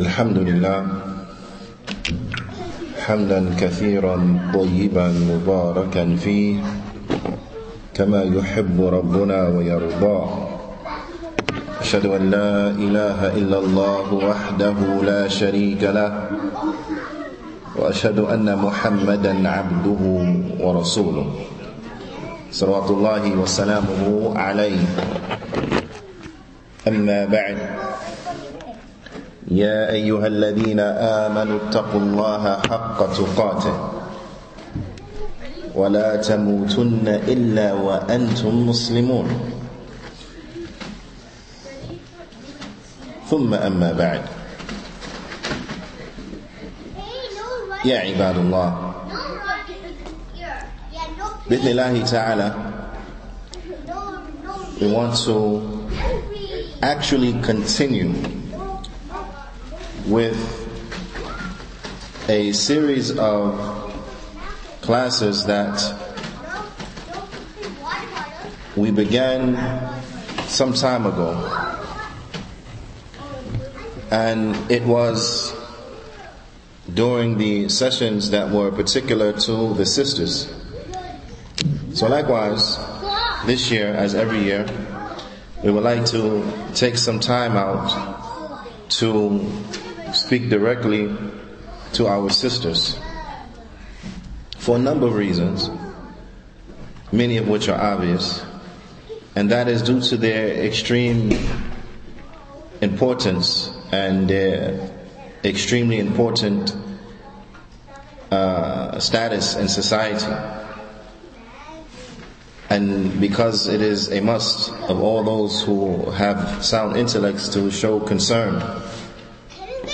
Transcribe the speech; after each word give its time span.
الحمد 0.00 0.38
لله 0.38 0.80
حمدا 3.04 3.40
كثيرا 3.60 4.16
طيبا 4.54 5.06
مباركا 5.32 6.16
فيه 6.16 6.56
كما 7.94 8.22
يحب 8.22 8.76
ربنا 8.80 9.48
ويرضى. 9.48 10.18
أشهد 11.80 12.06
أن 12.06 12.22
لا 12.30 12.52
إله 12.70 13.18
إلا 13.36 13.58
الله 13.58 14.06
وحده 14.14 14.78
لا 15.04 15.28
شريك 15.28 15.82
له 15.84 16.12
وأشهد 17.76 18.18
أن 18.18 18.48
محمدا 18.56 19.34
عبده 19.48 20.02
ورسوله 20.64 21.28
صلوات 22.52 22.88
الله 22.90 23.24
وسلامه 23.36 24.32
عليه. 24.36 24.80
أما 26.88 27.20
بعد 27.24 27.58
يا 29.50 29.90
أيها 29.90 30.26
الذين 30.26 30.80
آمنوا 30.80 31.58
اتقوا 31.68 32.00
الله 32.00 32.42
حق 32.70 32.98
تقاته 33.12 33.76
ولا 35.74 36.16
تموتن 36.16 37.06
إلا 37.28 37.72
وأنتم 37.72 38.68
مسلمون. 38.68 39.28
ثم 43.30 43.54
أما 43.54 43.92
بعد. 43.92 44.22
يا 47.84 47.98
عباد 47.98 48.36
الله. 48.38 48.70
بإذن 51.50 51.68
الله 51.68 51.94
تعالى 52.06 52.48
we 54.80 54.86
want 54.94 55.12
to 55.26 55.60
actually 56.82 57.34
continue 57.42 58.14
with 60.06 60.36
a 62.28 62.52
series 62.52 63.16
of 63.18 63.54
classes 64.80 65.44
that 65.46 65.78
we 68.76 68.90
began 68.90 69.56
some 70.46 70.72
time 70.72 71.06
ago. 71.06 71.36
And 74.10 74.56
it 74.70 74.82
was 74.82 75.54
during 76.94 77.38
the 77.38 77.68
sessions 77.68 78.30
that 78.30 78.50
were 78.50 78.70
particular 78.70 79.32
to 79.32 79.74
the 79.74 79.86
sisters. 79.86 80.52
So 81.94 82.08
likewise, 82.08 82.78
this 83.46 83.70
year, 83.70 83.94
as 83.94 84.14
every 84.14 84.42
year, 84.42 84.66
we 85.62 85.70
would 85.70 85.84
like 85.84 86.06
to 86.06 86.44
take 86.74 86.96
some 86.96 87.20
time 87.20 87.56
out 87.56 88.64
to 88.88 89.40
speak 90.12 90.48
directly 90.48 91.14
to 91.92 92.06
our 92.06 92.30
sisters 92.30 92.98
for 94.58 94.76
a 94.76 94.78
number 94.78 95.06
of 95.06 95.14
reasons, 95.14 95.70
many 97.12 97.38
of 97.38 97.48
which 97.48 97.68
are 97.68 97.80
obvious, 97.80 98.44
and 99.34 99.50
that 99.50 99.68
is 99.68 99.82
due 99.82 100.00
to 100.00 100.16
their 100.16 100.48
extreme 100.64 101.32
importance 102.80 103.70
and 103.90 104.28
their 104.28 104.90
extremely 105.44 105.98
important 105.98 106.76
uh, 108.30 108.98
status 108.98 109.56
in 109.56 109.66
society. 109.68 110.30
And 112.68 113.20
because 113.20 113.66
it 113.66 113.80
is 113.80 114.12
a 114.12 114.20
must 114.20 114.70
of 114.88 115.00
all 115.00 115.24
those 115.24 115.62
who 115.62 116.10
have 116.10 116.64
sound 116.64 116.96
intellects 116.96 117.48
to 117.54 117.70
show 117.70 117.98
concern 117.98 118.60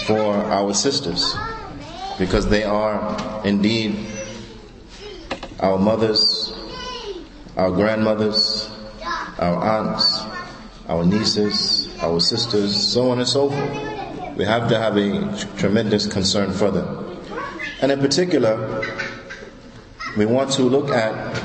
for 0.07 0.35
our 0.37 0.73
sisters, 0.73 1.35
because 2.19 2.49
they 2.49 2.62
are 2.65 3.45
indeed 3.45 4.07
our 5.61 5.79
mothers, 5.79 6.53
our 7.56 7.71
grandmothers, 7.71 8.71
our 9.39 9.56
aunts, 9.65 10.22
our 10.89 11.05
nieces, 11.05 11.89
our 12.00 12.21
sisters, 12.21 12.75
so 12.77 13.11
on 13.11 13.19
and 13.19 13.28
so 13.28 13.50
forth. 13.50 14.37
We 14.37 14.44
have 14.44 14.69
to 14.69 14.78
have 14.78 14.97
a 14.97 15.37
tremendous 15.56 16.06
concern 16.06 16.53
for 16.53 16.71
them. 16.71 17.19
And 17.81 17.91
in 17.91 17.99
particular, 18.00 18.83
we 20.17 20.27
want 20.27 20.53
to 20.53 20.62
look 20.62 20.91
at 20.91 21.43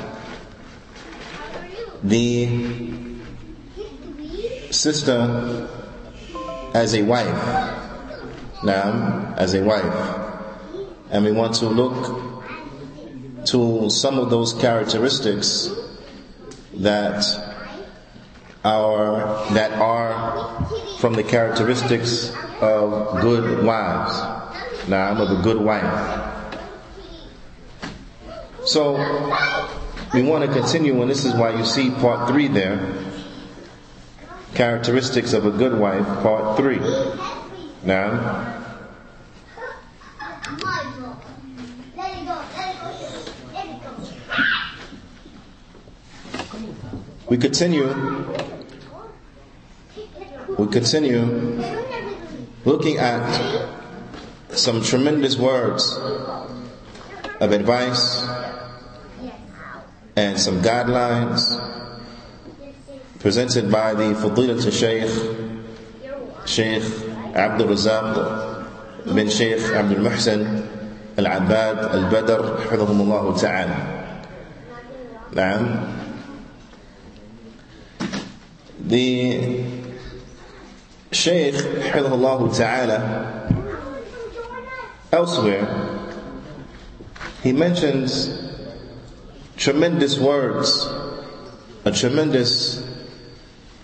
the 2.02 2.48
sister 4.70 5.68
as 6.74 6.94
a 6.94 7.02
wife. 7.02 7.81
Now, 8.64 9.34
as 9.36 9.54
a 9.54 9.62
wife. 9.62 10.28
And 11.10 11.24
we 11.24 11.32
want 11.32 11.54
to 11.56 11.66
look 11.66 12.32
to 13.46 13.90
some 13.90 14.18
of 14.18 14.30
those 14.30 14.52
characteristics 14.54 15.68
that 16.74 17.24
are 18.64 19.52
that 19.52 19.72
are 19.72 20.64
from 20.98 21.14
the 21.14 21.24
characteristics 21.24 22.32
of 22.60 23.20
good 23.20 23.64
wives. 23.64 24.88
Now, 24.88 25.20
of 25.20 25.38
a 25.38 25.42
good 25.42 25.60
wife. 25.60 26.38
So, 28.64 28.94
we 30.14 30.22
want 30.22 30.44
to 30.44 30.52
continue, 30.52 31.02
and 31.02 31.10
this 31.10 31.24
is 31.24 31.34
why 31.34 31.56
you 31.56 31.64
see 31.64 31.90
part 31.90 32.28
three 32.28 32.46
there. 32.46 32.94
Characteristics 34.54 35.32
of 35.32 35.46
a 35.46 35.50
good 35.50 35.78
wife, 35.78 36.06
part 36.22 36.56
three. 36.56 36.78
Now, 37.84 38.51
We 47.32 47.38
continue. 47.38 47.88
We 50.58 50.66
continue 50.66 51.64
looking 52.66 52.98
at 52.98 53.24
some 54.50 54.82
tremendous 54.82 55.38
words 55.38 55.96
of 57.40 57.52
advice 57.52 58.22
and 60.14 60.38
some 60.38 60.60
guidelines 60.60 61.40
presented 63.20 63.72
by 63.72 63.94
the 63.94 64.12
Fadilat 64.12 64.60
Shaykh, 64.70 65.08
Shaykh 66.46 66.84
Abdul 67.34 67.68
Razak 67.68 68.66
bin 69.06 69.30
Shaykh 69.30 69.72
Abdul 69.72 70.04
Muhsin 70.04 70.68
Al 71.16 71.26
Abad 71.28 71.78
Al 71.78 72.10
Badr, 72.12 72.68
Ta'ala. 75.32 76.01
The 78.84 79.64
Shaykh, 81.12 81.54
Ta'ala, 81.92 83.48
elsewhere, 85.12 86.08
he 87.42 87.52
mentions 87.52 88.28
tremendous 89.56 90.18
words, 90.18 90.86
a 91.84 91.92
tremendous 91.92 92.82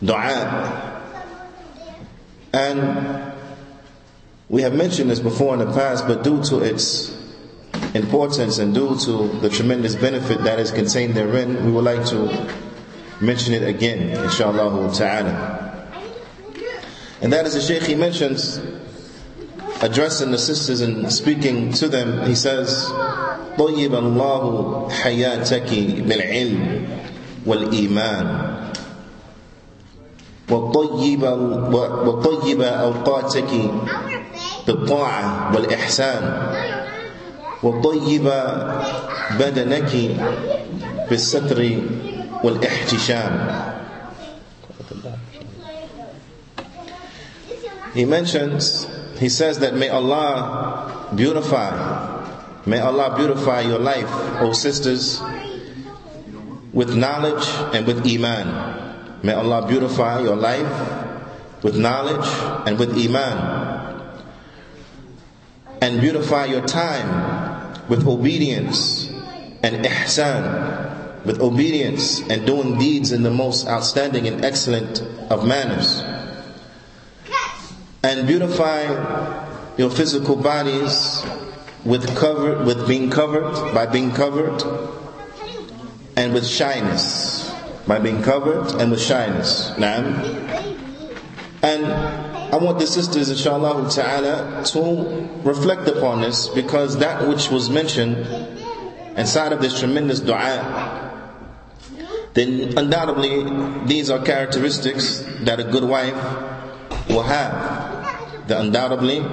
dua. 0.04 1.00
And 2.52 3.32
we 4.48 4.62
have 4.62 4.74
mentioned 4.74 5.10
this 5.10 5.20
before 5.20 5.54
in 5.54 5.60
the 5.60 5.72
past, 5.72 6.08
but 6.08 6.24
due 6.24 6.42
to 6.44 6.58
its 6.58 7.14
importance 7.94 8.58
and 8.58 8.74
due 8.74 8.96
to 9.00 9.28
the 9.40 9.48
tremendous 9.48 9.94
benefit 9.94 10.42
that 10.42 10.58
is 10.58 10.70
contained 10.72 11.14
therein, 11.14 11.64
we 11.64 11.70
would 11.70 11.84
like 11.84 12.04
to 12.06 12.67
mention 13.21 13.53
it 13.53 13.63
again, 13.63 14.09
inshallah 14.23 14.93
ta'ala. 14.93 15.87
And 17.21 17.31
that 17.31 17.45
is 17.45 17.53
the 17.53 17.61
Shaykh 17.61 17.83
he 17.83 17.95
mentions 17.95 18.59
addressing 19.81 20.31
the 20.31 20.37
sisters 20.37 20.81
and 20.81 21.11
speaking 21.11 21.71
to 21.73 21.87
them, 21.89 22.25
he 22.27 22.35
says, 22.35 22.89
طيب 23.57 23.93
الله 23.95 24.43
حياتك 24.89 25.69
بالعلم 26.07 26.87
والإيمان 27.45 28.27
وطيب 30.49 31.23
وطيب 32.05 32.61
أوقاتك 32.61 33.51
بالطاعة 34.67 35.55
والإحسان 35.55 36.23
وطيب 37.63 38.25
بدنك 39.39 39.91
بالستر 41.09 41.59
والاحتشام 42.43 43.33
He 47.93 48.05
mentions, 48.05 48.87
he 49.19 49.29
says 49.29 49.59
that 49.59 49.75
may 49.75 49.87
Allah 49.89 51.11
beautify 51.15 51.71
May 52.65 52.79
Allah 52.79 53.13
beautify 53.15 53.59
your 53.61 53.77
life, 53.77 54.09
O 54.41 54.53
sisters, 54.53 55.21
with 56.71 56.95
knowledge 56.95 57.45
and 57.75 57.85
with 57.85 58.07
Iman. 58.07 58.47
May 59.21 59.33
Allah 59.33 59.67
beautify 59.67 60.21
your 60.23 60.37
life 60.37 60.73
with 61.61 61.75
knowledge 61.77 62.25
and 62.65 62.79
with 62.79 62.97
Iman. 62.97 63.37
and 65.83 65.99
beautify 65.99 66.45
your 66.45 66.65
time 66.65 67.11
with 67.89 68.07
obedience 68.07 69.09
and 69.61 69.83
ihsan, 69.83 70.39
with 71.24 71.40
obedience 71.40 72.20
and 72.28 72.46
doing 72.46 72.78
deeds 72.78 73.12
in 73.12 73.22
the 73.22 73.30
most 73.30 73.66
outstanding 73.66 74.26
and 74.26 74.44
excellent 74.44 75.00
of 75.30 75.46
manners. 75.46 76.02
And 78.02 78.26
beautify 78.26 78.82
your 79.76 79.90
physical 79.90 80.36
bodies 80.36 81.24
with 81.84 82.16
cover, 82.16 82.64
with 82.64 82.86
being 82.86 83.10
covered, 83.10 83.74
by 83.74 83.86
being 83.86 84.12
covered, 84.12 84.62
and 86.16 86.34
with 86.34 86.46
shyness, 86.46 87.52
by 87.86 87.98
being 87.98 88.22
covered 88.22 88.80
and 88.80 88.90
with 88.90 89.00
shyness. 89.00 89.70
Naam. 89.76 90.68
And 91.62 91.86
I 91.86 92.56
want 92.56 92.78
the 92.78 92.86
sisters, 92.86 93.30
inshallah 93.30 93.90
ta'ala, 93.90 94.64
to 94.66 95.28
reflect 95.42 95.88
upon 95.88 96.22
this 96.22 96.48
because 96.48 96.98
that 96.98 97.26
which 97.28 97.50
was 97.50 97.68
mentioned 97.68 98.16
inside 99.16 99.52
of 99.52 99.60
this 99.60 99.78
tremendous 99.78 100.20
dua, 100.20 101.07
then 102.38 102.78
undoubtedly 102.78 103.42
these 103.86 104.10
are 104.10 104.22
characteristics 104.22 105.24
that 105.40 105.58
a 105.58 105.64
good 105.64 105.82
wife 105.82 106.14
will 107.08 107.24
have. 107.24 108.46
That 108.46 108.60
undoubtedly 108.60 109.24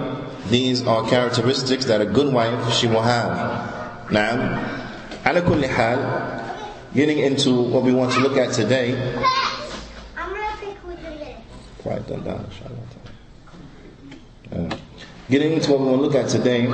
these 0.50 0.86
are 0.88 1.08
characteristics 1.08 1.86
that 1.86 2.02
a 2.02 2.06
good 2.06 2.34
wife 2.34 2.74
she 2.74 2.88
will 2.88 3.04
have. 3.04 4.12
Now, 4.12 4.32
ala 5.24 5.42
kulli 5.42 5.68
hal, 5.68 6.00
getting 6.96 7.20
into 7.20 7.54
what 7.62 7.84
we 7.84 7.94
want 7.94 8.12
to 8.14 8.22
look 8.22 8.38
at 8.38 8.54
today. 8.54 8.94
Quiet 11.84 12.08
down, 12.08 12.46
inshallah. 12.50 12.76
Uh, 14.52 14.78
getting 15.30 15.54
into 15.54 15.72
what 15.72 15.82
we 15.82 15.86
want 15.86 15.98
to 15.98 16.08
look 16.08 16.16
at 16.16 16.28
today, 16.28 16.66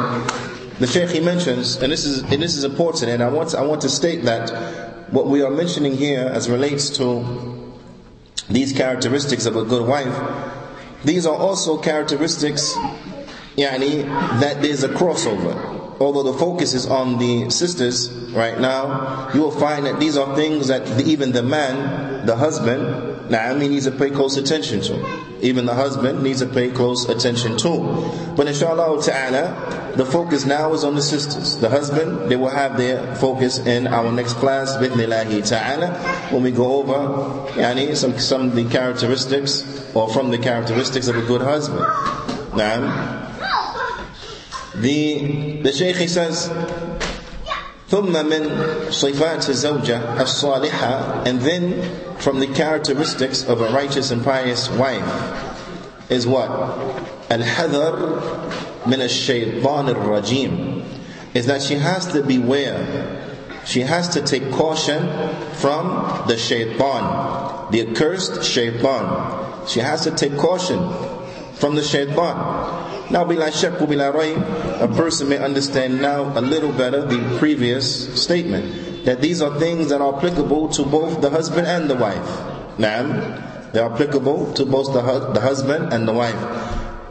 the 0.79 0.87
Shaykh 0.87 1.09
he 1.09 1.19
mentions, 1.19 1.75
and 1.75 1.91
this 1.91 2.05
is 2.05 2.21
and 2.23 2.41
this 2.41 2.55
is 2.55 2.63
important, 2.63 3.11
and 3.11 3.21
I 3.21 3.29
want 3.29 3.49
to, 3.49 3.59
I 3.59 3.63
want 3.63 3.81
to 3.81 3.89
state 3.89 4.23
that 4.23 4.90
what 5.11 5.27
we 5.27 5.41
are 5.41 5.51
mentioning 5.51 5.95
here 5.95 6.29
as 6.33 6.49
relates 6.49 6.89
to 6.97 7.73
these 8.49 8.73
characteristics 8.73 9.45
of 9.45 9.55
a 9.55 9.63
good 9.63 9.87
wife, 9.87 10.15
these 11.03 11.25
are 11.25 11.35
also 11.35 11.77
characteristics, 11.77 12.73
yani, 13.55 14.03
that 14.39 14.61
there's 14.61 14.83
a 14.83 14.89
crossover 14.89 15.81
although 16.01 16.23
the 16.23 16.37
focus 16.37 16.73
is 16.73 16.85
on 16.87 17.17
the 17.19 17.49
sisters 17.49 18.09
right 18.31 18.59
now, 18.59 19.29
you 19.33 19.41
will 19.41 19.51
find 19.51 19.85
that 19.85 19.99
these 19.99 20.17
are 20.17 20.35
things 20.35 20.67
that 20.67 21.01
even 21.01 21.31
the 21.31 21.43
man, 21.43 22.25
the 22.25 22.35
husband, 22.35 23.07
he 23.61 23.67
needs 23.69 23.85
to 23.85 23.91
pay 23.91 24.09
close 24.09 24.35
attention 24.35 24.81
to. 24.81 25.21
Even 25.41 25.65
the 25.65 25.73
husband 25.73 26.21
needs 26.21 26.39
to 26.39 26.47
pay 26.47 26.69
close 26.71 27.07
attention 27.07 27.57
to. 27.57 28.33
But 28.35 28.47
inshallah 28.47 29.01
ta'ala, 29.01 29.80
the 29.96 30.04
focus 30.04 30.44
now 30.44 30.72
is 30.74 30.84
on 30.84 30.94
the 30.94 31.02
sisters. 31.02 31.56
The 31.56 31.70
husband, 31.70 32.30
they 32.30 32.36
will 32.36 32.50
have 32.50 32.76
their 32.76 33.16
focus 33.16 33.58
in 33.58 33.86
our 33.86 34.12
next 34.12 34.34
class, 34.34 34.76
bithnillahi 34.76 35.48
ta'ala, 35.48 35.92
when 36.32 36.42
we 36.42 36.50
go 36.50 36.76
over 36.76 36.94
yani, 37.58 37.96
some, 37.96 38.18
some 38.18 38.48
of 38.48 38.54
the 38.54 38.64
characteristics, 38.68 39.90
or 39.94 40.08
from 40.10 40.30
the 40.30 40.38
characteristics 40.38 41.08
of 41.08 41.16
a 41.16 41.22
good 41.22 41.40
husband. 41.40 41.80
Now, 42.54 43.32
the, 44.74 45.62
the 45.62 45.72
Shaykh 45.72 46.08
says, 46.08 46.50
ثم 47.88 48.12
من 48.12 48.90
صفات 48.90 49.48
الزوجة 49.48 50.18
الصالحة 50.20 51.24
and 51.26 51.40
then 51.40 51.80
from 52.18 52.40
the 52.40 52.48
characteristics 52.48 53.44
of 53.44 53.60
a 53.60 53.68
righteous 53.70 54.10
and 54.10 54.24
pious 54.24 54.68
wife 54.70 56.10
is 56.10 56.26
what? 56.26 56.50
الحذر 57.30 58.59
min 58.85 59.01
ash-shaytan 59.01 59.93
rajim 59.95 60.83
is 61.33 61.45
that 61.45 61.61
she 61.61 61.75
has 61.75 62.07
to 62.11 62.23
beware. 62.23 63.27
She 63.65 63.81
has 63.81 64.09
to 64.09 64.21
take 64.21 64.51
caution 64.51 64.99
from 65.53 66.27
the 66.27 66.35
shaitan, 66.35 67.71
the 67.71 67.87
accursed 67.87 68.43
shaitan. 68.43 69.67
She 69.67 69.79
has 69.79 70.03
to 70.03 70.11
take 70.11 70.35
caution 70.37 70.79
from 71.53 71.75
the 71.75 71.83
shaitan. 71.83 72.35
Now, 73.11 73.25
bila 73.25 73.51
shak, 73.51 73.79
a 73.79 74.87
person 74.95 75.29
may 75.29 75.37
understand 75.37 76.01
now 76.01 76.37
a 76.37 76.41
little 76.41 76.71
better 76.71 77.05
the 77.05 77.37
previous 77.37 78.19
statement 78.21 79.05
that 79.05 79.21
these 79.21 79.41
are 79.41 79.59
things 79.59 79.89
that 79.89 80.01
are 80.01 80.15
applicable 80.15 80.69
to 80.69 80.83
both 80.83 81.21
the 81.21 81.29
husband 81.29 81.67
and 81.67 81.89
the 81.89 81.95
wife. 81.95 82.25
Naam, 82.77 83.71
they 83.73 83.79
are 83.79 83.91
applicable 83.93 84.53
to 84.53 84.65
both 84.65 84.93
the, 84.93 85.01
the 85.33 85.41
husband 85.41 85.93
and 85.93 86.07
the 86.07 86.13
wife. 86.13 86.39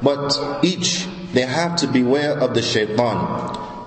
But 0.03 0.65
each 0.65 1.07
they 1.34 1.42
have 1.42 1.76
to 1.78 1.88
beware 1.88 2.38
of 2.38 2.54
the 2.54 2.62
shaitan. 2.62 3.18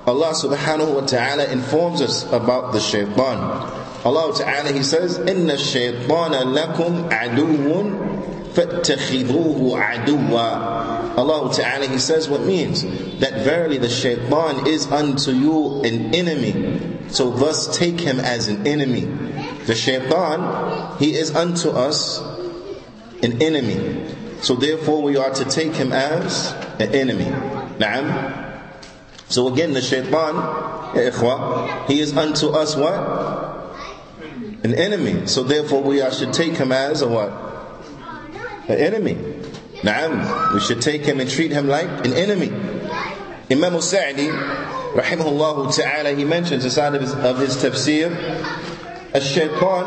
Allah 0.09 0.33
subhanahu 0.33 0.95
wa 0.95 1.07
ta'ala 1.07 1.45
informs 1.47 2.01
us 2.01 2.25
about 2.33 2.73
the 2.73 2.81
shaitan. 2.81 3.39
Allah 4.05 4.33
ta'ala, 4.37 4.73
He 4.73 4.83
says, 4.83 5.19
إِنَّ 5.19 5.47
الشَّيْطَانَ 5.51 6.55
لَكُمْ 6.57 7.11
عَدُوٌ 7.11 8.19
فَاتَّخِذُوهُ 8.59 9.79
عَدُوًّا 9.79 11.17
Allah 11.19 11.53
Ta'ala 11.55 11.87
He 11.87 11.99
says 11.99 12.29
what 12.29 12.43
means 12.43 12.83
that 13.21 13.45
verily 13.45 13.79
the 13.79 13.89
shaitan 13.89 14.67
is 14.67 14.91
unto 14.91 15.31
you 15.31 15.83
an 15.83 16.15
enemy 16.15 16.99
so 17.09 17.31
thus 17.31 17.77
take 17.77 18.01
him 18.01 18.19
as 18.21 18.49
an 18.49 18.67
enemy 18.67 19.05
the 19.67 19.75
shaitan 19.75 20.97
he 20.99 21.15
is 21.15 21.35
unto 21.35 21.71
us 21.71 22.19
an 23.23 23.41
enemy 23.43 24.05
so 24.43 24.55
therefore 24.55 25.03
we 25.03 25.17
are 25.17 25.31
to 25.31 25.45
take 25.45 25.75
him 25.75 25.93
as 25.93 26.53
an 26.79 26.95
enemy 26.95 27.27
Naam. 27.79 28.61
So 29.29 29.53
again 29.53 29.73
the 29.73 29.81
shaitan 29.83 30.35
he 31.87 32.01
is 32.01 32.17
unto 32.17 32.49
us 32.49 32.75
what? 32.77 32.95
An 34.65 34.75
enemy. 34.75 35.27
So 35.27 35.43
therefore 35.45 35.83
we 35.83 36.01
are 36.01 36.11
should 36.13 36.33
take 36.33 36.55
him 36.57 36.73
as 36.73 37.03
a 37.03 37.09
what? 37.09 37.49
an 38.69 38.79
enemy. 38.79 39.15
Naam, 39.83 40.53
we 40.55 40.61
should 40.61 40.83
take 40.83 41.03
him 41.05 41.21
and 41.21 41.31
treat 41.31 41.51
him 41.53 41.69
like 41.69 41.89
an 42.05 42.13
enemy. 42.13 42.49
Imam 43.51 43.75
al-Sa'di, 43.75 44.29
rahimahullah 44.29 45.75
ta'ala, 45.75 46.13
he 46.15 46.25
mentions 46.25 46.65
inside 46.65 46.95
of 46.95 47.01
his, 47.01 47.15
of 47.15 47.39
his 47.39 47.57
tafsir, 47.57 48.11
الشيطان 49.15 49.87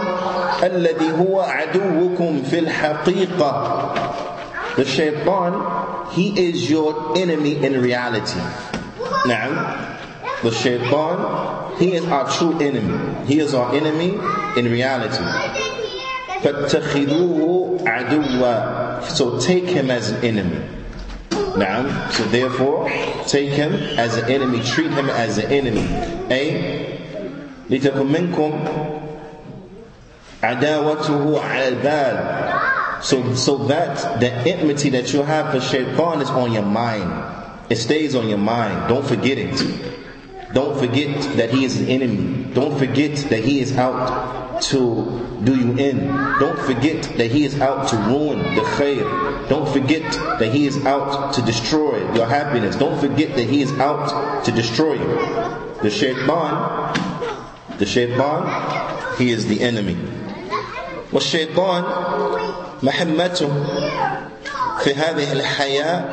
الذي 0.63 1.11
هو 1.11 1.39
عدوكم 1.41 2.43
في 2.43 2.59
الحقيقة 2.59 4.34
The 4.75 4.85
shaitan, 4.85 6.11
he 6.11 6.29
is 6.49 6.69
your 6.69 7.17
enemy 7.17 7.57
in 7.57 7.81
reality. 7.81 8.39
Naam. 9.27 9.99
The 10.43 10.51
shaitan, 10.51 11.77
he 11.77 11.93
is 11.93 12.05
our 12.05 12.29
true 12.29 12.57
enemy. 12.59 13.25
He 13.25 13.39
is 13.39 13.53
our 13.53 13.73
enemy 13.75 14.17
in 14.57 14.71
reality. 14.71 15.23
فَاتَّخِذُوهُ 16.41 17.83
عَدُوًّا 17.85 19.03
So 19.03 19.39
take 19.39 19.65
him 19.65 19.91
as 19.91 20.09
an 20.09 20.23
enemy. 20.23 20.65
Now, 21.57 22.09
so 22.09 22.23
therefore, 22.25 22.89
take 23.27 23.49
him 23.51 23.73
as 23.73 24.17
an 24.17 24.29
enemy, 24.29 24.63
treat 24.63 24.91
him 24.91 25.09
as 25.09 25.37
an 25.37 25.51
enemy. 25.51 25.85
A, 26.31 26.97
لِتَكُمْ 27.69 28.07
مِنْكُمْ 28.07 28.51
عَدَاوَتُهُ 30.41 31.39
عَلَى 31.41 31.67
الْبَالِ 31.81 32.64
so, 33.02 33.34
so 33.34 33.58
that 33.66 34.20
the 34.20 34.30
enmity 34.32 34.90
that 34.90 35.12
you 35.12 35.22
have 35.22 35.52
for 35.52 35.60
shaitan 35.60 36.20
is 36.22 36.30
on 36.30 36.52
your 36.52 36.62
mind. 36.62 37.34
It 37.68 37.76
stays 37.76 38.14
on 38.14 38.28
your 38.28 38.38
mind. 38.38 38.88
Don't 38.88 39.06
forget 39.06 39.38
it. 39.38 39.56
Don't 40.54 40.78
forget 40.78 41.36
that 41.36 41.50
he 41.50 41.64
is 41.64 41.80
an 41.80 41.88
enemy. 41.88 42.44
Don't 42.54 42.78
forget 42.78 43.16
that 43.30 43.44
he 43.44 43.60
is 43.60 43.76
out 43.76 44.62
to 44.62 45.40
do 45.44 45.54
you 45.54 45.76
in. 45.76 46.06
Don't 46.38 46.58
forget 46.60 47.02
that 47.18 47.30
he 47.30 47.44
is 47.44 47.60
out 47.60 47.88
to 47.88 47.96
ruin 47.96 48.38
the 48.54 48.62
khair. 48.62 49.48
Don't 49.48 49.68
forget 49.70 50.02
that 50.38 50.52
he 50.52 50.66
is 50.66 50.84
out 50.86 51.34
to 51.34 51.42
destroy 51.42 51.98
your 52.14 52.26
happiness. 52.26 52.76
Don't 52.76 52.98
forget 52.98 53.36
that 53.36 53.48
he 53.48 53.60
is 53.62 53.72
out 53.78 54.44
to 54.44 54.52
destroy 54.52 54.94
you. 54.94 55.14
The 55.82 55.90
shaitan, 55.90 56.94
the 57.78 57.84
shaitan, 57.86 59.18
he 59.18 59.30
is 59.30 59.46
the 59.46 59.60
enemy. 59.60 59.96
Well, 61.12 61.20
shaitan 61.20 61.84
مهمته 62.83 63.49
في 64.83 64.93
هذه 64.95 65.31
الحياة 65.33 66.03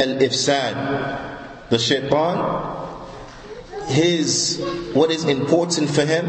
الإفساد. 0.00 0.76
The 1.70 1.78
shaitan, 1.78 2.36
his, 3.88 4.60
what 4.94 5.10
is 5.10 5.24
important 5.24 5.90
for 5.90 6.04
him 6.04 6.26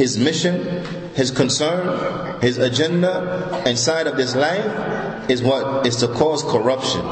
his 0.00 0.16
mission, 0.18 0.82
his 1.14 1.30
concern, 1.30 2.40
his 2.40 2.56
agenda 2.56 3.62
inside 3.66 4.06
of 4.06 4.16
this 4.16 4.34
life 4.34 5.30
is 5.30 5.42
what? 5.42 5.86
Is 5.86 5.96
to 5.96 6.08
cause 6.08 6.42
corruption. 6.42 7.02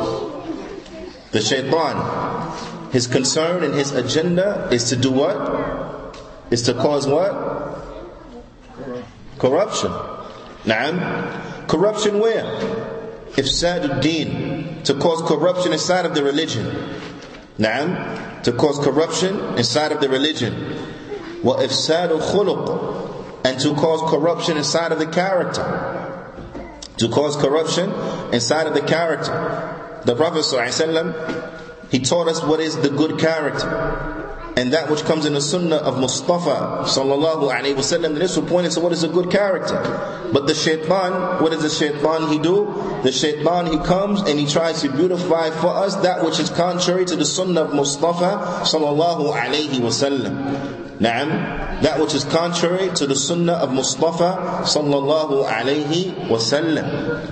The 1.32 1.40
shaitan, 1.42 2.90
his 2.90 3.06
concern 3.06 3.62
and 3.62 3.74
his 3.74 3.92
agenda 3.92 4.68
is 4.72 4.84
to 4.84 4.96
do 4.96 5.10
what? 5.10 6.16
Is 6.50 6.62
to 6.62 6.72
cause 6.72 7.06
what? 7.06 7.32
Corruption. 9.38 9.92
Naam. 10.65 11.67
Corruption 11.67 12.19
where? 12.19 12.43
Ifsad 13.35 14.01
din 14.01 14.81
To 14.83 14.93
cause 14.95 15.21
corruption 15.27 15.73
inside 15.73 16.05
of 16.05 16.13
the 16.15 16.23
religion. 16.23 16.65
Naam. 17.57 18.43
To 18.43 18.51
cause 18.53 18.79
corruption 18.79 19.39
inside 19.57 19.91
of 19.91 20.01
the 20.01 20.09
religion. 20.09 20.53
Wa 21.43 21.57
ifsad 21.57 22.09
khuluq. 22.19 23.45
And 23.45 23.59
to 23.59 23.73
cause 23.75 24.09
corruption 24.09 24.57
inside 24.57 24.91
of 24.91 24.99
the 24.99 25.07
character. 25.07 25.63
To 26.97 27.09
cause 27.09 27.35
corruption 27.35 27.91
inside 28.33 28.67
of 28.67 28.73
the 28.73 28.81
character. 28.81 29.31
The 30.05 30.15
Prophet 30.15 30.39
ﷺ, 30.39 31.91
he 31.91 31.99
taught 31.99 32.27
us 32.27 32.43
what 32.43 32.59
is 32.59 32.75
the 32.77 32.89
good 32.89 33.19
character 33.19 34.22
and 34.55 34.71
that 34.71 34.89
which 34.89 35.03
comes 35.03 35.25
in 35.25 35.33
the 35.33 35.41
sunnah 35.41 35.77
of 35.77 35.99
Mustafa 35.99 36.85
sallallahu 36.85 37.51
alaihi 37.51 37.75
wasallam. 37.75 38.15
This 38.15 38.37
will 38.37 38.45
point 38.45 38.67
into 38.67 38.79
what 38.79 38.91
is 38.91 39.03
a 39.03 39.07
good 39.07 39.31
character. 39.31 39.79
But 40.31 40.45
the 40.45 40.53
shaitan, 40.53 41.41
what 41.41 41.51
does 41.51 41.63
the 41.63 41.69
shaitan 41.69 42.31
he 42.31 42.37
do? 42.37 42.65
The 43.03 43.11
shaitan 43.11 43.67
he 43.67 43.77
comes 43.79 44.21
and 44.21 44.39
he 44.39 44.45
tries 44.45 44.81
to 44.81 44.91
beautify 44.91 45.49
for 45.49 45.69
us 45.69 45.95
that 45.97 46.23
which 46.23 46.39
is 46.39 46.49
contrary 46.51 47.05
to 47.05 47.15
the 47.15 47.25
sunnah 47.25 47.61
of 47.61 47.73
Mustafa 47.73 48.63
sallallahu 48.65 49.33
alaihi 49.33 49.79
wasallam. 49.81 50.83
Naam, 50.99 51.81
that 51.81 51.99
which 51.99 52.13
is 52.13 52.23
contrary 52.23 52.89
to 52.95 53.07
the 53.07 53.15
sunnah 53.15 53.53
of 53.53 53.73
Mustafa 53.73 54.61
sallallahu 54.63 55.47
alaihi 55.47 56.13
wasallam. 56.29 56.85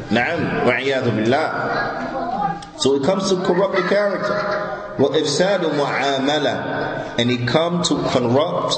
Naam, 0.10 0.66
wa'iyadu 0.66 1.16
billah. 1.16 2.80
So 2.80 2.96
it 2.96 3.04
comes 3.04 3.30
to 3.30 3.36
corrupt 3.46 3.76
the 3.76 3.84
character. 3.84 4.71
وَإِفْسَادُ 5.01 5.61
مُعَامَلَةً 5.61 7.19
And 7.19 7.31
he 7.31 7.45
come 7.47 7.83
to 7.85 7.95
corrupt 8.09 8.77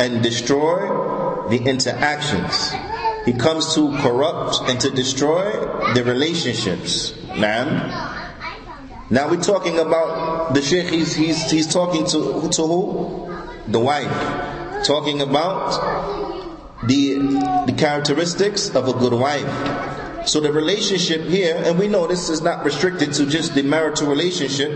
and 0.00 0.22
destroy 0.22 1.48
the 1.48 1.58
interactions. 1.64 2.72
He 3.24 3.32
comes 3.32 3.74
to 3.74 3.96
corrupt 3.98 4.60
and 4.68 4.80
to 4.80 4.90
destroy 4.90 5.50
the 5.94 6.04
relationships. 6.04 7.14
Now, 7.36 8.24
now 9.10 9.28
we're 9.30 9.42
talking 9.42 9.78
about 9.78 10.54
the 10.54 10.62
sheikh, 10.62 10.88
he's, 10.90 11.14
he's, 11.14 11.50
he's 11.50 11.66
talking 11.72 12.06
to, 12.06 12.48
to 12.50 12.62
who? 12.62 13.36
The 13.68 13.80
wife. 13.80 14.84
Talking 14.84 15.20
about 15.20 16.82
the, 16.86 17.18
the 17.66 17.74
characteristics 17.76 18.68
of 18.74 18.88
a 18.88 18.92
good 18.92 19.12
wife. 19.12 19.89
So 20.25 20.39
the 20.39 20.51
relationship 20.51 21.23
here, 21.23 21.61
and 21.65 21.79
we 21.79 21.87
know 21.87 22.05
this 22.05 22.29
is 22.29 22.41
not 22.41 22.63
restricted 22.63 23.13
to 23.13 23.25
just 23.25 23.55
the 23.55 23.63
marital 23.63 24.07
relationship, 24.07 24.71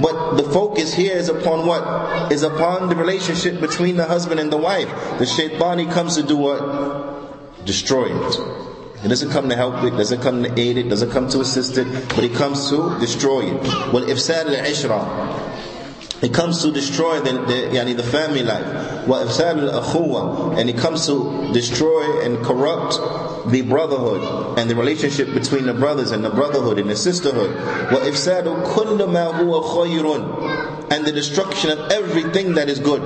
but 0.00 0.36
the 0.36 0.42
focus 0.42 0.92
here 0.92 1.16
is 1.16 1.28
upon 1.28 1.66
what? 1.66 2.32
Is 2.32 2.42
upon 2.42 2.88
the 2.88 2.96
relationship 2.96 3.60
between 3.60 3.96
the 3.96 4.04
husband 4.04 4.40
and 4.40 4.52
the 4.52 4.56
wife. 4.56 4.88
The 5.18 5.24
shaitani 5.26 5.92
comes 5.92 6.16
to 6.16 6.22
do 6.22 6.36
what? 6.36 7.64
Destroy 7.64 8.06
it. 8.06 8.60
It 9.04 9.08
doesn't 9.08 9.30
come 9.30 9.48
to 9.48 9.56
help 9.56 9.82
it, 9.84 9.90
doesn't 9.90 10.20
come 10.20 10.42
to 10.42 10.60
aid 10.60 10.76
it, 10.76 10.88
doesn't 10.88 11.10
come 11.10 11.28
to 11.30 11.40
assist 11.40 11.78
it, 11.78 11.86
but 12.10 12.24
it 12.24 12.34
comes 12.34 12.68
to 12.68 12.98
destroy 12.98 13.42
it. 13.42 13.62
Well, 13.92 14.04
ifsad 14.04 14.46
al-ishra. 14.46 16.22
It 16.22 16.34
comes 16.34 16.60
to 16.62 16.70
destroy 16.70 17.20
the, 17.20 17.32
the, 17.32 17.76
yani 17.76 17.96
the 17.96 18.02
family 18.02 18.42
life. 18.42 19.06
Well, 19.06 19.24
ifsad 19.26 19.72
al-akhuwa. 19.72 20.58
And 20.58 20.68
it 20.68 20.76
comes 20.76 21.06
to 21.06 21.50
destroy 21.54 22.22
and 22.22 22.44
corrupt 22.44 22.98
the 23.47 23.61
brotherhood 23.61 24.57
and 24.57 24.69
the 24.69 24.75
relationship 24.75 25.33
between 25.33 25.65
the 25.65 25.73
brothers 25.73 26.11
and 26.11 26.23
the 26.23 26.29
brotherhood 26.29 26.79
and 26.79 26.89
the 26.89 26.95
sisterhood. 26.95 27.55
وَإِفْسَادُ 27.89 28.65
كُلُّ 28.73 28.97
مَا 29.07 29.33
هُوَ 29.33 29.61
خَيْرٌ 29.63 30.91
And 30.91 31.05
the 31.05 31.11
destruction 31.11 31.71
of 31.71 31.91
everything 31.91 32.53
that 32.55 32.69
is 32.69 32.79
good. 32.79 33.01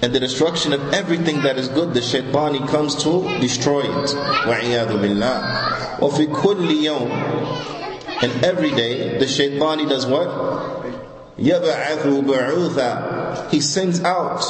And 0.00 0.12
the 0.14 0.20
destruction 0.20 0.72
of 0.72 0.92
everything 0.92 1.42
that 1.42 1.58
is 1.58 1.68
good, 1.68 1.92
the 1.92 2.00
shaitani 2.00 2.68
comes 2.68 2.94
to 3.02 3.22
destroy 3.40 3.80
it. 3.80 4.08
وَعِيَاذُ 4.46 4.88
بِاللَّهِ 4.88 5.98
وَفِي 5.98 6.26
كُلِّ 6.32 6.68
يَوْمٍ 6.82 8.22
And 8.22 8.44
every 8.44 8.70
day, 8.70 9.18
the 9.18 9.24
shaitani 9.26 9.88
does 9.88 10.06
what? 10.06 10.28
يَبْعَثُ 11.38 12.24
بَعُوثًا 12.24 13.50
He 13.50 13.60
sends 13.60 14.02
out 14.02 14.44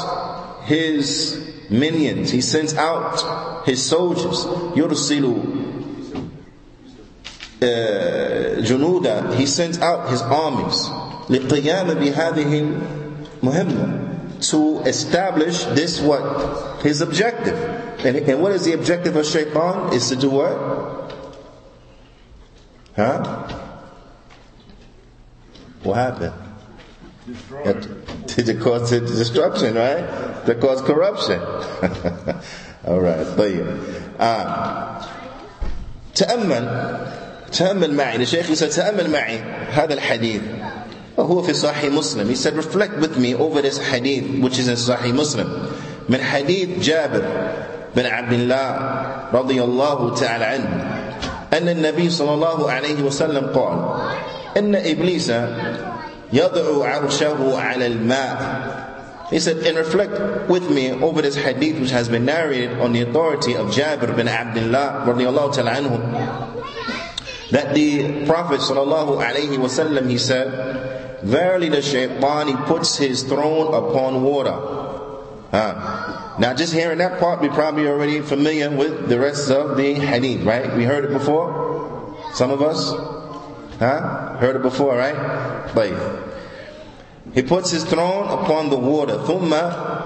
his 0.64 1.51
minions, 1.72 2.30
he 2.30 2.40
sends 2.40 2.74
out 2.74 3.64
his 3.66 3.84
soldiers. 3.84 4.44
يُرْسِلُ 4.74 5.68
جنودا 7.60 9.34
He 9.34 9.46
sends 9.46 9.78
out 9.78 10.10
his 10.10 10.22
armies 10.22 10.88
لِقِيَامِ 11.28 11.90
بِهَذِهِ 11.98 12.78
الْمُهِمَّةِ 13.42 14.40
To 14.50 14.80
establish 14.80 15.64
this 15.74 16.00
what? 16.00 16.82
His 16.82 17.00
objective. 17.00 17.58
And, 18.04 18.16
and 18.16 18.40
what 18.40 18.52
is 18.52 18.64
the 18.64 18.72
objective 18.72 19.16
of 19.16 19.26
shaitan? 19.26 19.92
Is 19.92 20.08
to 20.10 20.16
do 20.16 20.30
what? 20.30 20.54
Huh? 22.94 23.48
What 25.82 25.96
happened? 25.96 26.41
to, 27.64 28.42
to 28.42 28.54
cause 28.54 28.90
destruction, 28.90 29.74
right? 29.74 30.04
To 30.46 30.54
cause 30.54 30.80
corruption. 30.82 31.40
All 32.86 33.00
right, 33.00 33.26
طيب. 33.36 33.66
آه. 34.20 34.98
تأمل 36.14 36.96
تأمل 37.52 37.94
معي 37.94 38.16
الشيخ 38.16 38.50
يقول 38.50 38.70
تأمل 38.70 39.10
معي 39.10 39.38
هذا 39.70 39.94
الحديث 39.94 40.42
وهو 41.16 41.42
في 41.42 41.54
صحيح 41.54 41.92
مسلم 41.92 42.28
he 42.28 42.34
said 42.34 42.56
reflect 42.56 42.96
with 42.98 43.16
me 43.18 43.34
over 43.34 43.62
this 43.62 43.78
hadith 43.78 44.24
which 44.42 44.58
is 44.58 44.68
in 44.68 44.74
Sahih 44.76 45.14
Muslim 45.14 45.46
من 46.08 46.20
حديث 46.22 46.68
جابر 46.80 47.22
بن 47.96 48.06
عبد 48.06 48.32
الله 48.32 48.66
رضي 49.32 49.62
الله 49.62 50.14
تعالى 50.14 50.44
عنه 50.44 50.70
أن 51.52 51.68
النبي 51.68 52.10
صلى 52.10 52.34
الله 52.34 52.70
عليه 52.70 53.02
وسلم 53.02 53.46
قال 53.54 53.78
إن 54.56 54.74
إبليس 54.74 55.30
يَضْعُ 56.32 56.84
عَرْشَهُ 56.84 57.38
عَلَى 57.38 57.86
الْمَاءِ 57.98 59.30
He 59.30 59.40
said, 59.40 59.58
and 59.58 59.76
reflect 59.76 60.48
with 60.48 60.70
me 60.70 60.90
over 60.90 61.22
this 61.22 61.36
hadith 61.36 61.80
which 61.80 61.90
has 61.90 62.08
been 62.08 62.24
narrated 62.24 62.78
on 62.80 62.92
the 62.92 63.02
authority 63.02 63.54
of 63.54 63.68
Jabir 63.68 64.14
bin 64.16 64.28
Abdullah 64.28 65.04
radiallahu 65.06 65.54
ta'ala 65.54 65.72
anhu, 65.72 67.50
that 67.50 67.74
the 67.74 68.26
Prophet 68.26 68.60
sallallahu 68.60 69.22
alayhi 69.24 69.56
wasallam, 69.56 70.08
he 70.08 70.18
said, 70.18 71.20
Verily 71.22 71.68
the 71.68 71.82
shaitan, 71.82 72.48
he 72.48 72.54
puts 72.66 72.96
his 72.96 73.22
throne 73.24 73.74
upon 73.74 74.22
water. 74.22 74.56
Uh, 75.50 76.36
now 76.38 76.54
just 76.54 76.72
hearing 76.72 76.98
that 76.98 77.18
part, 77.18 77.40
we 77.40 77.48
probably 77.48 77.88
already 77.88 78.20
familiar 78.20 78.70
with 78.70 79.08
the 79.08 79.18
rest 79.18 79.50
of 79.50 79.76
the 79.76 79.94
hadith, 79.94 80.44
right? 80.44 80.76
We 80.76 80.84
heard 80.84 81.06
it 81.06 81.12
before? 81.12 82.16
Some 82.34 82.50
of 82.50 82.62
us? 82.62 82.92
Huh? 83.82 84.36
Heard 84.38 84.56
it 84.56 84.62
before, 84.62 84.96
right? 84.96 85.70
But 85.74 85.92
he 87.34 87.42
puts 87.42 87.70
his 87.70 87.84
throne 87.84 88.24
upon 88.26 88.70
the 88.70 88.76
water. 88.78 89.14
ثُمَّ 89.14 89.50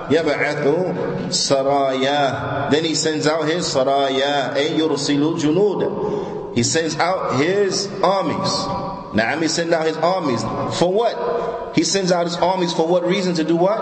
يَبْعَثُ 0.09 1.29
سَرَايَا 1.29 2.71
Then 2.71 2.85
he 2.85 2.95
sends 2.95 3.27
out 3.27 3.49
his 3.49 3.67
saraya. 3.67 4.55
أي 4.55 4.79
يرسل 4.79 5.39
جنود. 5.41 6.55
He 6.55 6.63
sends 6.63 6.99
out 6.99 7.37
his 7.41 7.89
armies. 8.03 9.15
Now 9.15 9.39
he 9.41 9.49
sends 9.49 9.73
out 9.73 9.87
his 9.87 9.97
armies. 9.97 10.43
For 10.79 10.93
what? 10.93 11.75
He 11.75 11.85
sends 11.85 12.13
out 12.13 12.27
his 12.27 12.37
armies 12.37 12.73
for 12.73 12.87
what 12.87 13.07
reason? 13.07 13.35
To 13.37 13.45
do 13.45 13.57
what? 13.57 13.79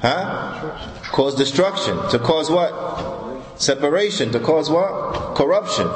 Huh? 0.00 0.78
Cause 1.12 1.36
destruction. 1.36 1.96
To 2.10 2.18
cause 2.18 2.50
what? 2.50 3.60
Separation. 3.60 4.32
To 4.32 4.40
cause 4.40 4.68
what? 4.70 5.36
Corruption. 5.36 5.86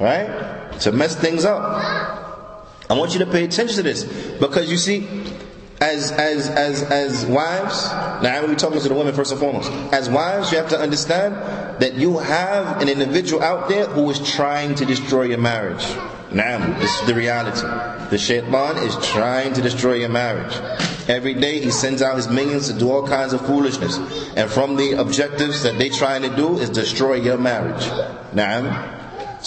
Right? 0.00 0.55
To 0.81 0.91
mess 0.91 1.15
things 1.15 1.45
up. 1.45 2.17
I 2.89 2.93
want 2.93 3.13
you 3.13 3.19
to 3.19 3.25
pay 3.25 3.43
attention 3.43 3.75
to 3.77 3.83
this 3.83 4.03
because 4.39 4.71
you 4.71 4.77
see, 4.77 5.07
as 5.81 6.11
as 6.11 6.49
as 6.49 6.83
as 6.83 7.25
wives, 7.25 7.85
now 8.23 8.41
we're 8.45 8.55
talking 8.55 8.79
to 8.81 8.87
the 8.87 8.95
women 8.95 9.13
first 9.13 9.31
and 9.31 9.39
foremost. 9.39 9.71
As 9.93 10.09
wives, 10.09 10.51
you 10.51 10.57
have 10.57 10.69
to 10.69 10.79
understand 10.79 11.35
that 11.81 11.95
you 11.95 12.17
have 12.17 12.81
an 12.81 12.89
individual 12.89 13.43
out 13.43 13.69
there 13.69 13.85
who 13.85 14.09
is 14.09 14.19
trying 14.31 14.75
to 14.75 14.85
destroy 14.85 15.23
your 15.23 15.37
marriage. 15.37 15.85
Now, 16.31 16.79
this 16.79 16.99
is 16.99 17.07
the 17.07 17.13
reality. 17.13 17.61
The 18.09 18.17
shaitan 18.17 18.77
is 18.77 18.95
trying 19.07 19.53
to 19.53 19.61
destroy 19.61 19.95
your 19.95 20.09
marriage. 20.09 20.55
Every 21.07 21.33
day 21.33 21.61
he 21.61 21.71
sends 21.71 22.01
out 22.01 22.17
his 22.17 22.27
minions 22.27 22.67
to 22.67 22.77
do 22.77 22.91
all 22.91 23.07
kinds 23.07 23.31
of 23.31 23.45
foolishness. 23.45 23.97
And 24.35 24.49
from 24.49 24.75
the 24.75 24.99
objectives 24.99 25.63
that 25.63 25.77
they're 25.77 25.89
trying 25.89 26.23
to 26.23 26.35
do 26.35 26.57
is 26.57 26.69
destroy 26.69 27.15
your 27.15 27.37
marriage. 27.37 27.85
Now, 28.33 28.96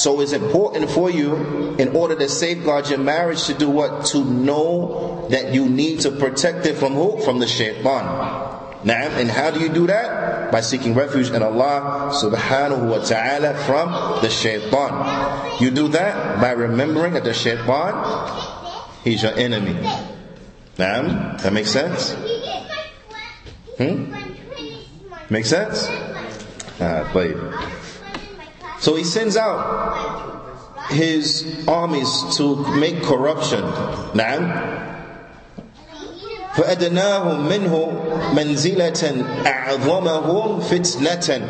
so 0.00 0.22
it's 0.22 0.32
important 0.32 0.88
for 0.90 1.10
you, 1.10 1.36
in 1.76 1.94
order 1.94 2.16
to 2.16 2.26
safeguard 2.26 2.88
your 2.88 2.98
marriage, 2.98 3.44
to 3.44 3.52
do 3.52 3.68
what? 3.68 4.06
To 4.06 4.24
know 4.24 5.28
that 5.28 5.52
you 5.52 5.68
need 5.68 6.00
to 6.00 6.10
protect 6.10 6.64
it 6.64 6.78
from 6.78 6.94
who? 6.94 7.20
From 7.20 7.38
the 7.38 7.46
shaitan. 7.46 7.84
Now, 8.82 9.08
and 9.20 9.28
how 9.28 9.50
do 9.50 9.60
you 9.60 9.68
do 9.68 9.86
that? 9.88 10.50
By 10.50 10.62
seeking 10.62 10.94
refuge 10.94 11.28
in 11.28 11.42
Allah 11.42 12.12
subhanahu 12.14 12.88
wa 12.88 13.04
ta'ala 13.04 13.52
from 13.68 14.22
the 14.22 14.30
shaitan. 14.30 15.60
You 15.60 15.70
do 15.70 15.88
that 15.88 16.40
by 16.40 16.52
remembering 16.52 17.12
that 17.12 17.24
the 17.24 17.34
shaitan, 17.34 17.92
he's 19.04 19.22
your 19.22 19.34
enemy. 19.34 19.76
Now, 20.78 21.36
that 21.36 21.52
makes 21.52 21.72
sense? 21.72 22.16
Hmm? 23.76 24.16
Make 25.28 25.44
sense? 25.44 25.84
Ah, 26.80 27.04
wait. 27.14 27.36
So 28.79 28.95
he 28.95 29.03
sends 29.03 29.37
out 29.37 30.89
his 30.89 31.65
armies 31.67 32.37
to 32.37 32.55
make 32.77 33.01
corruption. 33.03 33.61
Now, 34.13 34.81
فأدناهم 36.55 37.49
منه 37.49 37.91
منزلة 38.33 39.01
أعظمهم 39.45 40.61
فتنة 40.61 41.41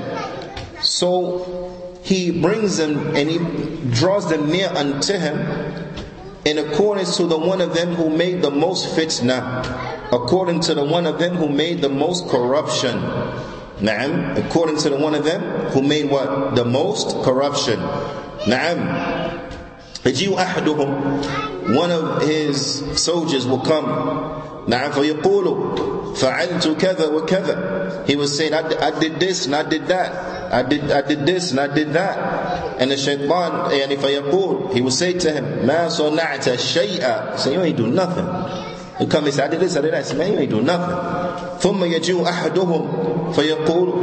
So 0.82 1.98
he 2.02 2.32
brings 2.42 2.78
them 2.78 3.16
and 3.16 3.30
he 3.30 3.38
draws 3.92 4.30
them 4.30 4.50
near 4.52 4.70
unto 4.70 5.14
him 5.14 5.38
in 6.46 6.60
accordance 6.60 7.18
to 7.18 7.26
the 7.26 7.38
one 7.38 7.60
of 7.62 7.74
them 7.74 7.96
who 7.96 8.10
made 8.10 8.42
the 8.44 8.52
most 8.52 8.96
fitna, 8.96 9.66
according 10.12 10.60
to 10.62 10.76
the 10.76 10.84
one 10.84 11.08
of 11.08 11.18
them 11.18 11.36
who 11.36 11.50
made 11.50 11.82
the 11.82 11.90
most 11.90 12.28
corruption. 12.30 13.02
Na'am, 13.82 14.38
according 14.38 14.78
to 14.78 14.90
the 14.90 14.96
one 14.98 15.16
of 15.16 15.26
them 15.26 15.42
who 15.72 15.82
made 15.82 16.10
what? 16.10 16.56
The 16.56 16.64
most 16.66 17.24
corruption. 17.24 17.80
Na'am. 18.48 19.42
يجيء 20.06 20.38
أحدهم 20.38 21.76
one 21.76 21.90
of 21.92 22.22
his 22.22 22.84
soldiers 23.02 23.46
will 23.48 23.60
come 23.60 23.86
نعم 24.68 24.92
فيقول 24.92 26.16
فعلت 26.16 26.68
كذا 26.80 27.08
وكذا 27.08 28.06
he 28.08 28.16
was 28.16 28.36
saying 28.38 28.54
I, 28.54 28.62
I 28.88 29.00
did 29.00 29.20
this 29.20 29.46
and 29.48 29.56
I 29.56 29.64
did 29.64 29.88
that 29.88 30.54
I 30.54 30.62
did 30.64 30.92
I 30.92 31.02
did 31.02 31.26
this 31.26 31.52
and 31.52 31.60
I 31.60 31.68
did 31.74 31.94
that 31.94 32.80
and 32.80 32.92
the 32.92 32.98
shaitan 32.98 33.72
يعني 33.72 33.98
فيقول 33.98 34.74
he 34.74 34.82
will 34.82 34.92
say 34.92 35.14
to 35.14 35.32
him 35.32 35.66
ما 35.66 35.90
صنعت 35.90 36.56
شيئا 36.60 37.38
say 37.40 37.54
you 37.54 37.62
ain't 37.62 37.78
do 37.78 37.88
nothing 37.88 38.26
he 39.00 39.08
come 39.08 39.26
and 39.26 39.34
say 39.34 39.44
I 39.44 39.48
did 39.48 39.60
this 39.60 39.76
I 39.76 39.82
did 39.82 39.94
that 39.94 40.06
say 40.06 40.16
man 40.18 40.34
you 40.34 40.40
ain't 40.40 40.52
do 40.52 40.62
nothing 40.62 41.60
ثم 41.62 41.84
يجيء 41.84 42.24
أحدهم 42.30 43.09
فيقول 43.36 43.94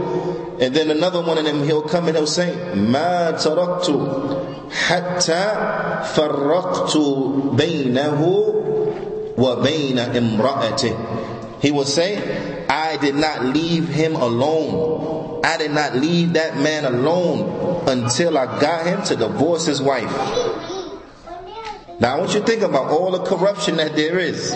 and 0.62 0.72
then 0.76 0.90
another 0.92 1.20
one 1.20 1.38
of 1.38 1.44
them, 1.44 1.64
he'll 1.64 1.82
come 1.82 2.06
and 2.06 2.16
he'll 2.16 2.24
say, 2.26 2.54
ما 2.76 3.32
تركت 3.32 3.90
حتى 4.70 5.44
فرقت 6.14 6.96
بينه 7.56 8.22
وبين 9.38 9.98
امرأته. 9.98 10.96
He 11.60 11.70
will 11.72 11.84
say, 11.84 12.64
I 12.68 12.96
did 12.98 13.16
not 13.16 13.44
leave 13.46 13.88
him 13.88 14.14
alone. 14.14 15.40
I 15.44 15.56
did 15.58 15.72
not 15.72 15.96
leave 15.96 16.34
that 16.34 16.56
man 16.58 16.84
alone 16.84 17.88
until 17.88 18.38
I 18.38 18.60
got 18.60 18.86
him 18.86 19.02
to 19.04 19.16
divorce 19.16 19.66
his 19.66 19.82
wife. 19.82 20.12
Now 21.99 22.15
I 22.15 22.19
want 22.19 22.33
you 22.33 22.41
to 22.41 22.45
think 22.45 22.61
about 22.61 22.91
all 22.91 23.11
the 23.11 23.23
corruption 23.23 23.77
that 23.77 23.95
there 23.95 24.19
is. 24.19 24.55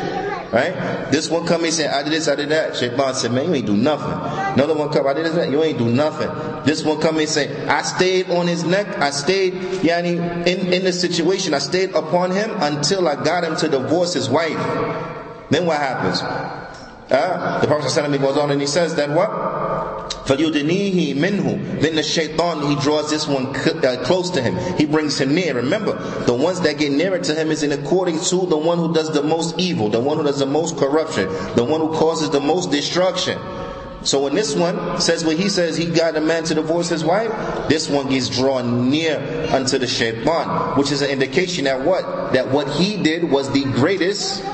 Right? 0.51 1.09
This 1.11 1.29
one 1.29 1.47
come 1.47 1.63
and 1.63 1.73
say, 1.73 1.87
I 1.87 2.03
did 2.03 2.11
this, 2.11 2.27
I 2.27 2.35
did 2.35 2.49
that. 2.49 2.75
Shaitan 2.75 3.13
said, 3.13 3.31
man, 3.31 3.45
you 3.45 3.55
ain't 3.55 3.65
do 3.65 3.77
nothing. 3.77 4.11
Another 4.53 4.75
one 4.75 4.89
come, 4.89 5.07
I 5.07 5.13
did 5.13 5.25
this, 5.25 5.49
you 5.49 5.63
ain't 5.63 5.77
do 5.77 5.89
nothing. 5.89 6.29
This 6.65 6.83
one 6.83 6.99
come 6.99 7.17
and 7.19 7.29
say, 7.29 7.65
I 7.67 7.81
stayed 7.83 8.29
on 8.29 8.47
his 8.47 8.65
neck, 8.65 8.99
I 8.99 9.11
stayed, 9.11 9.53
yani, 9.53 10.17
in, 10.45 10.73
in 10.73 10.83
the 10.83 10.91
situation, 10.91 11.53
I 11.53 11.59
stayed 11.59 11.91
upon 11.91 12.31
him 12.31 12.51
until 12.59 13.07
I 13.07 13.23
got 13.23 13.45
him 13.45 13.55
to 13.57 13.69
divorce 13.69 14.13
his 14.13 14.29
wife. 14.29 14.57
Then 15.49 15.65
what 15.65 15.77
happens? 15.77 16.21
Uh, 16.21 17.59
the 17.61 17.67
Prophet 17.67 18.19
goes 18.19 18.37
on 18.37 18.51
and 18.51 18.61
he 18.61 18.67
says 18.67 18.95
that 18.95 19.09
what? 19.09 19.29
فَيُدْنِيهِ 20.26 21.14
مِنْهُ 21.14 21.80
Then 21.80 21.94
the 21.94 22.02
shaitan, 22.02 22.62
he 22.68 22.74
draws 22.76 23.08
this 23.08 23.28
one 23.28 23.54
uh, 23.54 24.02
close 24.04 24.30
to 24.30 24.42
him. 24.42 24.56
He 24.76 24.84
brings 24.84 25.20
him 25.20 25.34
near. 25.34 25.54
Remember, 25.54 25.92
the 26.24 26.34
ones 26.34 26.60
that 26.62 26.78
get 26.78 26.92
nearer 26.92 27.18
to 27.18 27.34
him 27.34 27.50
is 27.50 27.62
in 27.62 27.72
according 27.72 28.18
to 28.20 28.46
the 28.46 28.58
one 28.58 28.78
who 28.78 28.92
does 28.92 29.12
the 29.12 29.22
most 29.22 29.58
evil, 29.58 29.88
the 29.88 30.00
one 30.00 30.16
who 30.16 30.24
does 30.24 30.38
the 30.40 30.46
most 30.46 30.76
corruption, 30.76 31.28
the 31.54 31.64
one 31.64 31.80
who 31.80 31.92
causes 31.94 32.30
the 32.30 32.40
most 32.40 32.70
destruction. 32.70 33.38
So 34.02 34.22
when 34.22 34.34
this 34.34 34.54
one 34.54 35.00
says 35.00 35.24
what 35.24 35.36
he 35.36 35.48
says, 35.48 35.76
he 35.76 35.86
got 35.86 36.16
a 36.16 36.20
man 36.20 36.44
to 36.44 36.54
divorce 36.54 36.88
his 36.88 37.04
wife, 37.04 37.30
this 37.68 37.88
one 37.88 38.08
gets 38.08 38.28
drawn 38.28 38.88
near 38.88 39.18
unto 39.50 39.78
the 39.78 39.86
shaitan, 39.86 40.76
which 40.76 40.92
is 40.92 41.02
an 41.02 41.10
indication 41.10 41.64
that 41.64 41.84
what? 41.84 42.32
That 42.32 42.48
what 42.50 42.68
he 42.68 43.02
did 43.02 43.30
was 43.30 43.50
the 43.52 43.64
greatest, 43.64 44.44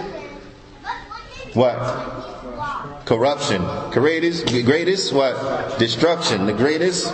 what? 1.54 2.25
corruption. 3.06 3.62
Greatest, 3.90 4.46
greatest 4.46 5.12
what? 5.12 5.78
Destruction. 5.78 6.46
The 6.46 6.52
greatest 6.52 7.12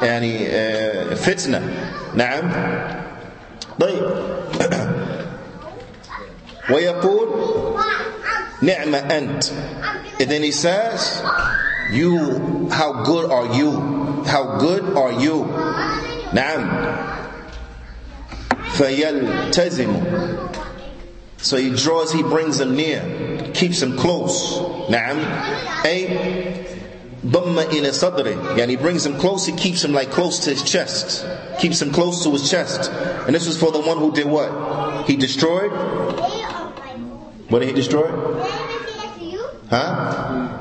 يعني 0.00 0.48
uh, 0.48 1.16
fitna. 1.16 1.60
نعم. 2.14 2.50
طيب. 3.78 4.02
ويقول 6.70 7.28
نعم 8.62 8.94
أنت. 8.94 9.44
And 10.20 10.30
then 10.30 10.42
he 10.42 10.52
says, 10.52 11.22
you, 11.90 12.68
how 12.70 13.04
good 13.04 13.30
are 13.30 13.54
you? 13.54 14.22
How 14.26 14.58
good 14.58 14.96
are 14.96 15.12
you? 15.12 15.44
نعم. 16.32 16.96
فيلتزم 18.76 20.40
so 21.42 21.56
he 21.56 21.70
draws, 21.70 22.12
he 22.12 22.22
brings 22.22 22.58
them 22.58 22.76
near, 22.76 23.00
keeps 23.54 23.80
them 23.80 23.96
close. 23.96 24.60
نعم. 24.88 25.18
أي 25.84 26.08
ضم 27.26 27.58
إلى 27.58 27.92
صدره. 27.92 28.56
Yani 28.56 28.70
he 28.70 28.76
brings 28.76 29.04
him 29.04 29.18
close, 29.18 29.46
he 29.46 29.52
keeps 29.52 29.84
him 29.84 29.92
like 29.92 30.10
close 30.10 30.38
to 30.40 30.50
his 30.50 30.62
chest. 30.62 31.26
Keeps 31.58 31.80
him 31.80 31.92
close 31.92 32.22
to 32.24 32.30
his 32.30 32.50
chest. 32.50 32.90
And 33.26 33.34
this 33.34 33.46
was 33.46 33.56
for 33.58 33.70
the 33.70 33.80
one 33.80 33.98
who 33.98 34.12
did 34.12 34.26
what? 34.26 35.06
He 35.06 35.16
destroyed. 35.16 35.70
What 37.50 37.60
did 37.60 37.68
he 37.68 37.74
destroy? 37.74 38.08
Huh? 39.68 40.58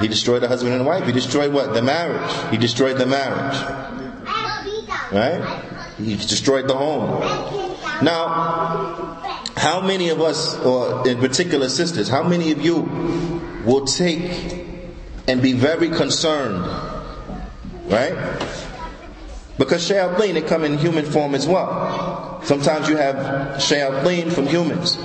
He 0.00 0.08
destroyed 0.08 0.42
the 0.42 0.48
husband 0.48 0.74
and 0.74 0.84
wife. 0.84 1.06
He 1.06 1.12
destroyed 1.12 1.52
what? 1.52 1.74
The 1.74 1.82
marriage. 1.82 2.32
He 2.50 2.56
destroyed 2.56 2.98
the 2.98 3.06
marriage. 3.06 3.56
Right? 5.12 5.42
He 5.98 6.16
destroyed 6.16 6.66
the 6.68 6.74
home. 6.74 7.20
Now, 8.02 8.95
how 9.67 9.81
many 9.81 10.07
of 10.07 10.21
us, 10.21 10.55
or 10.59 11.05
in 11.05 11.17
particular 11.19 11.67
sisters, 11.67 12.07
how 12.07 12.23
many 12.23 12.53
of 12.53 12.61
you 12.61 12.75
will 13.65 13.83
take 13.85 14.65
and 15.27 15.41
be 15.41 15.51
very 15.51 15.89
concerned, 15.89 16.63
right? 17.91 18.15
Because 19.57 19.89
shayateen, 19.89 20.35
they 20.35 20.41
come 20.41 20.63
in 20.63 20.77
human 20.77 21.03
form 21.03 21.35
as 21.35 21.45
well. 21.45 22.39
Sometimes 22.43 22.87
you 22.87 22.95
have 22.95 23.17
shayateen 23.59 24.31
from 24.31 24.47
humans. 24.47 24.95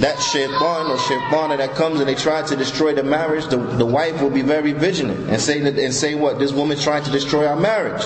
That 0.00 0.18
shaitan 0.20 0.90
or 0.90 0.96
shaitana 0.96 1.56
that 1.58 1.76
comes 1.76 2.00
and 2.00 2.08
they 2.08 2.16
try 2.16 2.42
to 2.42 2.56
destroy 2.56 2.92
the 2.92 3.04
marriage, 3.04 3.46
the, 3.46 3.56
the 3.56 3.86
wife 3.86 4.20
will 4.20 4.30
be 4.30 4.42
very 4.42 4.72
vigilant 4.72 5.30
and 5.30 5.40
say 5.40 5.60
that, 5.60 5.78
and 5.78 5.94
say 5.94 6.16
what? 6.16 6.40
This 6.40 6.50
woman's 6.52 6.82
trying 6.82 7.04
to 7.04 7.10
destroy 7.12 7.46
our 7.46 7.56
marriage. 7.56 8.02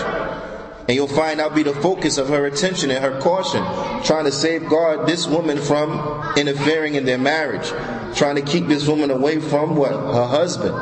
And 0.89 0.97
you'll 0.97 1.09
find 1.09 1.41
I'll 1.41 1.51
be 1.51 1.63
the 1.63 1.75
focus 1.75 2.19
of 2.19 2.29
her 2.29 2.47
attention 2.47 2.91
and 2.91 3.03
her 3.05 3.21
caution, 3.21 3.63
trying 4.05 4.25
to 4.25 4.33
safeguard 4.33 5.07
this 5.07 5.27
woman 5.27 5.59
from 5.59 6.35
interfering 6.37 6.95
in 6.95 7.05
their 7.05 7.19
marriage, 7.19 7.69
trying 8.17 8.37
to 8.37 8.43
keep 8.43 8.67
this 8.67 8.87
woman 8.89 9.11
away 9.11 9.41
from 9.41 9.77
what? 9.77 9.93
Her 9.93 10.27
husband. 10.27 10.75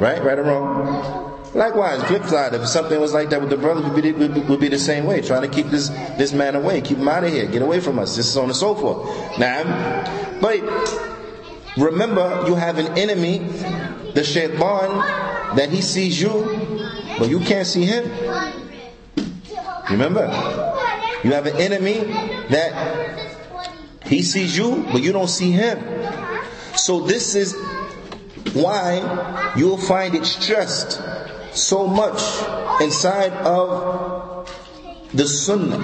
Right? 0.00 0.22
Right 0.22 0.38
or 0.38 0.42
wrong? 0.42 1.26
Likewise, 1.56 2.02
flip 2.04 2.24
side, 2.24 2.52
if 2.52 2.68
something 2.68 3.00
was 3.00 3.14
like 3.14 3.30
that 3.30 3.40
with 3.40 3.48
the 3.48 3.56
brothers, 3.56 3.84
would 3.84 4.02
be, 4.02 4.12
would, 4.12 4.60
be 4.60 4.68
the 4.68 4.78
same 4.78 5.06
way, 5.06 5.22
trying 5.22 5.40
to 5.40 5.48
keep 5.48 5.68
this, 5.68 5.88
this 6.18 6.34
man 6.34 6.54
away, 6.54 6.82
keep 6.82 6.98
him 6.98 7.08
out 7.08 7.24
of 7.24 7.32
here, 7.32 7.46
get 7.46 7.62
away 7.62 7.80
from 7.80 7.98
us, 7.98 8.14
this 8.14 8.26
is 8.26 8.36
on 8.36 8.44
and 8.44 8.56
so 8.56 8.74
forth. 8.74 9.38
Now, 9.38 10.38
but 10.38 10.60
remember, 11.78 12.44
you 12.46 12.56
have 12.56 12.76
an 12.76 12.98
enemy, 12.98 13.38
the 14.12 14.22
shaitan, 14.22 15.56
that 15.56 15.70
he 15.70 15.80
sees 15.80 16.20
you, 16.20 16.30
but 17.18 17.30
you 17.30 17.40
can't 17.40 17.66
see 17.66 17.86
him. 17.86 18.04
Remember, 19.90 20.26
you 21.22 21.32
have 21.32 21.46
an 21.46 21.56
enemy 21.56 21.98
that 22.50 23.18
he 24.04 24.22
sees 24.22 24.56
you, 24.56 24.86
but 24.92 25.02
you 25.02 25.12
don't 25.12 25.28
see 25.28 25.50
him. 25.52 25.78
So 26.76 27.00
this 27.00 27.34
is 27.34 27.54
why 28.54 29.52
you'll 29.56 29.78
find 29.78 30.14
it 30.14 30.24
stressed 30.24 31.00
so 31.52 31.86
much 31.86 32.20
inside 32.80 33.32
of 33.32 34.48
the 35.14 35.26
sunnah 35.26 35.78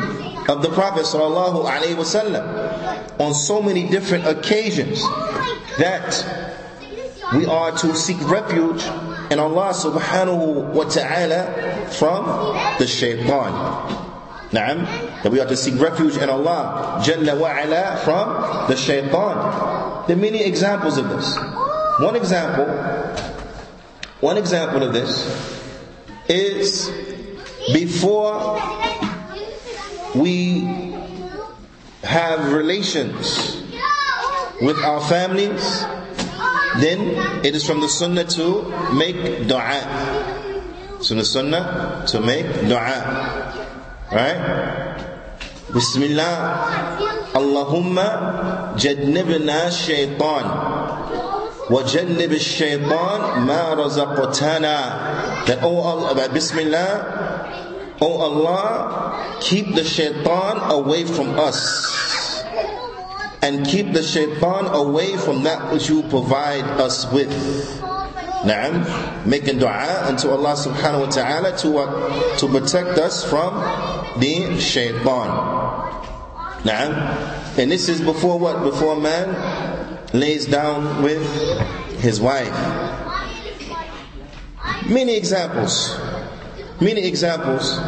of 0.48 0.62
the 0.62 0.68
Prophet 0.70 1.04
sallallahu 1.04 1.64
alaihi 1.64 1.94
wasallam 1.94 3.20
on 3.20 3.34
so 3.34 3.62
many 3.62 3.88
different 3.88 4.26
occasions 4.26 5.00
that 5.78 6.12
we 7.34 7.46
are 7.46 7.72
to 7.72 7.94
seek 7.94 8.18
refuge 8.28 8.82
in 9.32 9.38
Allah 9.38 9.72
subhanahu 9.72 10.72
wa 10.76 10.84
ta'ala 10.84 11.88
from 11.88 12.24
the 12.78 12.86
shaitan. 12.86 13.52
Naam, 14.52 14.84
that 15.22 15.32
we 15.32 15.40
are 15.40 15.46
to 15.48 15.56
seek 15.56 15.80
refuge 15.80 16.18
in 16.18 16.28
Allah 16.28 17.00
Jalla 17.02 17.40
wa 17.40 17.48
ala 17.48 17.96
from 18.04 18.68
the 18.68 18.76
shaitan. 18.76 20.06
There 20.06 20.16
are 20.16 20.20
many 20.20 20.44
examples 20.44 20.98
of 20.98 21.08
this. 21.08 21.34
One 22.00 22.14
example, 22.16 22.66
one 24.20 24.36
example 24.36 24.82
of 24.82 24.92
this 24.92 25.24
is 26.28 26.90
before 27.72 28.60
we 30.14 30.60
have 32.02 32.52
relations 32.52 33.62
with 34.60 34.76
our 34.84 35.00
families 35.08 35.84
then 36.79 37.45
it 37.45 37.55
is 37.55 37.65
from 37.65 37.81
the 37.81 37.89
sunnah 37.89 38.25
to 38.25 38.63
make 38.93 39.47
dua. 39.47 39.81
So 41.01 41.15
the 41.15 41.25
sunnah 41.25 42.05
to 42.07 42.21
make 42.21 42.45
dua. 42.67 43.63
Right? 44.11 44.39
Bismillah. 45.73 47.31
Allahumma 47.33 48.75
jadnibna 48.77 49.71
shaitan. 49.71 50.45
وَجَنِّبِ 51.67 52.31
الشَّيْطَانِ 52.31 53.43
مَا 53.43 53.75
رَزَقْتَنَا 53.75 55.45
That, 55.47 55.59
oh 55.63 55.79
Allah, 55.79 56.15
that 56.15 56.33
Bismillah, 56.33 57.97
oh 57.99 58.17
Allah, 58.23 59.37
keep 59.41 59.75
the 59.75 59.83
shaitan 59.83 60.71
away 60.71 61.03
from 61.03 61.37
us. 61.37 61.59
and 63.42 63.66
keep 63.66 63.92
the 63.92 64.02
shaitan 64.02 64.66
away 64.66 65.16
from 65.16 65.42
that 65.42 65.72
which 65.72 65.88
you 65.88 66.02
provide 66.04 66.64
us 66.80 67.10
with. 67.12 67.30
Na'am, 68.46 69.26
making 69.26 69.58
dua 69.58 70.06
unto 70.06 70.30
Allah 70.30 70.54
subhanahu 70.54 71.06
wa 71.06 71.10
ta'ala 71.10 71.56
to, 71.58 71.78
uh, 71.78 72.36
to 72.38 72.48
protect 72.48 72.98
us 72.98 73.22
from 73.28 73.54
the 74.18 74.58
shaitan. 74.58 75.30
Na'am, 76.62 76.90
and 77.58 77.70
this 77.70 77.88
is 77.88 78.00
before 78.00 78.38
what? 78.38 78.62
Before 78.62 78.94
man 78.96 79.34
lays 80.12 80.46
down 80.46 81.02
with 81.02 81.22
his 82.00 82.20
wife. 82.20 82.50
Many 84.88 85.16
examples, 85.16 85.98
many 86.80 87.06
examples 87.06 87.78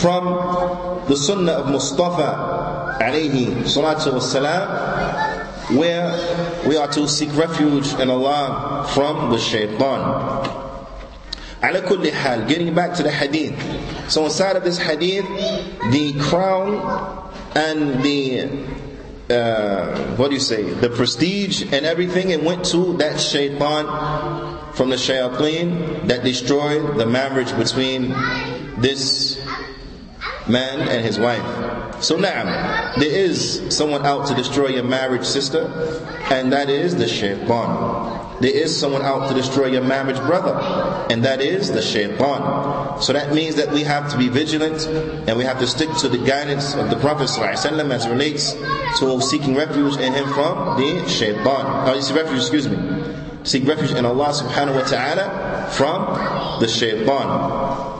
from 0.00 0.24
the 1.08 1.16
Sunnah 1.16 1.52
of 1.52 1.70
Mustafa 1.70 2.55
alayhi 3.05 3.47
salatu 3.63 4.13
wasalam, 4.13 5.71
where 5.77 6.11
we 6.67 6.77
are 6.77 6.87
to 6.87 7.07
seek 7.07 7.33
refuge 7.35 7.93
in 7.95 8.09
Allah 8.09 8.87
from 8.93 9.31
the 9.31 9.37
shaitan. 9.37 10.59
على 11.61 11.81
كل 11.87 12.11
حال, 12.11 12.47
getting 12.47 12.73
back 12.73 12.93
to 12.95 13.03
the 13.03 13.11
hadith. 13.11 13.53
So 14.09 14.25
inside 14.25 14.55
of 14.55 14.63
this 14.63 14.77
hadith, 14.79 15.25
the 15.91 16.13
crown 16.19 17.31
and 17.55 18.01
the 18.03 18.49
uh, 19.31 19.95
what 20.17 20.27
do 20.29 20.33
you 20.33 20.39
say, 20.41 20.63
the 20.63 20.89
prestige 20.89 21.61
and 21.71 21.85
everything, 21.85 22.33
and 22.33 22.43
went 22.45 22.65
to 22.65 22.97
that 22.97 23.19
shaitan 23.19 23.85
from 24.73 24.89
the 24.89 24.95
shayateen 24.97 26.07
that 26.07 26.23
destroyed 26.23 26.97
the 26.97 27.05
marriage 27.05 27.55
between 27.57 28.09
this 28.77 29.39
man 30.48 30.88
and 30.88 31.04
his 31.04 31.18
wife. 31.18 32.02
So 32.02 32.16
now, 32.16 32.94
there 32.98 33.10
is 33.10 33.74
someone 33.74 34.04
out 34.04 34.26
to 34.28 34.34
destroy 34.34 34.68
your 34.68 34.84
marriage, 34.84 35.24
sister, 35.24 35.66
and 36.30 36.52
that 36.52 36.68
is 36.68 36.96
the 36.96 37.08
shaitan. 37.08 38.40
There 38.40 38.54
is 38.54 38.78
someone 38.78 39.02
out 39.02 39.28
to 39.28 39.34
destroy 39.34 39.66
your 39.66 39.82
marriage, 39.82 40.18
brother, 40.18 40.54
and 41.10 41.24
that 41.24 41.40
is 41.40 41.72
the 41.72 41.80
shaitan. 41.80 43.00
So 43.00 43.12
that 43.14 43.32
means 43.32 43.54
that 43.54 43.70
we 43.72 43.82
have 43.84 44.10
to 44.10 44.18
be 44.18 44.28
vigilant 44.28 44.86
and 44.86 45.38
we 45.38 45.44
have 45.44 45.58
to 45.60 45.66
stick 45.66 45.90
to 46.00 46.08
the 46.08 46.18
guidance 46.18 46.74
of 46.74 46.90
the 46.90 46.96
Prophet 46.96 47.28
ﷺ 47.28 47.90
as 47.90 48.04
it 48.04 48.10
relates 48.10 48.52
to 48.98 49.20
seeking 49.22 49.54
refuge 49.54 49.96
in 49.96 50.12
him 50.12 50.28
from 50.32 50.78
the 50.78 51.08
shaitan. 51.08 51.44
Oh, 51.46 52.12
refuge, 52.14 52.38
excuse 52.38 52.68
me. 52.68 52.76
Seek 53.44 53.66
refuge 53.66 53.92
in 53.92 54.04
Allah 54.04 54.28
subhanahu 54.28 54.74
wa 54.74 54.82
ta'ala 54.82 55.70
from 55.70 56.60
the 56.60 56.68
shaitan. 56.68 57.95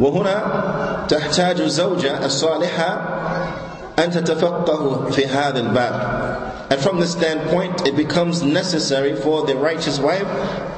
وهنا 0.00 0.42
تحتاج 1.08 1.60
الزوجة 1.60 2.24
الصالحة 2.24 2.90
أن 3.98 4.10
تتفقه 4.10 5.10
في 5.10 5.26
هذا 5.26 5.58
الباب 5.60 6.40
and 6.70 6.80
from 6.80 7.00
this 7.00 7.10
standpoint, 7.10 7.84
it 7.84 7.96
becomes 7.96 8.44
necessary 8.44 9.16
for 9.16 9.44
the 9.44 9.56
righteous 9.56 9.98
wife 9.98 10.28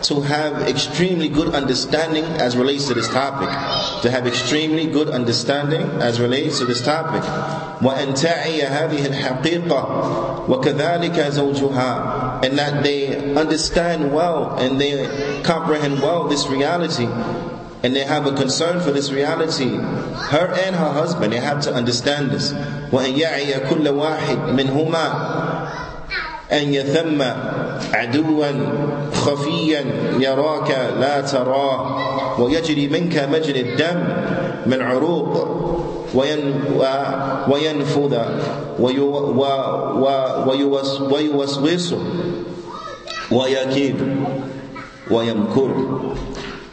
to 0.04 0.22
have 0.22 0.62
extremely 0.66 1.28
good 1.28 1.54
understanding 1.54 2.24
as 2.24 2.56
relates 2.56 2.86
to 2.88 2.94
this 2.94 3.08
topic. 3.08 3.50
To 4.00 4.10
have 4.10 4.26
extremely 4.26 4.86
good 4.86 5.10
understanding 5.10 5.82
as 6.00 6.18
relates 6.18 6.60
to 6.60 6.64
this 6.64 6.80
topic. 6.80 7.20
وأن 7.82 8.14
تعي 8.14 8.62
هذه 8.62 9.06
الحقيقة 9.06 10.48
وكذلك 10.48 11.20
زوجها 11.20 12.40
and 12.42 12.58
that 12.58 12.82
they 12.82 13.34
understand 13.36 14.14
well 14.14 14.56
and 14.58 14.80
they 14.80 15.06
comprehend 15.42 16.00
well 16.00 16.24
this 16.26 16.46
reality 16.46 17.06
and 17.82 17.96
they 17.96 18.04
have 18.04 18.26
a 18.26 18.32
concern 18.32 18.80
for 18.80 18.92
this 18.92 19.10
reality. 19.10 19.70
Her 20.30 20.54
and 20.66 20.76
her 20.76 20.92
husband, 20.92 21.32
they 21.32 21.40
have 21.40 21.60
to 21.62 21.74
understand 21.74 22.30
this. 22.30 22.52
وأن 22.92 23.16
يعي 23.18 23.68
كل 23.70 23.88
واحد 23.88 24.38
منهما 24.54 25.06
أن 26.52 26.74
يثم 26.74 27.22
عدوا 27.94 28.46
خفيا 29.14 29.84
يراك 30.18 30.70
لا 31.00 31.20
تراه 31.20 32.40
ويجري 32.40 32.88
منك 32.88 33.28
مجرى 33.32 33.60
الدم 33.60 34.04
من 34.66 34.82
عروق 34.82 35.48
وينفذ 37.48 38.18
ويوسوس 41.10 41.94
ويكيد 43.32 43.96
ويمكر 45.10 46.00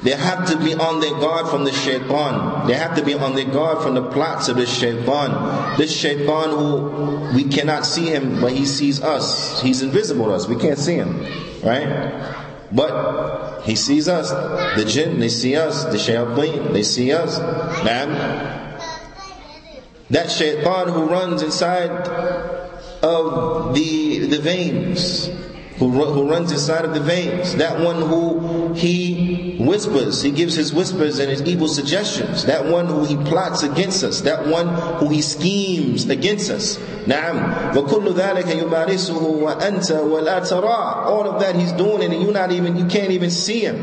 they 0.04 0.10
have 0.10 0.46
to 0.50 0.58
be 0.58 0.74
on 0.74 1.00
their 1.00 1.12
guard 1.12 1.48
from 1.48 1.64
the 1.64 1.72
shaitan. 1.72 2.66
They 2.66 2.74
have 2.74 2.94
to 2.96 3.02
be 3.02 3.14
on 3.14 3.34
their 3.34 3.46
guard 3.46 3.82
from 3.82 3.94
the 3.94 4.02
plots 4.10 4.48
of 4.48 4.58
the 4.58 4.66
shaitan. 4.66 5.78
This 5.78 5.96
shaitan 5.96 6.50
who 6.50 7.30
we 7.34 7.44
cannot 7.44 7.86
see 7.86 8.04
him, 8.10 8.38
but 8.38 8.52
he 8.52 8.66
sees 8.66 9.02
us. 9.02 9.62
He's 9.62 9.80
invisible 9.80 10.26
to 10.26 10.32
us. 10.32 10.46
We 10.46 10.56
can't 10.56 10.78
see 10.78 10.96
him. 10.96 11.20
Right? 11.62 11.88
But 12.70 13.62
he 13.62 13.76
sees 13.76 14.06
us. 14.06 14.30
The 14.78 14.84
jinn, 14.84 15.20
they 15.20 15.30
see 15.30 15.56
us. 15.56 15.84
The 15.84 15.96
shayateen, 15.96 16.74
they 16.74 16.82
see 16.82 17.10
us. 17.10 17.38
Man. 17.82 18.10
That 20.10 20.30
shaitan 20.30 20.88
who 20.90 21.06
runs 21.06 21.40
inside 21.42 21.90
of 23.02 23.74
the, 23.74 24.26
the 24.26 24.38
veins 24.38 25.30
who, 25.78 25.90
who 25.90 26.30
runs 26.30 26.52
inside 26.52 26.84
of 26.84 26.94
the 26.94 27.00
veins, 27.00 27.56
that 27.56 27.80
one 27.80 28.00
who 28.02 28.72
he 28.74 29.33
whispers, 29.63 30.21
he 30.21 30.31
gives 30.31 30.55
his 30.55 30.73
whispers 30.73 31.19
and 31.19 31.29
his 31.29 31.41
evil 31.43 31.67
suggestions, 31.67 32.45
that 32.45 32.65
one 32.65 32.85
who 32.88 33.05
he 33.05 33.15
plots 33.17 33.63
against 33.63 34.03
us, 34.03 34.21
that 34.21 34.45
one 34.47 34.67
who 34.99 35.09
he 35.09 35.21
schemes 35.21 36.07
against 36.09 36.49
us. 36.49 36.77
نعم 37.07 37.75
وكل 37.77 38.13
ذلك 38.13 38.47
يمارسه 38.55 39.23
وأنت 39.23 39.91
ولا 39.91 40.39
ترى 40.39 41.05
all 41.05 41.27
of 41.27 41.39
that 41.39 41.55
he's 41.55 41.71
doing 41.71 42.03
and 42.03 42.21
you 42.21 42.31
not 42.31 42.51
even 42.51 42.77
you 42.77 42.85
can't 42.85 43.12
even 43.12 43.31
see 43.31 43.62
him 43.62 43.77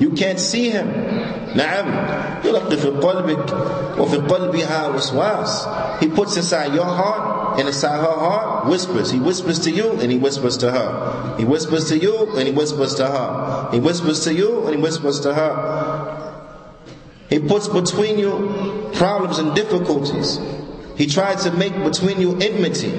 you 0.00 0.10
can't 0.12 0.40
see 0.40 0.70
him 0.70 0.88
نعم 1.54 1.86
يلقي 2.44 2.76
في 2.76 2.88
قلبك 2.88 3.54
وفي 3.98 4.16
قلبها 4.16 4.86
وسواس 4.94 5.66
He 6.00 6.08
puts 6.08 6.36
inside 6.36 6.74
your 6.74 6.84
heart 6.84 7.58
and 7.58 7.68
inside 7.68 7.98
her 8.00 8.16
heart 8.24 8.66
whispers. 8.66 9.10
He 9.10 9.18
whispers 9.18 9.58
to 9.60 9.70
you 9.70 9.92
and 9.92 10.12
he 10.12 10.18
whispers 10.18 10.58
to 10.58 10.70
her. 10.70 11.34
He 11.38 11.44
whispers 11.44 11.88
to 11.88 11.98
you 11.98 12.36
and 12.36 12.46
he 12.48 12.52
whispers 12.52 12.94
to 12.96 13.06
her. 13.06 13.68
He 13.72 13.80
whispers 13.80 14.24
to 14.24 14.34
you 14.34 14.66
and 14.66 14.76
he 14.76 14.80
whispers 14.82 15.20
to 15.20 15.32
her. 15.32 16.26
He 17.30 17.38
puts 17.38 17.68
between 17.68 18.18
you 18.18 18.90
problems 18.94 19.38
and 19.38 19.54
difficulties. 19.54 20.38
He 20.96 21.06
tries 21.06 21.44
to 21.44 21.50
make 21.52 21.74
between 21.82 22.20
you 22.20 22.36
enmity. 22.38 22.90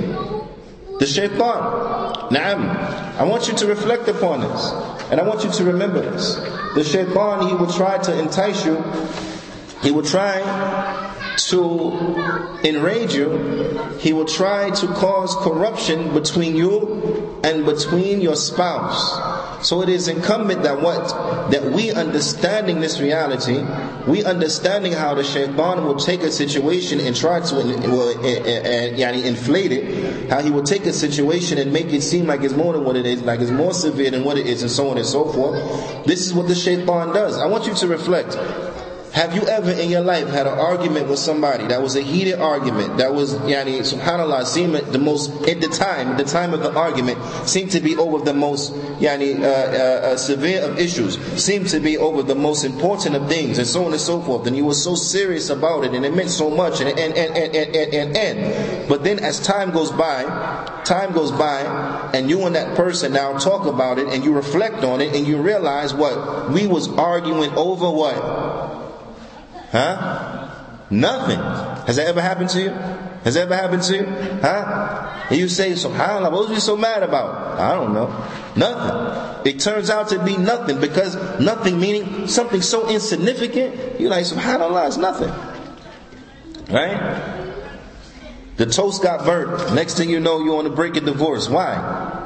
The 0.99 1.05
shaitan. 1.05 2.00
Naam. 2.32 2.64
I 3.18 3.24
want 3.24 3.46
you 3.46 3.54
to 3.54 3.66
reflect 3.66 4.08
upon 4.08 4.40
this. 4.40 4.70
And 5.10 5.20
I 5.20 5.22
want 5.22 5.44
you 5.44 5.50
to 5.50 5.64
remember 5.64 6.00
this. 6.00 6.36
The 6.74 6.82
shaitan, 6.82 7.46
he 7.48 7.54
will 7.54 7.70
try 7.70 7.98
to 7.98 8.18
entice 8.18 8.64
you. 8.64 8.82
He 9.82 9.90
will 9.90 10.02
try 10.04 10.40
to 11.48 12.58
enrage 12.64 13.14
you. 13.14 13.28
He 13.98 14.14
will 14.14 14.24
try 14.24 14.70
to 14.70 14.86
cause 14.94 15.36
corruption 15.36 16.14
between 16.14 16.56
you 16.56 17.38
and 17.44 17.66
between 17.66 18.22
your 18.22 18.36
spouse. 18.36 19.12
So 19.62 19.80
it 19.82 19.88
is 19.88 20.08
incumbent 20.08 20.64
that 20.64 20.80
what? 20.80 21.08
That 21.52 21.64
we 21.64 21.92
understanding 21.92 22.80
this 22.80 23.00
reality, 23.00 23.64
we 24.10 24.24
understanding 24.24 24.92
how 24.92 25.14
the 25.14 25.22
shaitan 25.22 25.84
will 25.84 25.96
take 25.96 26.22
a 26.22 26.32
situation 26.32 26.98
and 27.00 27.14
try 27.14 27.40
to 27.40 27.54
well, 27.54 28.14
yani 28.16 29.24
inflate 29.24 29.72
it, 29.72 30.30
how 30.30 30.40
he 30.42 30.50
will 30.50 30.64
take 30.64 30.84
a 30.86 30.92
situation 30.92 31.58
and 31.58 31.72
make 31.72 31.92
it 31.92 32.02
seem 32.02 32.26
like 32.26 32.42
it's 32.42 32.54
more 32.54 32.72
than 32.72 32.84
what 32.84 32.96
it 32.96 33.06
is, 33.06 33.22
like 33.22 33.40
it's 33.40 33.50
more 33.50 33.72
severe 33.72 34.10
than 34.10 34.24
what 34.24 34.36
it 34.36 34.46
is, 34.46 34.62
and 34.62 34.70
so 34.70 34.88
on 34.90 34.98
and 34.98 35.06
so 35.06 35.24
forth. 35.32 36.04
This 36.06 36.26
is 36.26 36.34
what 36.34 36.48
the 36.48 36.54
shaitan 36.54 37.14
does. 37.14 37.38
I 37.38 37.46
want 37.46 37.66
you 37.66 37.74
to 37.74 37.86
reflect. 37.86 38.36
Have 39.12 39.34
you 39.34 39.46
ever 39.46 39.70
in 39.70 39.90
your 39.90 40.00
life 40.00 40.28
had 40.28 40.46
an 40.46 40.58
argument 40.58 41.06
with 41.06 41.18
somebody 41.18 41.66
that 41.66 41.82
was 41.82 41.96
a 41.96 42.00
heated 42.00 42.38
argument 42.38 42.96
that 42.96 43.12
was, 43.12 43.34
yani, 43.40 43.80
subhanAllah, 43.80 44.46
seemed 44.46 44.74
the 44.74 44.98
most, 44.98 45.30
at 45.46 45.60
the 45.60 45.68
time, 45.68 46.16
the 46.16 46.24
time 46.24 46.54
of 46.54 46.62
the 46.62 46.72
argument, 46.74 47.22
seemed 47.46 47.70
to 47.72 47.80
be 47.80 47.94
over 47.94 48.24
the 48.24 48.32
most, 48.32 48.72
yani, 49.00 49.38
uh, 49.38 49.44
uh, 49.44 50.12
uh 50.12 50.16
severe 50.16 50.62
of 50.62 50.78
issues, 50.78 51.18
seemed 51.42 51.68
to 51.68 51.78
be 51.78 51.98
over 51.98 52.22
the 52.22 52.34
most 52.34 52.64
important 52.64 53.14
of 53.14 53.28
things, 53.28 53.58
and 53.58 53.66
so 53.66 53.84
on 53.84 53.92
and 53.92 54.00
so 54.00 54.18
forth. 54.22 54.46
And 54.46 54.56
you 54.56 54.64
were 54.64 54.72
so 54.72 54.94
serious 54.94 55.50
about 55.50 55.84
it, 55.84 55.92
and 55.92 56.06
it 56.06 56.14
meant 56.14 56.30
so 56.30 56.48
much, 56.48 56.80
and, 56.80 56.88
and, 56.98 57.14
and, 57.14 57.36
and, 57.36 57.76
and, 57.76 57.94
and, 57.94 58.16
and. 58.16 58.88
But 58.88 59.04
then 59.04 59.18
as 59.18 59.38
time 59.40 59.72
goes 59.72 59.92
by, 59.92 60.22
time 60.86 61.12
goes 61.12 61.32
by, 61.32 61.60
and 62.14 62.30
you 62.30 62.46
and 62.46 62.56
that 62.56 62.74
person 62.78 63.12
now 63.12 63.36
talk 63.36 63.66
about 63.66 63.98
it, 63.98 64.08
and 64.08 64.24
you 64.24 64.32
reflect 64.32 64.84
on 64.84 65.02
it, 65.02 65.14
and 65.14 65.26
you 65.26 65.36
realize 65.36 65.92
what? 65.92 66.50
We 66.50 66.66
was 66.66 66.88
arguing 66.96 67.50
over 67.58 67.90
what? 67.90 68.51
Huh? 69.72 70.50
Nothing. 70.90 71.38
Has 71.86 71.96
that 71.96 72.06
ever 72.06 72.20
happened 72.20 72.50
to 72.50 72.60
you? 72.60 72.68
Has 73.24 73.34
that 73.34 73.44
ever 73.44 73.56
happened 73.56 73.82
to 73.84 73.96
you? 73.96 74.04
Huh? 74.42 75.26
And 75.30 75.38
you 75.38 75.48
say, 75.48 75.72
SubhanAllah, 75.72 76.30
what 76.30 76.48
was 76.48 76.50
you 76.50 76.60
so 76.60 76.76
mad 76.76 77.02
about? 77.02 77.58
I 77.58 77.74
don't 77.74 77.94
know. 77.94 78.08
Nothing. 78.54 79.50
It 79.50 79.60
turns 79.60 79.88
out 79.88 80.10
to 80.10 80.22
be 80.22 80.36
nothing 80.36 80.78
because 80.80 81.16
nothing 81.40 81.80
meaning 81.80 82.28
something 82.28 82.60
so 82.60 82.90
insignificant, 82.90 83.98
you're 83.98 84.10
like, 84.10 84.26
subhanAllah, 84.26 84.88
it's 84.88 84.98
nothing. 84.98 85.32
Right? 86.72 87.48
The 88.58 88.66
toast 88.66 89.02
got 89.02 89.24
burnt. 89.24 89.74
Next 89.74 89.96
thing 89.96 90.10
you 90.10 90.20
know, 90.20 90.44
you're 90.44 90.58
on 90.58 90.64
the 90.64 90.70
brink 90.70 90.96
of 90.96 91.06
divorce. 91.06 91.48
Why? 91.48 92.21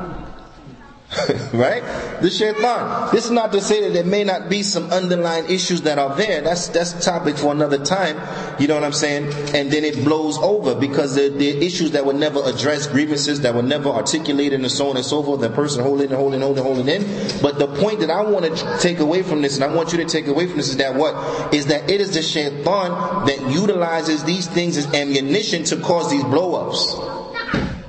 right? 1.52 1.82
The 2.20 2.28
shaitan. 2.30 3.14
This 3.14 3.26
is 3.26 3.30
not 3.30 3.52
to 3.52 3.60
say 3.60 3.80
that 3.82 3.92
there 3.92 4.04
may 4.04 4.24
not 4.24 4.48
be 4.48 4.64
some 4.64 4.90
underlying 4.90 5.48
issues 5.48 5.82
that 5.82 5.98
are 6.00 6.16
there. 6.16 6.40
That's 6.40 6.68
that's 6.68 7.04
topic 7.04 7.36
for 7.36 7.52
another 7.52 7.84
time. 7.84 8.16
You 8.60 8.66
know 8.66 8.74
what 8.74 8.82
I'm 8.82 8.92
saying? 8.92 9.26
And 9.54 9.70
then 9.70 9.84
it 9.84 10.04
blows 10.04 10.36
over 10.38 10.74
because 10.74 11.14
the, 11.14 11.28
the 11.28 11.64
issues 11.64 11.92
that 11.92 12.04
were 12.04 12.12
never 12.12 12.42
addressed, 12.44 12.90
grievances 12.90 13.42
that 13.42 13.54
were 13.54 13.62
never 13.62 13.88
articulated, 13.88 14.60
and 14.60 14.70
so 14.70 14.90
on 14.90 14.96
and 14.96 15.06
so 15.06 15.22
forth. 15.22 15.40
The 15.40 15.50
person 15.50 15.84
holding 15.84 16.08
and 16.08 16.16
holding, 16.16 16.42
and 16.42 16.42
holding, 16.42 16.66
and 16.66 16.76
holding 16.76 16.88
in. 16.88 17.40
But 17.40 17.60
the 17.60 17.68
point 17.68 18.00
that 18.00 18.10
I 18.10 18.22
want 18.22 18.44
to 18.44 18.78
take 18.80 18.98
away 18.98 19.22
from 19.22 19.42
this, 19.42 19.54
and 19.54 19.64
I 19.64 19.72
want 19.74 19.92
you 19.92 19.98
to 19.98 20.06
take 20.06 20.26
away 20.26 20.48
from 20.48 20.56
this, 20.56 20.70
is 20.70 20.78
that 20.78 20.96
what 20.96 21.54
is 21.54 21.66
that 21.66 21.88
it 21.88 22.00
is 22.00 22.14
the 22.14 22.22
shaitan 22.22 23.26
that 23.26 23.40
utilizes 23.48 24.24
these 24.24 24.48
things 24.48 24.76
as 24.76 24.92
ammunition 24.92 25.62
to 25.64 25.76
cause 25.76 26.10
these 26.10 26.24
blow-ups. 26.24 27.15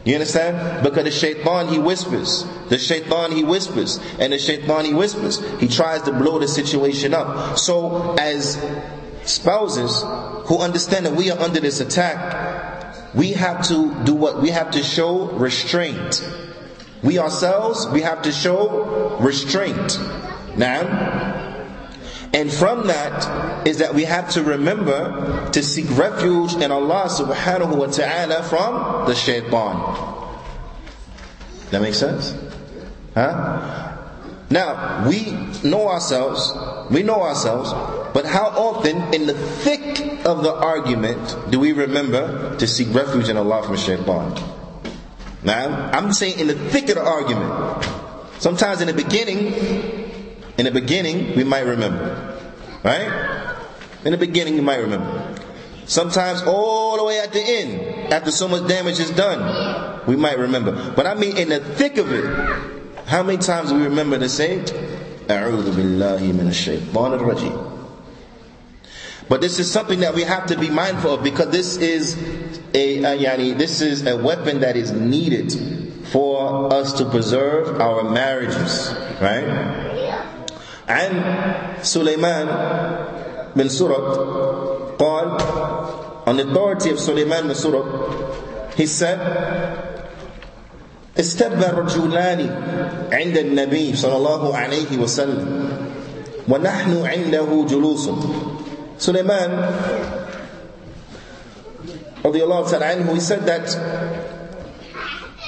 You 0.07 0.13
understand? 0.13 0.85
Because 0.85 1.03
the 1.03 1.11
shaitan 1.11 1.67
he 1.67 1.79
whispers. 1.79 2.45
The 2.69 2.77
shaitan 2.77 3.33
he 3.33 3.43
whispers. 3.43 3.99
And 4.19 4.31
the 4.31 4.39
shaitan 4.39 4.85
he 4.85 4.93
whispers. 4.93 5.41
He 5.59 5.67
tries 5.67 6.03
to 6.03 6.13
blow 6.13 6.39
the 6.39 6.47
situation 6.47 7.13
up. 7.13 7.57
So 7.59 8.15
as 8.17 8.57
spouses 9.25 10.01
who 10.47 10.59
understand 10.59 11.07
that 11.07 11.13
we 11.13 11.29
are 11.29 11.37
under 11.37 11.59
this 11.59 11.81
attack, 11.81 13.13
we 13.13 13.33
have 13.33 13.67
to 13.67 13.93
do 14.05 14.15
what? 14.15 14.41
We 14.41 14.49
have 14.51 14.71
to 14.71 14.81
show 14.81 15.25
restraint. 15.31 16.25
We 17.03 17.19
ourselves, 17.19 17.85
we 17.87 17.99
have 17.99 18.21
to 18.21 18.31
show 18.31 19.17
restraint. 19.19 19.99
Now, 20.55 21.36
and 22.37 22.53
from 22.53 22.85
that 22.85 23.65
is 23.67 23.79
that 23.79 23.95
we 23.95 24.03
have 24.03 24.29
to 24.29 24.43
remember 24.43 25.49
to 25.53 25.63
seek 25.63 25.87
refuge 25.97 26.53
in 26.53 26.69
Allah 26.69 27.09
subhanahu 27.09 27.75
wa 27.75 27.87
ta'ala 27.87 28.43
from 28.43 29.07
the 29.07 29.15
shaitan. 29.15 29.73
That 31.71 31.81
makes 31.81 31.97
sense? 31.97 32.37
Huh? 33.15 33.97
Now, 34.51 35.09
we 35.09 35.31
know 35.67 35.89
ourselves, 35.89 36.53
we 36.91 37.01
know 37.01 37.23
ourselves, 37.23 37.73
but 38.13 38.27
how 38.27 38.49
often 38.49 39.15
in 39.15 39.25
the 39.25 39.33
thick 39.33 40.23
of 40.23 40.43
the 40.43 40.53
argument 40.53 41.35
do 41.49 41.59
we 41.59 41.71
remember 41.71 42.55
to 42.57 42.67
seek 42.67 42.93
refuge 42.93 43.29
in 43.29 43.37
Allah 43.37 43.63
from 43.63 43.77
shaitan? 43.77 44.37
Now, 45.41 45.89
I'm 45.91 46.13
saying 46.13 46.37
in 46.37 46.45
the 46.45 46.55
thick 46.69 46.87
of 46.89 47.01
the 47.01 47.03
argument. 47.03 47.83
Sometimes 48.37 48.81
in 48.81 48.85
the 48.87 48.93
beginning, 48.93 49.96
in 50.57 50.65
the 50.65 50.71
beginning, 50.71 51.35
we 51.35 51.43
might 51.43 51.65
remember. 51.65 52.37
Right? 52.83 53.57
In 54.05 54.11
the 54.11 54.17
beginning, 54.17 54.55
you 54.55 54.61
might 54.61 54.77
remember. 54.77 55.35
Sometimes 55.85 56.41
all 56.43 56.97
the 56.97 57.03
way 57.03 57.19
at 57.19 57.31
the 57.31 57.41
end, 57.41 58.13
after 58.13 58.31
so 58.31 58.47
much 58.47 58.67
damage 58.67 58.99
is 58.99 59.11
done, 59.11 60.05
we 60.05 60.15
might 60.15 60.37
remember. 60.37 60.93
But 60.95 61.07
I 61.07 61.13
mean 61.13 61.37
in 61.37 61.49
the 61.49 61.59
thick 61.59 61.97
of 61.97 62.11
it, 62.11 62.25
how 63.07 63.23
many 63.23 63.37
times 63.37 63.69
do 63.69 63.75
we 63.77 63.83
remember 63.83 64.19
to 64.19 64.27
say, 64.27 64.57
A'udhu 64.59 65.71
billahi 65.71 66.33
but 69.29 69.41
this 69.41 69.59
is 69.59 69.69
something 69.69 69.99
that 69.99 70.15
we 70.15 70.23
have 70.23 70.45
to 70.47 70.57
be 70.57 70.69
mindful 70.69 71.15
of 71.15 71.23
because 71.23 71.49
this 71.49 71.75
is 71.77 72.15
a, 72.73 72.99
a 73.03 73.17
yani, 73.17 73.57
this 73.57 73.81
is 73.81 74.05
a 74.05 74.15
weapon 74.15 74.61
that 74.61 74.77
is 74.77 74.91
needed 74.91 75.51
for 76.07 76.71
us 76.71 76.93
to 76.93 77.05
preserve 77.09 77.81
our 77.81 78.09
marriages, 78.09 78.93
right? 79.19 79.86
عن 80.89 81.11
سليمان 81.83 82.47
بن 83.55 83.67
سرد 83.69 84.17
قال 84.99 85.37
on 86.27 86.35
the 86.37 86.43
authority 86.47 86.89
of 86.91 86.99
Sulaiman 86.99 87.47
bin 87.47 87.55
Surad 87.55 87.87
he 88.75 88.85
said 88.85 89.19
استب 91.19 91.59
رجلان 91.63 92.39
عند 93.11 93.37
النبي 93.37 93.95
صلى 93.95 94.15
الله 94.17 94.57
عليه 94.57 94.97
وسلم 94.97 95.69
ونحن 96.49 96.91
عنده 97.05 97.65
جلوس 97.69 98.09
Sulaiman 98.99 99.51
رضي 102.25 102.43
الله 102.43 102.61
تعالى 102.69 102.85
عنه 102.85 103.13
he 103.13 103.19
said 103.19 103.45
that 103.45 103.67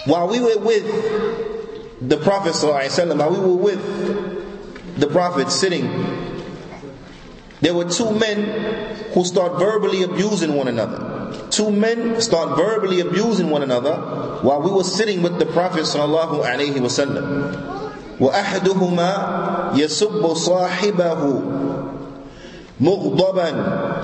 while 0.05 0.27
we 0.27 0.39
were 0.39 0.59
with 0.59 0.85
the 2.01 2.17
Prophet 2.17 2.53
صلى 2.55 2.63
الله 2.69 2.79
عليه 2.79 2.91
وسلم 2.91 3.17
while 3.19 3.31
we 3.31 3.39
were 3.39 3.61
with 3.71 3.81
the 4.96 5.06
Prophet 5.06 5.50
sitting, 5.50 5.88
there 7.60 7.74
were 7.74 7.88
two 7.88 8.10
men 8.12 8.44
who 9.12 9.24
start 9.24 9.58
verbally 9.58 10.02
abusing 10.02 10.54
one 10.54 10.68
another. 10.68 11.32
Two 11.50 11.70
men 11.70 12.20
start 12.20 12.56
verbally 12.56 13.00
abusing 13.00 13.50
one 13.50 13.62
another 13.62 13.94
while 14.42 14.60
we 14.62 14.70
were 14.70 14.84
sitting 14.84 15.22
with 15.22 15.38
the 15.38 15.46
Prophet 15.46 15.82
sallallahu 15.82 16.44
alaihi 16.44 16.76
wasallam. 16.78 17.70
وأحدهما 18.20 19.74
يسب 19.74 20.34
صاحبه 20.34 21.40
مغضبا 22.80 23.50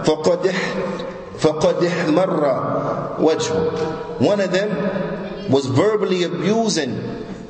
فقد 0.05 0.53
فقد 1.39 1.85
احمر 1.85 2.43
وجهه. 3.21 4.21
One 4.21 4.41
of 4.41 4.51
them 4.53 4.71
was 5.51 5.67
verbally 5.67 6.25
abusing 6.25 6.99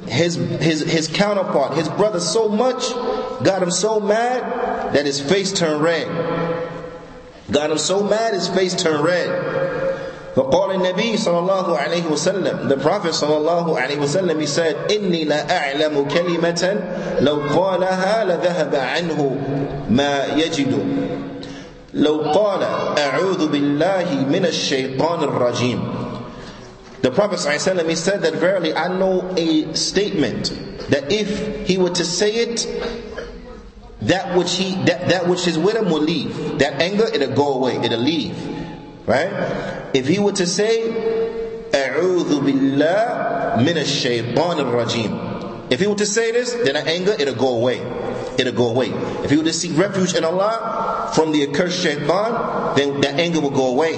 his, 0.07 0.35
his, 0.35 0.81
his 0.83 1.09
counterpart, 1.09 1.77
his 1.77 1.89
brother, 1.89 2.21
so 2.21 2.49
much, 2.49 2.91
got 3.45 3.63
him 3.63 3.71
so 3.71 4.01
mad 4.01 4.93
that 4.93 5.07
his 5.07 5.21
face 5.21 5.53
turned 5.53 5.83
red. 5.83 6.09
Got 7.51 7.71
him 7.71 7.79
so 7.79 8.03
mad, 8.03 8.35
his 8.35 8.49
face 8.49 8.75
turned 8.75 9.05
red. 9.05 9.29
فقال 10.37 10.71
النبي 10.71 11.17
صلى 11.17 11.39
الله 11.39 11.79
عليه 11.79 12.03
وسلم 12.11 12.69
The 12.69 12.77
Prophet 12.77 13.13
صلى 13.15 13.37
الله 13.37 13.81
عليه 13.81 13.99
وسلم 13.99 14.41
he 14.41 14.47
said 14.47 14.77
إني 14.91 15.25
لا 15.25 15.43
أعلم 15.51 16.09
كلمة 16.09 16.85
لو 17.21 17.41
قالها 17.51 18.25
لذهب 18.25 18.75
عنه 18.75 19.37
ما 19.91 20.27
يجد 20.37 20.87
لو 21.95 22.21
قال 22.21 22.63
أعوذ 22.99 23.49
بالله 23.49 24.27
من 24.31 24.47
الشيطان 24.47 25.25
الرجيم 25.25 26.04
the 27.05 27.11
Prophet 27.11 27.39
ﷺ, 27.39 27.89
he 27.89 27.97
said 27.97 28.23
that 28.23 28.35
verily 28.35 28.75
I 28.75 28.89
know 28.89 29.33
a 29.37 29.75
statement 29.75 30.51
that 30.91 31.11
if 31.11 31.67
he 31.67 31.79
were 31.79 31.91
to 31.91 32.05
say 32.05 32.31
it, 32.35 32.67
that 34.03 34.37
which 34.37 34.55
he 34.57 34.75
that, 34.85 35.09
that 35.09 35.27
which 35.29 35.47
is 35.47 35.59
with 35.59 35.77
him 35.77 35.87
will 35.87 36.01
leave. 36.01 36.59
That 36.59 36.81
anger, 36.81 37.05
it'll 37.13 37.35
go 37.35 37.55
away, 37.55 37.77
it'll 37.77 38.01
leave. 38.01 38.37
Right? 39.07 39.31
If 39.95 40.07
he 40.09 40.19
were 40.19 40.33
to 40.33 40.47
say, 40.47 40.89
A'udhu 41.73 42.45
billah 42.45 43.63
min 43.63 43.79
ash-shaytan 43.79 44.35
rajim 44.35 45.71
If 45.71 45.81
he 45.81 45.87
were 45.87 45.95
to 45.95 46.07
say 46.07 46.33
this, 46.33 46.53
then 46.53 46.75
the 46.75 46.87
anger, 46.87 47.15
it'll 47.19 47.35
go 47.35 47.57
away. 47.57 47.79
It'll 48.39 48.53
go 48.53 48.69
away. 48.71 48.89
If 49.25 49.31
he 49.31 49.37
were 49.37 49.45
to 49.45 49.53
seek 49.53 49.77
refuge 49.79 50.15
in 50.15 50.25
Allah 50.25 51.11
from 51.15 51.33
the 51.33 51.45
accursed 51.45 51.81
shaitan, 51.81 52.75
then 52.77 53.01
that 53.03 53.21
anger 53.21 53.41
will 53.41 53.51
go 53.51 53.69
away. 53.69 53.97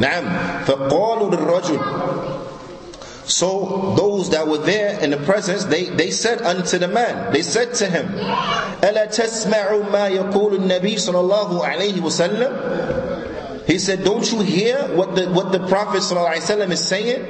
نعم. 0.00 0.64
فقالوا 0.64 1.30
للرجل 1.30 1.80
so 3.24 3.94
those 3.96 4.30
that 4.30 4.46
were 4.48 4.58
there 4.58 4.98
in 5.00 5.10
the 5.10 5.16
presence, 5.18 5.64
they, 5.64 5.84
they 5.84 6.10
said 6.10 6.42
unto 6.42 6.78
the 6.78 6.88
man, 6.88 7.32
they 7.32 7.42
said 7.42 7.74
to 7.74 7.86
him, 7.86 8.06
أَلَا 8.08 9.06
تَسْمَعُ 9.08 9.88
مَا 9.90 10.10
يَقُولُ 10.10 10.58
النَّبِي 10.58 10.94
صلى 10.98 11.14
الله 11.14 11.64
عليه 11.64 12.00
وسلم? 12.00 13.66
He 13.66 13.78
said, 13.78 14.02
don't 14.02 14.30
you 14.32 14.40
hear 14.40 14.76
what 14.96 15.14
the, 15.14 15.30
what 15.30 15.52
the 15.52 15.64
Prophet 15.68 15.98
ﷺ 16.02 16.70
is 16.72 16.84
saying? 16.84 17.24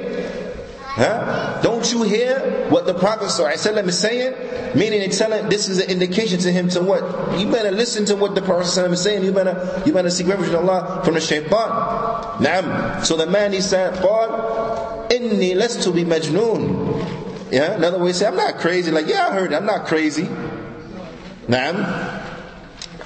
Huh? 0.93 1.61
Don't 1.61 1.89
you 1.91 2.01
hear 2.03 2.67
what 2.69 2.85
the 2.87 2.95
Prophet 2.95 3.25
ﷺ 3.27 3.87
is 3.87 3.99
saying? 3.99 4.75
Meaning 4.75 5.01
it's 5.01 5.19
telling 5.19 5.49
this 5.49 5.69
is 5.69 5.79
an 5.79 5.89
indication 5.91 6.39
to 6.39 6.51
him 6.51 6.67
to 6.69 6.81
what? 6.81 7.39
You 7.39 7.51
better 7.51 7.71
listen 7.71 8.05
to 8.05 8.15
what 8.15 8.33
the 8.33 8.41
Prophet 8.41 8.65
ﷺ 8.67 8.91
is 8.93 9.01
saying. 9.01 9.23
You 9.23 9.31
better 9.31 9.83
you 9.85 9.93
better 9.93 10.09
seek 10.09 10.27
refuge 10.27 10.49
in 10.49 10.55
Allah 10.55 11.01
from 11.05 11.13
the 11.13 11.21
shaitan. 11.21 11.69
Naam. 12.41 13.05
So 13.05 13.15
the 13.17 13.27
man 13.27 13.53
he 13.53 13.61
said, 13.61 13.93
قال 14.03 14.74
lastu 15.10 15.92
bi 15.92 16.04
majnoon. 16.04 17.52
Yeah, 17.52 17.72
another 17.72 17.98
way 17.98 18.08
to 18.08 18.14
say, 18.14 18.26
I'm 18.26 18.36
not 18.36 18.58
crazy. 18.58 18.90
Like, 18.90 19.06
yeah, 19.06 19.28
I 19.28 19.32
heard. 19.32 19.52
I'm 19.52 19.66
not 19.66 19.86
crazy. 19.86 20.24
Naam. 21.46 21.76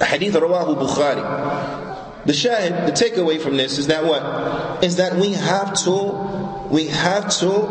Hadith 0.00 0.34
rawahu 0.34 0.76
Bukhari. 0.76 2.24
The 2.24 2.32
shahid, 2.32 2.86
the 2.86 2.92
takeaway 2.92 3.40
from 3.40 3.56
this 3.56 3.78
is 3.78 3.86
that 3.88 4.04
what? 4.04 4.84
Is 4.84 4.96
that 4.96 5.14
we 5.16 5.32
have 5.32 5.74
to, 5.84 6.68
we 6.70 6.86
have 6.88 7.30
to 7.38 7.66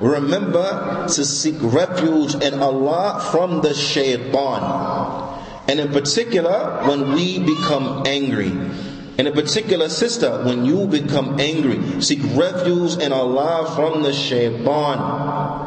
remember 0.00 1.06
to 1.08 1.24
seek 1.24 1.56
refuge 1.60 2.34
in 2.34 2.60
Allah 2.60 3.28
from 3.30 3.62
the 3.62 3.74
shaitan. 3.74 5.38
And 5.68 5.78
in 5.80 5.92
particular, 5.92 6.82
when 6.88 7.12
we 7.12 7.38
become 7.38 8.02
angry. 8.06 8.50
And 9.18 9.28
in 9.28 9.34
particular, 9.34 9.88
sister, 9.90 10.42
when 10.44 10.64
you 10.64 10.86
become 10.86 11.38
angry, 11.38 12.00
seek 12.00 12.20
refuge 12.34 12.96
in 12.96 13.12
Allah 13.12 13.70
from 13.76 14.02
the 14.02 14.12
shaitan. 14.12 14.98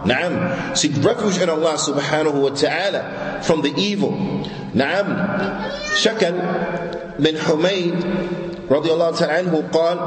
Naam. 0.10 0.75
Seek 0.75 0.97
refuge 1.03 1.38
in 1.38 1.49
Allah 1.49 1.73
subhanahu 1.77 2.41
wa 2.41 2.49
ta'ala 2.49 3.41
from 3.43 3.62
the 3.62 3.69
evil. 3.77 4.12
Naam. 4.73 5.05
Shakal 5.93 7.21
bin 7.21 7.36
Humayd 7.36 8.45
رضي 8.69 8.89
الله 8.91 9.12
تعالى 9.12 9.34
عنه 9.34 9.53
قال 9.73 9.97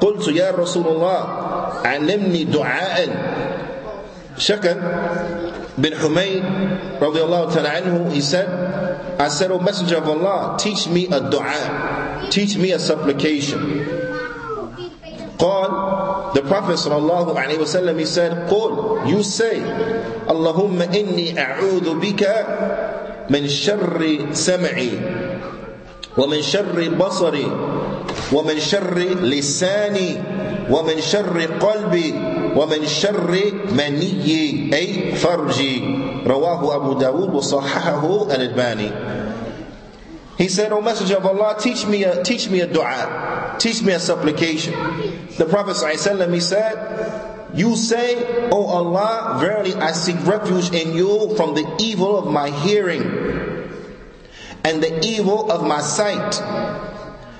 قلت 0.00 0.28
يا 0.36 0.50
رسول 0.52 0.86
الله 0.92 1.20
علمني 1.84 2.44
دعاء 2.52 3.08
شكل 4.36 4.76
bin 5.80 5.94
حميد 5.94 6.44
رضي 7.00 7.20
الله 7.22 7.42
تعالى 7.50 7.68
عنه 7.68 8.12
he 8.12 8.20
said 8.20 8.46
I 9.18 9.28
said 9.28 9.50
O 9.50 9.58
Messenger 9.58 9.98
of 9.98 10.08
Allah 10.08 10.56
teach 10.58 10.86
me 10.88 11.06
a 11.08 11.20
dua 11.20 12.13
teach 12.30 12.56
me 12.56 12.72
a 12.72 12.78
supplication. 12.78 13.84
قال 15.38 15.70
the 16.34 16.42
Prophet 16.42 16.76
صلى 16.78 16.96
الله 16.96 17.26
عليه 17.38 17.58
وسلم 17.58 17.98
he 17.98 18.04
said 18.06 18.48
قل 18.48 19.06
you 19.06 19.22
say 19.22 19.58
اللهم 20.30 20.82
إني 20.82 21.38
أعوذ 21.38 21.94
بك 22.00 22.22
من 23.30 23.48
شر 23.48 24.18
سمعي 24.32 24.90
ومن 26.18 26.42
شر 26.42 26.88
بصري 26.98 27.50
ومن 28.32 28.60
شر 28.60 28.98
لساني 29.22 30.10
ومن 30.70 31.00
شر 31.00 31.36
قلبي 31.60 32.14
ومن 32.56 32.86
شر 32.86 33.30
مني 33.72 34.70
أي 34.74 35.12
فرجي 35.16 35.82
رواه 36.26 36.76
أبو 36.76 36.92
داود 36.92 37.34
وصححه 37.34 38.26
الألباني 38.30 38.90
He 40.36 40.48
said, 40.48 40.72
O 40.72 40.80
Messenger 40.80 41.18
of 41.18 41.26
Allah, 41.26 41.56
teach 41.60 41.86
me 41.86 42.04
a, 42.04 42.22
teach 42.24 42.48
me 42.48 42.60
a 42.60 42.66
dua, 42.66 43.56
teach 43.58 43.82
me 43.82 43.92
a 43.92 44.00
supplication. 44.00 44.72
The 45.38 45.44
Prophet 45.46 45.76
ﷺ, 45.76 46.34
he 46.34 46.40
said, 46.40 47.50
you 47.54 47.76
say, 47.76 48.48
O 48.50 48.66
Allah, 48.66 49.36
verily 49.38 49.74
I 49.74 49.92
seek 49.92 50.16
refuge 50.26 50.72
in 50.72 50.92
you 50.92 51.36
from 51.36 51.54
the 51.54 51.64
evil 51.78 52.18
of 52.18 52.26
my 52.26 52.50
hearing 52.50 53.02
and 54.64 54.82
the 54.82 55.04
evil 55.06 55.52
of 55.52 55.62
my 55.64 55.80
sight 55.80 56.40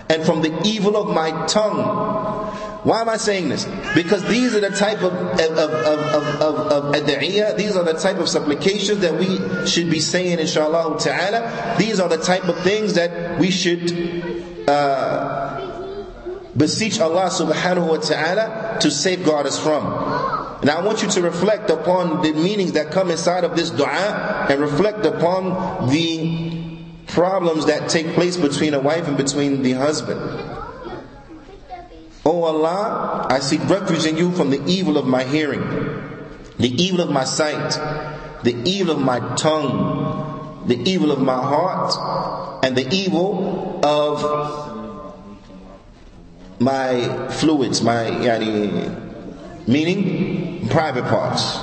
and 0.09 0.25
from 0.25 0.43
the 0.43 0.57
evil 0.65 0.97
of 0.97 1.13
my 1.13 1.31
tongue 1.47 2.54
why 2.85 3.01
am 3.01 3.09
I 3.09 3.17
saying 3.17 3.49
this? 3.49 3.65
Because 3.95 4.23
these 4.29 4.55
are 4.55 4.61
the 4.61 4.69
type 4.69 4.99
of, 5.03 5.15
of, 5.15 5.41
of, 5.41 6.43
of, 6.43 6.93
of, 6.93 7.07
these 7.57 7.77
are 7.77 7.83
the 7.83 7.99
type 7.99 8.19
of 8.19 8.29
supplications 8.29 9.01
that 9.01 9.19
we 9.19 9.67
should 9.67 9.89
be 9.89 10.01
saying, 10.01 10.39
inshallah 10.39 10.99
ta'ala. 11.01 11.77
These 11.79 11.99
are 11.99 12.11
the 12.11 12.19
type 12.19 12.45
of 12.45 12.59
things 12.61 12.93
that 12.95 13.39
we 13.41 13.51
should 13.51 14.69
uh, 14.69 15.55
beseech 16.55 17.01
Allah 17.01 17.31
subhanahu 17.31 17.89
wa 17.89 17.97
ta'ala 17.97 18.79
to 18.81 18.91
safeguard 18.91 19.47
us 19.47 19.59
from. 19.59 19.85
Now 20.63 20.79
I 20.79 20.83
want 20.85 21.03
you 21.03 21.09
to 21.09 21.23
reflect 21.23 21.71
upon 21.71 22.21
the 22.21 22.33
meanings 22.35 22.73
that 22.73 22.91
come 22.91 23.11
inside 23.11 23.45
of 23.45 23.57
this 23.57 23.71
dua 23.71 24.47
and 24.51 24.61
reflect 24.61 25.07
upon 25.07 25.89
the 25.89 26.77
problems 27.07 27.65
that 27.65 27.89
take 27.89 28.09
place 28.09 28.37
between 28.37 28.75
a 28.75 28.81
wife 28.81 29.09
and 29.09 29.17
between 29.17 29.63
the 29.63 29.73
husband. 29.73 30.21
O 32.27 32.45
Allah, 32.45 33.27
I 33.29 33.39
seek 33.41 33.69
refuge 33.69 34.07
in 34.07 34.17
you 34.17 34.33
from 34.33 34.51
the 34.51 34.63
evil 34.65 34.97
of 34.97 35.07
my 35.07 35.25
hearing, 35.25 35.61
the 36.59 36.69
evil 36.69 37.01
of 37.01 37.11
my 37.11 37.25
sight, 37.25 37.73
the 38.43 38.55
evil 38.65 38.97
of 38.97 39.03
my 39.03 39.21
tongue, 39.37 40.65
the 40.67 40.77
evil 40.89 41.13
of 41.13 41.21
my 41.21 41.35
heart, 41.35 42.65
and 42.65 42.75
the 42.75 42.89
evil 42.95 43.81
of 43.85 44.23
my 46.59 47.29
fluids, 47.29 47.83
my 47.83 48.05
yani, 48.05 49.69
meaning 49.69 50.69
private 50.69 51.05
parts, 51.05 51.59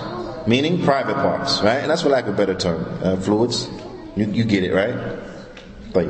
meaning 0.48 0.84
private 0.84 1.16
parts, 1.16 1.62
right? 1.62 1.78
And 1.78 1.90
that's 1.90 2.04
for 2.04 2.10
lack 2.10 2.26
of 2.26 2.36
a 2.36 2.38
better 2.38 2.54
term, 2.56 2.86
uh, 3.04 3.16
fluids. 3.18 3.68
You, 4.16 4.26
you 4.26 4.44
get 4.44 4.64
it, 4.64 4.74
right? 4.74 5.18
But 5.92 6.08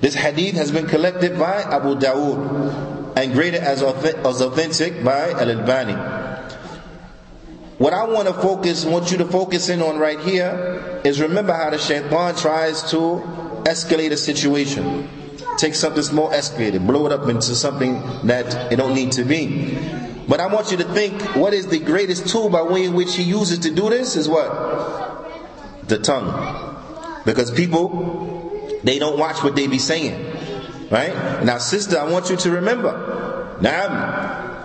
this 0.00 0.14
hadith 0.14 0.54
has 0.54 0.70
been 0.70 0.86
collected 0.86 1.38
by 1.38 1.60
Abu 1.60 1.96
Dawood 1.96 2.99
and 3.20 3.34
graded 3.34 3.60
as 3.62 3.82
authentic 3.82 5.04
by 5.04 5.32
Al 5.32 5.50
Albani. 5.50 5.92
What 7.76 7.92
I 7.92 8.04
want 8.04 8.28
to 8.28 8.34
focus, 8.34 8.86
want 8.86 9.10
you 9.10 9.18
to 9.18 9.26
focus 9.26 9.68
in 9.68 9.82
on 9.82 9.98
right 9.98 10.18
here 10.20 11.00
is 11.04 11.20
remember 11.20 11.52
how 11.52 11.68
the 11.68 11.76
shaitan 11.78 12.34
tries 12.34 12.82
to 12.90 12.96
escalate 13.64 14.10
a 14.12 14.16
situation. 14.16 15.08
Take 15.58 15.74
something 15.74 16.02
small, 16.02 16.30
escalate 16.30 16.72
it, 16.72 16.86
blow 16.86 17.04
it 17.06 17.12
up 17.12 17.28
into 17.28 17.54
something 17.54 18.00
that 18.26 18.72
it 18.72 18.76
don't 18.76 18.94
need 18.94 19.12
to 19.12 19.24
be. 19.24 19.76
But 20.26 20.40
I 20.40 20.46
want 20.46 20.70
you 20.70 20.78
to 20.78 20.84
think 20.84 21.20
what 21.36 21.52
is 21.52 21.66
the 21.66 21.78
greatest 21.78 22.26
tool 22.28 22.48
by 22.48 22.62
way 22.62 22.84
in 22.84 22.94
which 22.94 23.16
he 23.16 23.22
uses 23.22 23.58
to 23.60 23.70
do 23.70 23.90
this 23.90 24.16
is 24.16 24.28
what? 24.30 25.88
The 25.88 25.98
tongue. 25.98 27.22
Because 27.26 27.50
people, 27.50 28.80
they 28.82 28.98
don't 28.98 29.18
watch 29.18 29.42
what 29.42 29.56
they 29.56 29.66
be 29.66 29.78
saying. 29.78 30.30
Right? 30.90 31.44
Now, 31.44 31.58
sister, 31.58 31.98
I 31.98 32.10
want 32.10 32.30
you 32.30 32.36
to 32.36 32.50
remember. 32.50 33.09
Now, 33.60 34.60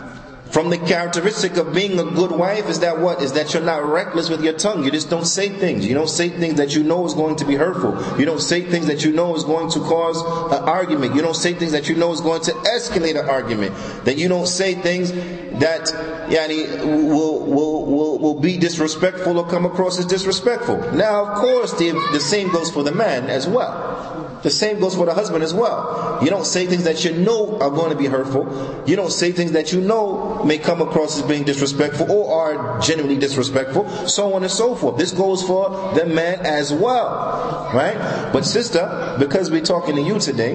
from 0.55 0.69
the 0.69 0.77
characteristic 0.77 1.57
of 1.57 1.73
being 1.73 1.99
a 1.99 2.03
good 2.03 2.31
wife 2.31 2.69
is 2.69 2.79
that 2.79 2.99
what? 2.99 3.21
Is 3.21 3.33
that 3.33 3.53
you're 3.53 3.61
not 3.61 3.83
reckless 3.83 4.29
with 4.29 4.41
your 4.41 4.53
tongue. 4.53 4.85
You 4.85 4.91
just 4.91 5.09
don't 5.09 5.25
say 5.25 5.49
things. 5.49 5.85
You 5.85 5.93
don't 5.93 6.09
say 6.09 6.29
things 6.29 6.55
that 6.55 6.73
you 6.73 6.81
know 6.81 7.05
is 7.05 7.13
going 7.13 7.35
to 7.35 7.45
be 7.45 7.55
hurtful. 7.55 8.17
You 8.17 8.25
don't 8.25 8.39
say 8.39 8.61
things 8.61 8.87
that 8.87 9.03
you 9.03 9.11
know 9.11 9.35
is 9.35 9.43
going 9.43 9.69
to 9.71 9.79
cause 9.79 10.21
an 10.53 10.63
argument. 10.63 11.13
You 11.13 11.21
don't 11.21 11.35
say 11.35 11.53
things 11.53 11.73
that 11.73 11.89
you 11.89 11.95
know 11.95 12.13
is 12.13 12.21
going 12.21 12.41
to 12.43 12.51
escalate 12.51 13.19
an 13.19 13.27
argument. 13.27 13.75
That 14.05 14.17
you 14.17 14.29
don't 14.29 14.47
say 14.47 14.75
things 14.75 15.11
that 15.59 15.87
yani, 16.29 16.85
will, 16.85 17.45
will, 17.45 17.85
will, 17.85 18.19
will 18.19 18.39
be 18.39 18.57
disrespectful 18.57 19.37
or 19.37 19.49
come 19.49 19.65
across 19.65 19.99
as 19.99 20.05
disrespectful. 20.05 20.77
Now, 20.93 21.25
of 21.25 21.37
course, 21.37 21.73
the, 21.73 21.91
the 22.13 22.19
same 22.21 22.49
goes 22.51 22.71
for 22.71 22.83
the 22.83 22.93
man 22.93 23.29
as 23.29 23.45
well. 23.45 24.14
The 24.45 24.51
same 24.51 24.79
goes 24.79 24.93
for 24.93 25.07
the 25.07 25.13
husband 25.15 25.43
as 25.43 25.55
well. 25.55 26.19
You 26.21 26.29
don't 26.29 26.45
say 26.45 26.67
things 26.67 26.83
that 26.83 27.03
you 27.03 27.13
know 27.13 27.57
are 27.57 27.71
going 27.71 27.89
to 27.89 27.95
be 27.95 28.05
hurtful. 28.05 28.83
You 28.85 28.95
don't 28.95 29.11
say 29.11 29.31
things 29.31 29.53
that 29.53 29.73
you 29.73 29.81
know 29.81 30.43
may 30.43 30.59
come 30.59 30.83
across 30.83 31.17
as 31.17 31.25
being 31.27 31.45
disrespectful 31.45 32.11
or 32.11 32.31
are 32.31 32.79
genuinely 32.79 33.17
disrespectful, 33.17 33.89
so 34.07 34.35
on 34.35 34.43
and 34.43 34.51
so 34.51 34.75
forth. 34.75 34.99
This 34.99 35.11
goes 35.13 35.41
for 35.41 35.95
the 35.95 36.05
man 36.05 36.45
as 36.45 36.71
well. 36.71 37.71
Right? 37.73 37.97
But 38.31 38.45
sister, 38.45 39.15
because 39.17 39.49
we're 39.49 39.65
talking 39.65 39.95
to 39.95 40.01
you 40.03 40.19
today, 40.19 40.53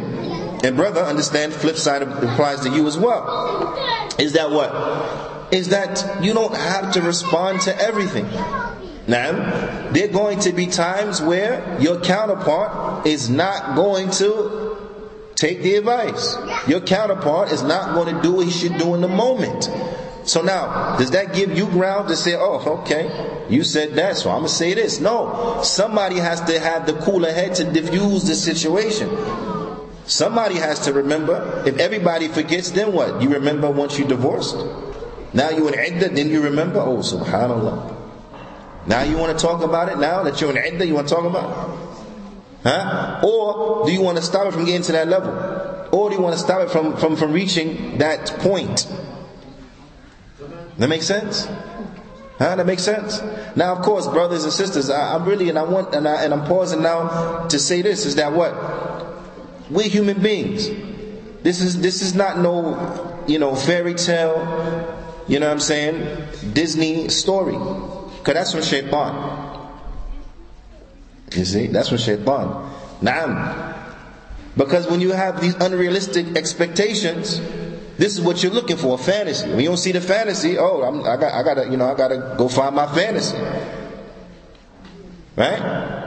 and 0.62 0.76
brother, 0.76 1.00
understand 1.00 1.52
flip 1.52 1.74
side 1.74 2.02
applies 2.02 2.60
to 2.60 2.70
you 2.70 2.86
as 2.86 2.96
well. 2.96 3.74
Is 4.20 4.34
that 4.34 4.52
what? 4.52 5.52
Is 5.52 5.70
that 5.70 6.22
you 6.22 6.32
don't 6.32 6.54
have 6.54 6.92
to 6.92 7.02
respond 7.02 7.62
to 7.62 7.76
everything. 7.76 8.26
Now, 9.10 9.32
there 9.90 10.04
are 10.08 10.12
going 10.12 10.38
to 10.40 10.52
be 10.52 10.68
times 10.68 11.20
where 11.20 11.76
your 11.80 11.98
counterpart 11.98 13.08
is 13.08 13.28
not 13.28 13.74
going 13.74 14.08
to 14.12 14.76
take 15.34 15.62
the 15.62 15.74
advice. 15.74 16.36
Your 16.68 16.80
counterpart 16.80 17.50
is 17.50 17.64
not 17.64 17.92
going 17.94 18.14
to 18.14 18.22
do 18.22 18.34
what 18.34 18.46
he 18.46 18.52
should 18.52 18.78
do 18.78 18.94
in 18.94 19.00
the 19.00 19.08
moment. 19.08 19.68
So 20.22 20.42
now, 20.42 20.96
does 20.96 21.10
that 21.10 21.34
give 21.34 21.58
you 21.58 21.66
ground 21.66 22.06
to 22.10 22.16
say, 22.16 22.36
oh, 22.36 22.82
okay, 22.82 23.10
you 23.50 23.64
said 23.64 23.94
that, 23.94 24.16
so 24.16 24.30
I'm 24.30 24.42
going 24.42 24.48
to 24.48 24.54
say 24.54 24.74
this? 24.74 25.00
No. 25.00 25.60
Somebody 25.64 26.18
has 26.18 26.40
to 26.42 26.60
have 26.60 26.86
the 26.86 26.92
cooler 26.92 27.32
head 27.32 27.56
to 27.56 27.64
diffuse 27.64 28.22
the 28.28 28.36
situation. 28.36 29.10
Somebody 30.04 30.54
has 30.54 30.78
to 30.84 30.92
remember. 30.92 31.64
If 31.66 31.78
everybody 31.78 32.28
forgets, 32.28 32.70
then 32.70 32.92
what? 32.92 33.20
You 33.20 33.30
remember 33.30 33.68
once 33.72 33.98
you 33.98 34.04
divorced? 34.04 34.54
Now 35.34 35.50
you 35.50 35.66
in 35.66 35.74
iddah, 35.74 36.10
then 36.10 36.28
you 36.28 36.42
remember? 36.42 36.78
Oh, 36.78 36.98
subhanAllah. 36.98 37.99
Now 38.86 39.02
you 39.02 39.16
want 39.16 39.38
to 39.38 39.46
talk 39.46 39.62
about 39.62 39.88
it 39.90 39.98
now 39.98 40.22
that 40.22 40.40
you're 40.40 40.50
in 40.50 40.58
iddah, 40.58 40.86
you 40.86 40.94
want 40.94 41.08
to 41.08 41.14
talk 41.14 41.24
about 41.24 41.50
it? 41.50 41.80
Huh? 42.62 43.20
Or 43.22 43.86
do 43.86 43.92
you 43.92 44.02
want 44.02 44.18
to 44.18 44.22
stop 44.22 44.46
it 44.46 44.52
from 44.52 44.64
getting 44.64 44.82
to 44.82 44.92
that 44.92 45.08
level? 45.08 45.30
Or 45.92 46.10
do 46.10 46.16
you 46.16 46.22
want 46.22 46.34
to 46.34 46.40
stop 46.40 46.60
it 46.62 46.70
from, 46.70 46.96
from, 46.96 47.16
from 47.16 47.32
reaching 47.32 47.98
that 47.98 48.26
point? 48.40 48.86
That 50.78 50.88
makes 50.88 51.06
sense? 51.06 51.46
Huh? 52.38 52.56
That 52.56 52.66
makes 52.66 52.82
sense? 52.82 53.20
Now, 53.54 53.74
of 53.74 53.82
course, 53.82 54.06
brothers 54.06 54.44
and 54.44 54.52
sisters, 54.52 54.88
I, 54.88 55.14
am 55.14 55.24
really, 55.24 55.48
and 55.48 55.58
I 55.58 55.62
want, 55.62 55.94
and, 55.94 56.08
I, 56.08 56.24
and 56.24 56.32
I'm 56.32 56.46
pausing 56.46 56.82
now 56.82 57.46
to 57.48 57.58
say 57.58 57.82
this, 57.82 58.06
is 58.06 58.16
that 58.16 58.32
what? 58.32 58.54
We're 59.70 59.88
human 59.88 60.22
beings. 60.22 60.68
This 61.42 61.60
is, 61.60 61.80
this 61.80 62.02
is 62.02 62.14
not 62.14 62.38
no, 62.38 63.24
you 63.26 63.38
know, 63.38 63.54
fairy 63.54 63.94
tale, 63.94 65.24
you 65.28 65.38
know 65.38 65.46
what 65.46 65.52
I'm 65.52 65.60
saying? 65.60 66.52
Disney 66.52 67.08
story. 67.08 67.56
Because 68.20 68.34
that's 68.34 68.52
from 68.52 68.62
shaitan. 68.62 69.58
You 71.34 71.44
see, 71.44 71.66
that's 71.68 71.88
from 71.88 71.98
shaitan. 71.98 72.70
Naam. 73.00 73.76
Because 74.56 74.86
when 74.88 75.00
you 75.00 75.12
have 75.12 75.40
these 75.40 75.54
unrealistic 75.54 76.36
expectations, 76.36 77.40
this 77.96 78.16
is 78.16 78.20
what 78.20 78.42
you're 78.42 78.52
looking 78.52 78.76
for, 78.76 78.94
a 78.94 78.98
fantasy. 78.98 79.48
When 79.48 79.60
you 79.60 79.68
don't 79.68 79.76
see 79.76 79.92
the 79.92 80.00
fantasy, 80.00 80.58
oh, 80.58 80.82
I'm, 80.82 81.00
I 81.02 81.16
got, 81.16 81.32
I 81.32 81.42
gotta, 81.42 81.70
you 81.70 81.76
know, 81.76 81.90
I 81.90 81.94
gotta 81.94 82.34
go 82.36 82.48
find 82.48 82.74
my 82.74 82.86
fantasy. 82.94 83.36
Right? 85.36 85.99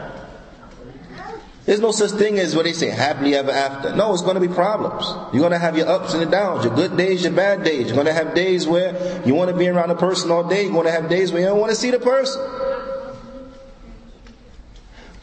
There's 1.66 1.80
no 1.80 1.91
such 1.91 2.11
thing 2.11 2.39
as 2.39 2.55
what 2.55 2.66
they 2.66 2.74
say, 2.74 2.89
happily 2.89 3.36
ever 3.36 3.51
after. 3.51 3.95
No, 3.95 4.11
it's 4.11 4.22
going 4.22 4.36
to 4.36 4.45
be 4.45 4.53
problems. 4.53 5.05
You're 5.34 5.39
going 5.39 5.53
to 5.53 5.59
have 5.59 5.78
your 5.78 5.88
ups 5.88 6.14
and 6.14 6.22
your 6.22 6.32
downs, 6.32 6.66
your 6.66 6.76
good 6.76 6.97
days, 6.97 7.24
your 7.24 7.32
bad 7.32 7.64
days. 7.64 7.88
You're 7.88 7.95
going 7.95 8.07
to 8.07 8.14
have 8.14 8.36
days 8.36 8.68
where 8.68 9.24
you 9.26 9.34
want 9.34 9.49
to 9.49 9.55
be 9.55 9.70
around 9.70 9.89
a 9.89 9.95
person 9.95 10.30
all 10.30 10.43
day. 10.43 10.64
You're 10.64 10.74
going 10.74 10.88
to 10.88 10.91
have 10.91 11.09
days 11.09 11.32
where 11.32 11.41
you 11.41 11.47
don't 11.47 11.59
want 11.59 11.70
to 11.70 11.76
see 11.78 11.89
the 11.89 11.99
person. 11.99 12.41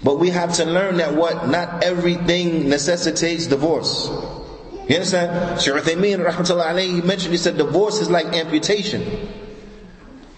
But 0.02 0.18
we 0.18 0.30
have 0.30 0.54
to 0.54 0.64
learn 0.64 0.96
that 0.96 1.14
what? 1.14 1.48
Not 1.48 1.84
everything 1.84 2.70
necessitates 2.70 3.46
divorce. 3.46 4.08
You 4.88 4.96
understand? 4.96 5.60
Shaykh 5.60 5.74
Uthaymeen, 5.74 6.26
rahmatullahi 6.26 6.82
he 6.82 7.02
mentioned, 7.02 7.32
he 7.32 7.38
said 7.38 7.58
divorce 7.58 8.00
is 8.00 8.08
like 8.08 8.26
amputation. 8.26 9.02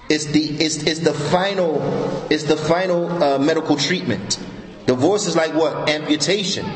It's 0.08 0.26
the, 0.26 0.42
it's, 0.42 0.82
it's 0.82 1.00
the 1.00 1.14
final, 1.14 1.80
it's 2.28 2.42
the 2.42 2.56
final 2.56 3.22
uh, 3.22 3.38
medical 3.38 3.76
treatment. 3.76 4.38
Divorce 4.86 5.26
is 5.26 5.36
like 5.36 5.54
what? 5.54 5.88
Amputation. 5.88 6.66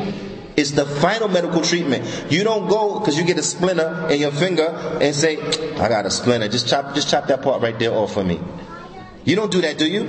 It's 0.57 0.70
the 0.70 0.86
final 0.86 1.28
medical 1.28 1.61
treatment. 1.61 2.32
You 2.32 2.42
don't 2.42 2.68
go 2.68 2.98
because 2.98 3.18
you 3.18 3.24
get 3.24 3.38
a 3.38 3.42
splinter 3.42 4.09
in 4.11 4.20
your 4.20 4.30
finger 4.30 4.66
and 5.00 5.14
say, 5.14 5.36
"I 5.76 5.88
got 5.88 6.07
a 6.07 6.11
splinter. 6.11 6.48
Just 6.48 6.68
chop, 6.68 6.94
just 6.94 7.11
chop 7.11 7.26
that 7.26 7.42
part 7.42 7.61
right 7.61 7.78
there 7.78 7.92
off 7.92 8.14
for 8.14 8.24
me." 8.24 8.40
You 9.24 9.34
don't 9.34 9.50
do 9.50 9.61
that, 9.62 9.76
do 9.76 9.86
you? 9.86 10.04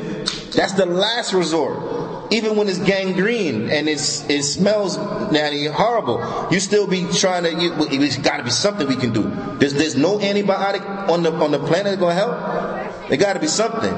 That's 0.56 0.74
the 0.74 0.86
last 0.86 1.34
resort. 1.34 2.32
Even 2.32 2.56
when 2.56 2.70
it's 2.70 2.78
gangrene 2.78 3.70
and 3.70 3.89
it's 3.89 4.30
it 4.30 4.43
smells 4.43 4.98
nanny 5.32 5.66
horrible, 5.66 6.48
you 6.52 6.60
still 6.60 6.88
be 6.88 7.08
trying 7.12 7.43
to. 7.43 7.52
You, 7.52 7.74
it's 7.89 8.18
got 8.18 8.38
to 8.38 8.43
be 8.43 8.52
something 8.52 8.88
we 8.88 8.95
can 8.95 9.12
do. 9.12 9.24
There's 9.60 9.74
there's 9.74 9.95
no 9.95 10.20
antibiotic 10.20 11.10
on 11.10 11.24
the 11.24 11.34
on 11.34 11.52
the 11.52 11.60
planet 11.60 11.86
that's 11.86 12.00
gonna 12.00 12.14
help. 12.14 13.10
There 13.10 13.18
got 13.18 13.34
to 13.34 13.39
be 13.39 13.48
something. 13.48 13.93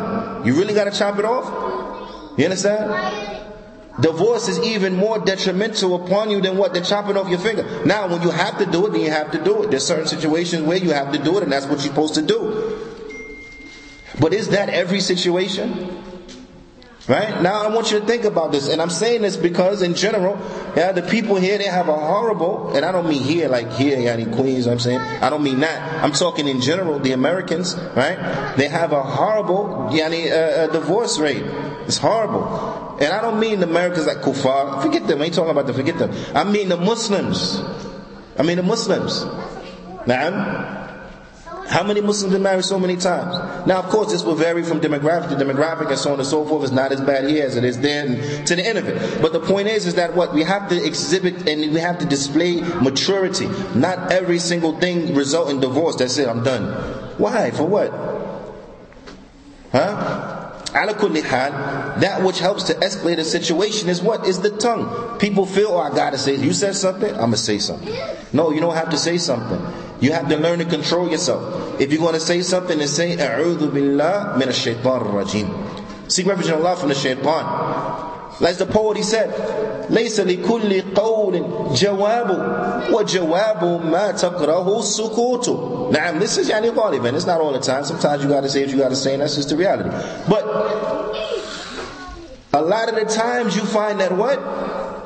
You 0.46 0.56
really 0.56 0.74
got 0.74 0.86
to 0.86 0.98
chop 0.98 1.20
it 1.20 1.26
off. 1.26 2.38
You 2.38 2.46
understand? 2.46 3.49
Divorce 4.00 4.48
is 4.48 4.60
even 4.60 4.96
more 4.96 5.20
detrimental 5.20 6.06
upon 6.06 6.30
you 6.30 6.42
than 6.42 6.58
what? 6.58 6.74
Than 6.74 6.84
chopping 6.84 7.18
off 7.18 7.28
your 7.28 7.40
finger. 7.40 7.84
Now, 7.86 8.08
when 8.08 8.22
you 8.22 8.30
have 8.30 8.58
to 8.60 8.66
do 8.66 8.88
it, 8.88 8.92
then 8.92 9.02
you 9.02 9.12
have 9.12 9.32
to 9.32 9.44
do 9.44 9.64
it. 9.64 9.72
There's 9.72 9.86
certain 9.86 10.08
situations 10.08 10.64
where 10.64 10.78
you 10.78 10.92
have 10.92 11.12
to 11.12 11.20
do 11.20 11.38
it, 11.38 11.44
and 11.44 11.52
that's 11.52 11.66
what 11.66 11.80
you're 11.80 11.94
supposed 11.94 12.14
to 12.14 12.22
do. 12.22 12.80
But 14.20 14.34
is 14.34 14.50
that 14.50 14.70
every 14.70 15.00
situation? 15.02 15.99
Right? 17.10 17.42
Now 17.42 17.64
I 17.64 17.74
want 17.74 17.92
you 17.92 18.00
to 18.00 18.06
think 18.06 18.24
about 18.24 18.52
this, 18.52 18.70
and 18.70 18.80
I'm 18.80 18.92
saying 18.92 19.24
this 19.24 19.36
because 19.36 19.82
in 19.82 19.96
general, 19.96 20.38
yeah, 20.78 20.92
the 20.92 21.02
people 21.02 21.38
here 21.38 21.58
they 21.58 21.64
have 21.66 21.90
a 21.90 21.98
horrible, 21.98 22.76
and 22.76 22.86
I 22.86 22.92
don't 22.92 23.10
mean 23.10 23.24
here 23.24 23.50
like 23.50 23.72
here, 23.72 23.98
yani 23.98 24.32
Queens, 24.36 24.68
I'm 24.68 24.78
saying. 24.78 25.00
I 25.00 25.32
don't 25.32 25.42
mean 25.42 25.60
that. 25.62 26.04
I'm 26.04 26.12
talking 26.12 26.48
in 26.48 26.62
general, 26.62 27.00
the 27.00 27.14
Americans, 27.14 27.76
right? 27.96 28.54
They 28.58 28.68
have 28.68 28.94
a 28.94 29.02
horrible 29.02 29.90
yani, 29.90 30.30
uh, 30.30 30.36
uh, 30.36 30.68
divorce 30.68 31.18
rate. 31.18 31.44
It's 31.88 31.98
horrible. 31.98 32.98
And 33.02 33.12
I 33.12 33.22
don't 33.22 33.40
mean 33.40 33.62
the 33.62 33.68
Americans 33.68 34.06
like 34.06 34.18
kuffar. 34.18 34.84
Forget 34.84 35.08
them. 35.08 35.20
I 35.20 35.26
ain't 35.26 35.34
talking 35.34 35.50
about 35.50 35.66
them. 35.66 35.76
Forget 35.76 35.98
them. 35.98 36.12
I 36.36 36.44
mean 36.44 36.70
the 36.70 36.78
Muslims. 36.78 37.60
I 38.38 38.44
mean 38.44 38.58
the 38.58 38.64
Muslims. 38.64 39.26
Now, 40.06 40.79
how 41.70 41.84
many 41.84 42.02
Muslims 42.02 42.34
been 42.34 42.42
married 42.42 42.66
so 42.66 42.80
many 42.80 42.98
times? 42.98 43.68
Now, 43.68 43.78
of 43.78 43.86
course, 43.90 44.12
this 44.12 44.24
will 44.24 44.34
vary 44.34 44.64
from 44.64 44.82
demographic 44.82 45.30
to 45.30 45.36
demographic 45.36 45.90
and 45.90 46.00
so 46.00 46.14
on 46.14 46.20
and 46.20 46.28
so 46.28 46.44
forth. 46.44 46.64
It's 46.64 46.72
not 46.72 46.92
as 46.92 47.00
bad 47.00 47.30
here 47.30 47.46
as 47.46 47.58
it 47.58 47.64
is 47.64 47.80
there 47.80 48.08
and 48.08 48.48
to 48.48 48.56
the 48.56 48.66
end 48.66 48.80
of 48.80 48.88
it. 48.88 49.22
But 49.22 49.34
the 49.34 49.40
point 49.40 49.68
is, 49.68 49.86
is 49.86 49.94
that 49.94 50.16
what 50.16 50.34
we 50.34 50.42
have 50.44 50.68
to 50.70 50.84
exhibit 50.84 51.48
and 51.48 51.72
we 51.72 51.80
have 51.80 52.00
to 52.00 52.08
display 52.08 52.62
maturity. 52.82 53.48
Not 53.76 54.12
every 54.12 54.40
single 54.40 54.80
thing 54.80 55.14
result 55.14 55.52
in 55.52 55.60
divorce. 55.60 55.96
That's 55.98 56.18
it. 56.18 56.28
I'm 56.28 56.44
done. 56.44 56.74
Why? 57.20 57.52
For 57.52 57.66
what? 57.66 57.92
Huh? 59.72 60.50
That 60.74 62.22
which 62.24 62.40
helps 62.40 62.64
to 62.64 62.74
escalate 62.74 63.20
a 63.20 63.24
situation 63.24 63.90
is 63.90 64.02
what? 64.02 64.28
Is 64.28 64.42
the 64.42 64.50
tongue. 64.50 65.20
People 65.20 65.46
feel, 65.46 65.70
oh, 65.70 65.80
I 65.80 65.90
gotta 65.94 66.18
say, 66.18 66.36
you 66.36 66.54
said 66.54 66.76
something, 66.76 67.12
I'm 67.12 67.20
gonna 67.20 67.38
say 67.38 67.60
something. 67.60 67.96
No, 68.34 68.52
you 68.52 68.60
don't 68.60 68.76
have 68.76 68.90
to 68.90 68.98
say 68.98 69.20
something. 69.20 69.60
You 70.01 70.13
have 70.13 70.29
to 70.29 70.37
learn 70.37 70.59
to 70.59 70.65
control 70.65 71.09
yourself. 71.11 71.81
If 71.81 71.93
you're 71.93 72.01
gonna 72.01 72.21
say 72.21 72.43
something, 72.43 72.79
then 72.79 72.89
say, 72.89 73.17
A'udhu 73.17 73.73
billah 73.73 74.37
min 74.39 74.49
ash-shaytan 74.49 74.83
rajim. 75.13 76.11
Seek 76.11 76.27
refuge 76.27 76.49
in 76.49 76.55
Allah 76.55 76.77
from 76.77 76.91
the 76.91 76.95
shaitan. 76.95 78.45
As 78.45 78.59
the 78.59 78.67
poet 78.67 78.97
he 78.97 79.03
said, 79.03 79.31
ليس 79.91 80.21
لكل 80.21 80.95
قول 80.95 81.43
جواب 81.75 82.31
وجواب 82.93 83.65
ما 83.85 84.11
تقره 84.11 84.79
السكوت 84.79 85.49
نعم 85.93 86.21
this 86.21 86.39
is 86.39 86.49
يعني 86.51 86.71
غالبا 86.71 87.11
it's 87.19 87.27
not 87.27 87.41
all 87.41 87.53
the 87.53 87.61
time 87.61 87.85
sometimes 87.85 88.23
you 88.23 88.29
gotta 88.29 88.49
say 88.49 88.63
what 88.63 88.71
you 88.71 88.79
gotta 88.79 88.97
say 88.97 89.13
and 89.15 89.23
that's 89.23 89.37
just 89.37 89.51
the 89.51 89.57
reality 89.57 89.91
but 90.29 90.45
a 92.55 92.63
lot 92.63 92.89
of 92.89 92.95
the 92.95 93.05
times 93.05 93.55
you 93.57 93.63
find 93.63 94.01
that 94.01 94.13
what 94.13 94.41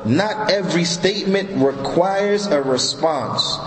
not 0.05 0.49
every 0.51 0.85
statement 0.85 1.49
requires 1.61 2.47
a 2.47 2.61
response 2.61 3.57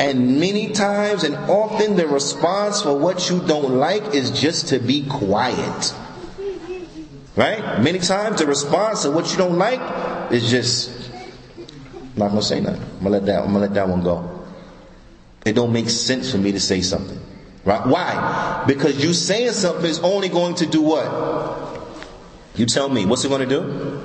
and 0.00 0.40
many 0.40 0.72
times 0.72 1.22
and 1.22 1.36
often 1.48 1.94
the 1.94 2.08
response 2.08 2.82
for 2.82 2.96
what 2.98 3.30
you 3.30 3.38
don't 3.46 3.74
like 3.74 4.14
is 4.14 4.30
just 4.32 4.68
to 4.68 4.78
be 4.80 5.06
quiet 5.06 5.94
Right? 7.36 7.80
Many 7.80 8.00
times 8.00 8.40
the 8.40 8.46
response 8.46 9.02
to 9.04 9.10
what 9.10 9.30
you 9.30 9.38
don't 9.38 9.56
like 9.56 9.80
is 10.32 10.50
just 10.50 10.90
I'm 11.94 12.10
not 12.16 12.28
gonna 12.28 12.42
say 12.42 12.60
nothing. 12.60 12.82
I'm 12.82 12.98
gonna 12.98 13.10
let 13.10 13.26
that 13.26 13.40
I'm 13.40 13.46
gonna 13.52 13.60
let 13.60 13.74
that 13.74 13.88
one 13.88 14.02
go. 14.02 14.44
It 15.46 15.54
don't 15.54 15.72
make 15.72 15.88
sense 15.88 16.30
for 16.30 16.38
me 16.38 16.52
to 16.52 16.60
say 16.60 16.82
something. 16.82 17.18
Right? 17.64 17.86
Why? 17.86 18.64
Because 18.66 19.02
you 19.02 19.14
saying 19.14 19.52
something 19.52 19.86
is 19.86 20.00
only 20.00 20.28
going 20.28 20.56
to 20.56 20.66
do 20.66 20.82
what? 20.82 21.80
You 22.56 22.66
tell 22.66 22.88
me, 22.88 23.06
what's 23.06 23.24
it 23.24 23.28
gonna 23.28 23.46
do? 23.46 24.02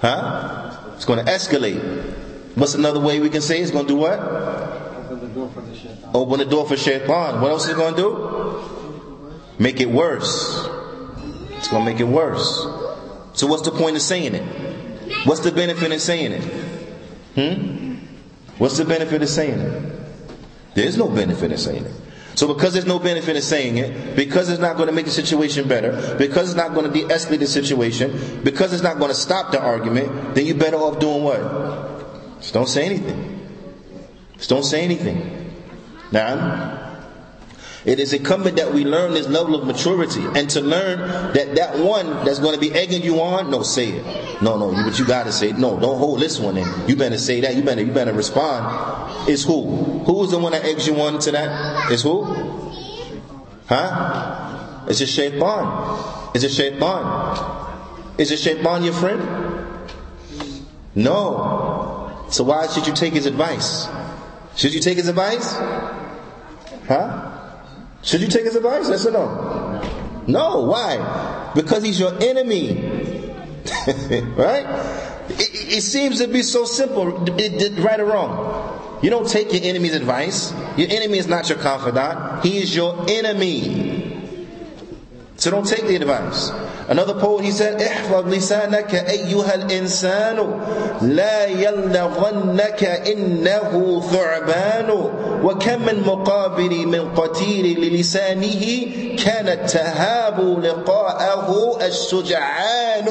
Huh? 0.00 0.94
It's 0.96 1.04
gonna 1.04 1.24
escalate. 1.24 2.14
What's 2.54 2.74
another 2.74 3.00
way 3.00 3.20
we 3.20 3.30
can 3.30 3.42
say 3.42 3.60
it's 3.60 3.70
gonna 3.70 3.88
do 3.88 3.96
what? 3.96 4.18
Open 4.18 5.20
the 5.20 5.26
door 5.28 5.50
for 5.50 5.60
the 5.60 5.74
shaitan. 5.74 6.10
Open 6.14 6.38
the 6.38 6.44
door 6.44 6.66
for 6.66 6.76
shaitan. 6.76 7.40
What 7.40 7.50
else 7.50 7.64
is 7.64 7.70
it 7.70 7.76
gonna 7.76 7.96
do? 7.96 8.60
Make 9.60 9.80
it 9.80 9.90
worse. 9.90 10.66
It's 11.60 11.68
going 11.68 11.84
to 11.84 11.92
make 11.92 12.00
it 12.00 12.08
worse. 12.08 12.66
So 13.34 13.46
what's 13.46 13.60
the 13.60 13.70
point 13.70 13.94
of 13.94 14.00
saying 14.00 14.34
it? 14.34 15.26
What's 15.26 15.40
the 15.40 15.52
benefit 15.52 15.92
in 15.92 16.00
saying 16.00 16.32
it? 16.32 16.42
Hmm? 17.34 17.96
What's 18.56 18.78
the 18.78 18.86
benefit 18.86 19.20
of 19.20 19.28
saying 19.28 19.60
it? 19.60 19.92
There's 20.74 20.96
no 20.96 21.08
benefit 21.08 21.52
in 21.52 21.58
saying 21.58 21.84
it. 21.84 21.92
So 22.36 22.54
because 22.54 22.72
there's 22.72 22.86
no 22.86 22.98
benefit 22.98 23.36
in 23.36 23.42
saying 23.42 23.76
it, 23.76 24.16
because 24.16 24.48
it's 24.48 24.60
not 24.60 24.78
going 24.78 24.86
to 24.86 24.94
make 24.94 25.04
the 25.04 25.10
situation 25.10 25.68
better, 25.68 26.16
because 26.16 26.48
it's 26.48 26.56
not 26.56 26.72
going 26.72 26.90
to 26.90 26.92
de-escalate 26.98 27.40
the 27.40 27.46
situation, 27.46 28.40
because 28.42 28.72
it's 28.72 28.82
not 28.82 28.96
going 28.96 29.10
to 29.10 29.14
stop 29.14 29.52
the 29.52 29.60
argument, 29.60 30.34
then 30.34 30.46
you're 30.46 30.56
better 30.56 30.78
off 30.78 30.98
doing 31.00 31.22
what? 31.22 31.89
Just 32.40 32.54
don't 32.54 32.68
say 32.68 32.84
anything. 32.86 33.48
Just 34.36 34.50
don't 34.50 34.64
say 34.64 34.82
anything. 34.82 35.52
Now, 36.12 36.80
it 37.84 37.98
is 37.98 38.12
incumbent 38.12 38.56
that 38.56 38.72
we 38.74 38.84
learn 38.84 39.12
this 39.14 39.26
level 39.28 39.54
of 39.54 39.66
maturity 39.66 40.22
and 40.34 40.50
to 40.50 40.60
learn 40.60 40.98
that 41.32 41.54
that 41.54 41.78
one 41.78 42.06
that's 42.26 42.38
going 42.38 42.54
to 42.54 42.60
be 42.60 42.72
egging 42.72 43.02
you 43.02 43.20
on, 43.20 43.50
no, 43.50 43.62
say 43.62 43.88
it. 43.88 44.42
No, 44.42 44.58
no, 44.58 44.70
but 44.84 44.98
you 44.98 45.06
got 45.06 45.24
to 45.24 45.32
say 45.32 45.50
it. 45.50 45.58
No, 45.58 45.78
don't 45.80 45.98
hold 45.98 46.20
this 46.20 46.38
one 46.38 46.58
in. 46.58 46.66
You 46.88 46.96
better 46.96 47.16
say 47.18 47.40
that. 47.40 47.56
You 47.56 47.62
better, 47.62 47.82
you 47.82 47.92
better 47.92 48.12
respond. 48.12 49.28
Is 49.28 49.44
who? 49.44 49.62
Who 50.04 50.24
is 50.24 50.30
the 50.30 50.38
one 50.38 50.52
that 50.52 50.64
eggs 50.64 50.86
you 50.86 51.00
on 51.00 51.18
to 51.20 51.30
that? 51.32 51.90
Is 51.90 52.02
who? 52.02 52.24
Huh? 53.66 54.84
It's 54.88 55.00
a 55.00 55.06
shaitan. 55.06 56.34
Is 56.34 56.44
it 56.44 56.50
shaitan? 56.50 58.14
Is 58.18 58.30
it 58.30 58.38
shaitan 58.38 58.84
your 58.84 58.92
friend? 58.94 59.22
No. 60.94 61.99
So 62.30 62.44
why 62.44 62.66
should 62.68 62.86
you 62.86 62.94
take 62.94 63.12
his 63.12 63.26
advice? 63.26 63.88
Should 64.56 64.74
you 64.74 64.80
take 64.80 64.96
his 64.96 65.08
advice? 65.08 65.54
Huh? 66.86 67.30
Should 68.02 68.20
you 68.20 68.28
take 68.28 68.44
his 68.44 68.56
advice? 68.56 68.88
Yes 68.88 69.06
or 69.06 69.12
no? 69.12 70.22
No. 70.26 70.62
Why? 70.62 71.52
Because 71.54 71.82
he's 71.82 71.98
your 71.98 72.14
enemy. 72.22 72.74
right? 74.36 74.66
It, 75.30 75.76
it, 75.78 75.82
seems 75.82 76.18
to 76.18 76.26
be 76.26 76.42
so 76.42 76.64
simple, 76.64 77.28
it, 77.38 77.62
it, 77.62 77.78
right 77.78 78.00
or 78.00 78.06
wrong. 78.06 78.98
You 79.02 79.10
don't 79.10 79.28
take 79.28 79.52
your 79.52 79.62
enemy's 79.62 79.94
advice. 79.94 80.52
Your 80.76 80.90
enemy 80.90 81.18
is 81.18 81.28
not 81.28 81.48
your 81.48 81.58
confidant. 81.58 82.44
He 82.44 82.58
is 82.58 82.74
your 82.74 83.06
enemy. 83.08 83.99
So 85.39 85.51
don't 85.51 85.67
take 85.67 85.85
the 85.85 85.95
advice. 85.97 86.49
Another 86.87 87.13
poet, 87.13 87.43
he 87.43 87.51
said, 87.51 87.81
احفظ 87.81 88.27
لسانك 88.27 88.95
أيها 88.95 89.55
الإنسان 89.55 90.37
لا 91.01 91.45
يلغنك 91.45 92.83
إنه 92.83 94.01
ثعبان 94.11 94.89
وكم 95.43 95.81
من 95.85 96.03
مقابل 96.05 96.87
من 96.87 97.13
قتيل 97.15 97.79
للسانه 97.79 98.85
كانت 99.25 99.69
تهاب 99.69 100.59
لقاءه 100.63 101.77
الشجعان 101.81 103.05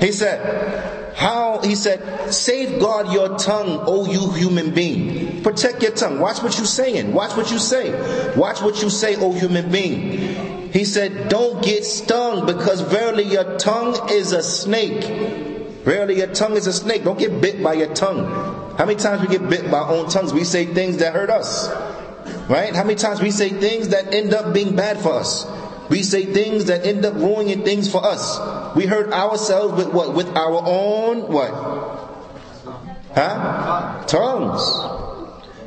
He 0.00 0.12
said, 0.12 1.12
how, 1.14 1.60
he 1.62 1.74
said, 1.74 2.32
safeguard 2.32 3.12
your 3.12 3.36
tongue, 3.36 3.84
O 3.86 4.10
you 4.10 4.30
human 4.32 4.70
being. 4.72 5.42
Protect 5.42 5.82
your 5.82 5.92
tongue. 5.92 6.18
Watch 6.18 6.42
what 6.42 6.56
you're 6.56 6.66
saying. 6.66 7.12
Watch 7.12 7.36
what 7.36 7.50
you 7.52 7.58
say. 7.58 7.92
Watch 8.34 8.62
what 8.62 8.80
you 8.82 8.88
say, 8.88 9.16
O 9.16 9.30
human 9.32 9.70
being. 9.70 10.43
He 10.75 10.83
said, 10.83 11.29
Don't 11.29 11.63
get 11.63 11.85
stung 11.85 12.45
because 12.45 12.81
verily 12.81 13.23
your 13.23 13.57
tongue 13.57 14.09
is 14.11 14.33
a 14.33 14.43
snake. 14.43 15.05
Verily 15.85 16.17
your 16.17 16.27
tongue 16.27 16.57
is 16.57 16.67
a 16.67 16.73
snake. 16.73 17.05
Don't 17.05 17.17
get 17.17 17.39
bit 17.39 17.63
by 17.63 17.75
your 17.75 17.93
tongue. 17.93 18.25
How 18.77 18.85
many 18.85 18.99
times 18.99 19.21
we 19.21 19.29
get 19.29 19.49
bit 19.49 19.71
by 19.71 19.77
our 19.77 19.91
own 19.93 20.09
tongues? 20.09 20.33
We 20.33 20.43
say 20.43 20.65
things 20.65 20.97
that 20.97 21.13
hurt 21.13 21.29
us. 21.29 21.69
Right? 22.49 22.75
How 22.75 22.83
many 22.83 22.95
times 22.95 23.21
we 23.21 23.31
say 23.31 23.51
things 23.51 23.87
that 23.89 24.13
end 24.13 24.33
up 24.33 24.53
being 24.53 24.75
bad 24.75 24.99
for 24.99 25.13
us? 25.13 25.47
We 25.87 26.03
say 26.03 26.25
things 26.25 26.65
that 26.65 26.85
end 26.85 27.05
up 27.05 27.13
ruining 27.13 27.63
things 27.63 27.89
for 27.89 28.03
us. 28.03 28.75
We 28.75 28.85
hurt 28.85 29.13
ourselves 29.13 29.75
with 29.75 29.93
what? 29.93 30.13
With 30.13 30.27
our 30.35 30.61
own 30.61 31.31
what? 31.31 31.51
Huh? 33.15 34.03
Tongues. 34.07 35.04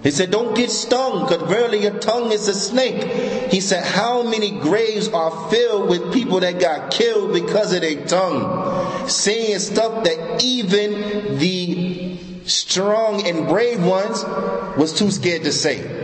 He 0.03 0.11
said, 0.11 0.31
Don't 0.31 0.55
get 0.55 0.71
stung, 0.71 1.27
because 1.27 1.43
verily 1.49 1.83
your 1.83 1.99
tongue 1.99 2.31
is 2.31 2.47
a 2.49 2.55
snake. 2.55 3.51
He 3.51 3.61
said, 3.61 3.85
How 3.85 4.23
many 4.23 4.51
graves 4.51 5.09
are 5.09 5.51
filled 5.51 5.89
with 5.89 6.13
people 6.13 6.41
that 6.41 6.61
got 6.61 6.91
killed 6.91 7.33
because 7.33 7.73
of 7.73 7.81
their 7.81 8.07
tongue? 8.07 9.09
Saying 9.09 9.59
stuff 9.59 10.05
that 10.05 10.43
even 10.45 11.39
the 11.39 12.19
strong 12.45 13.27
and 13.27 13.49
brave 13.49 13.85
ones 13.85 14.25
was 14.77 14.97
too 14.97 15.11
scared 15.11 15.43
to 15.45 15.53
say. 15.53 15.97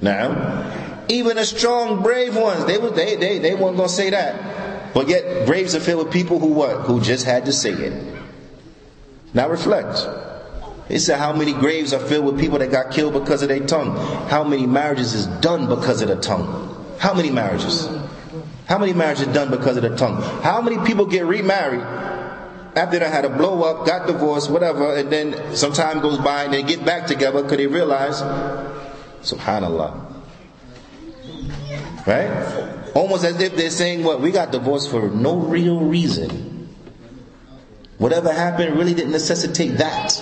Now, 0.00 1.04
even 1.08 1.36
the 1.36 1.44
strong, 1.44 2.02
brave 2.02 2.36
ones, 2.36 2.64
they, 2.66 2.78
were 2.78 2.90
they 2.90 3.16
they 3.16 3.38
they 3.38 3.54
weren't 3.54 3.76
going 3.76 3.88
to 3.88 3.94
say 3.94 4.10
that. 4.10 4.94
But 4.94 5.08
yet, 5.08 5.46
graves 5.46 5.74
are 5.74 5.80
filled 5.80 6.04
with 6.04 6.12
people 6.12 6.38
who 6.38 6.48
what? 6.48 6.86
Who 6.86 7.00
just 7.00 7.24
had 7.24 7.46
to 7.46 7.52
say 7.52 7.72
it. 7.72 8.17
Now 9.34 9.48
reflect. 9.48 10.06
He 10.88 10.98
said, 10.98 11.18
How 11.18 11.32
many 11.32 11.52
graves 11.52 11.92
are 11.92 12.00
filled 12.00 12.24
with 12.24 12.40
people 12.40 12.58
that 12.58 12.70
got 12.70 12.90
killed 12.90 13.12
because 13.12 13.42
of 13.42 13.48
their 13.48 13.66
tongue? 13.66 13.96
How 14.28 14.42
many 14.42 14.66
marriages 14.66 15.14
is 15.14 15.26
done 15.40 15.68
because 15.68 16.00
of 16.00 16.08
the 16.08 16.16
tongue? 16.16 16.96
How 16.98 17.14
many 17.14 17.30
marriages? 17.30 17.88
How 18.66 18.78
many 18.78 18.92
marriages 18.92 19.26
done 19.28 19.50
because 19.50 19.76
of 19.76 19.82
the 19.82 19.96
tongue? 19.96 20.20
How 20.42 20.60
many 20.60 20.78
people 20.86 21.06
get 21.06 21.26
remarried 21.26 21.80
after 22.76 22.98
they 22.98 23.08
had 23.08 23.24
a 23.24 23.28
blow 23.28 23.62
up, 23.62 23.86
got 23.86 24.06
divorced, 24.06 24.50
whatever, 24.50 24.94
and 24.94 25.10
then 25.10 25.56
some 25.56 25.72
time 25.72 26.00
goes 26.00 26.18
by 26.18 26.44
and 26.44 26.54
they 26.54 26.62
get 26.62 26.84
back 26.84 27.06
together 27.06 27.42
because 27.42 27.56
they 27.58 27.66
realize, 27.66 28.20
subhanallah. 29.22 30.04
Right? 32.06 32.92
Almost 32.94 33.24
as 33.24 33.40
if 33.40 33.56
they're 33.56 33.70
saying, 33.70 34.02
What? 34.04 34.20
We 34.20 34.30
got 34.30 34.52
divorced 34.52 34.90
for 34.90 35.08
no 35.10 35.36
real 35.36 35.80
reason. 35.80 36.57
Whatever 37.98 38.32
happened 38.32 38.76
really 38.76 38.94
didn't 38.94 39.12
necessitate 39.12 39.78
that. 39.78 40.12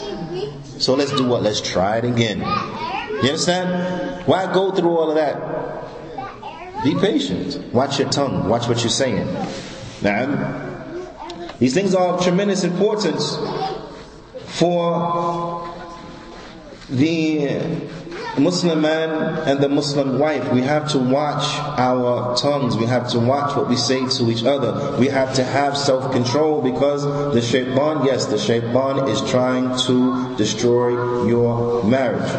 So 0.79 0.95
let's 0.95 1.13
do 1.13 1.27
what? 1.27 1.43
Let's 1.43 1.61
try 1.61 1.99
it 1.99 2.05
again. 2.05 2.41
You 2.41 3.31
understand? 3.31 4.27
Why 4.27 4.53
go 4.53 4.73
through 4.73 4.97
all 4.97 5.11
of 5.11 5.17
that? 5.17 6.85
Be 6.85 6.95
patient. 6.95 7.59
Watch 7.73 7.99
your 7.99 8.09
tongue. 8.11 8.49
Watch 8.49 8.69
what 8.69 8.81
you're 8.81 8.91
saying. 8.91 9.27
Now, 10.03 10.63
these 11.59 11.75
things 11.75 11.95
are 11.95 12.15
of 12.15 12.23
tremendous 12.23 12.65
importance 12.65 13.37
for 14.47 15.75
the 16.89 17.49
Muslim 18.38 18.82
man 18.82 19.10
and 19.48 19.60
the 19.62 19.70
Muslim 19.70 20.20
wife, 20.20 20.52
we 20.52 20.62
have 20.62 20.90
to 20.92 21.00
watch 21.00 21.44
our 21.80 22.36
tongues. 22.38 22.78
We 22.78 22.86
have 22.86 23.10
to 23.10 23.20
watch 23.20 23.56
what 23.56 23.68
we 23.70 23.76
say 23.76 24.08
to 24.08 24.32
each 24.32 24.44
other. 24.44 24.98
We 24.98 25.08
have 25.08 25.34
to 25.36 25.44
have 25.44 25.78
self-control 25.78 26.62
because 26.62 27.04
the 27.34 27.42
shaitan, 27.42 28.06
yes, 28.06 28.26
the 28.28 28.38
shaitan 28.38 29.08
is 29.10 29.22
trying 29.30 29.78
to 29.88 30.36
destroy 30.38 31.26
your 31.28 31.84
marriage. 31.84 32.32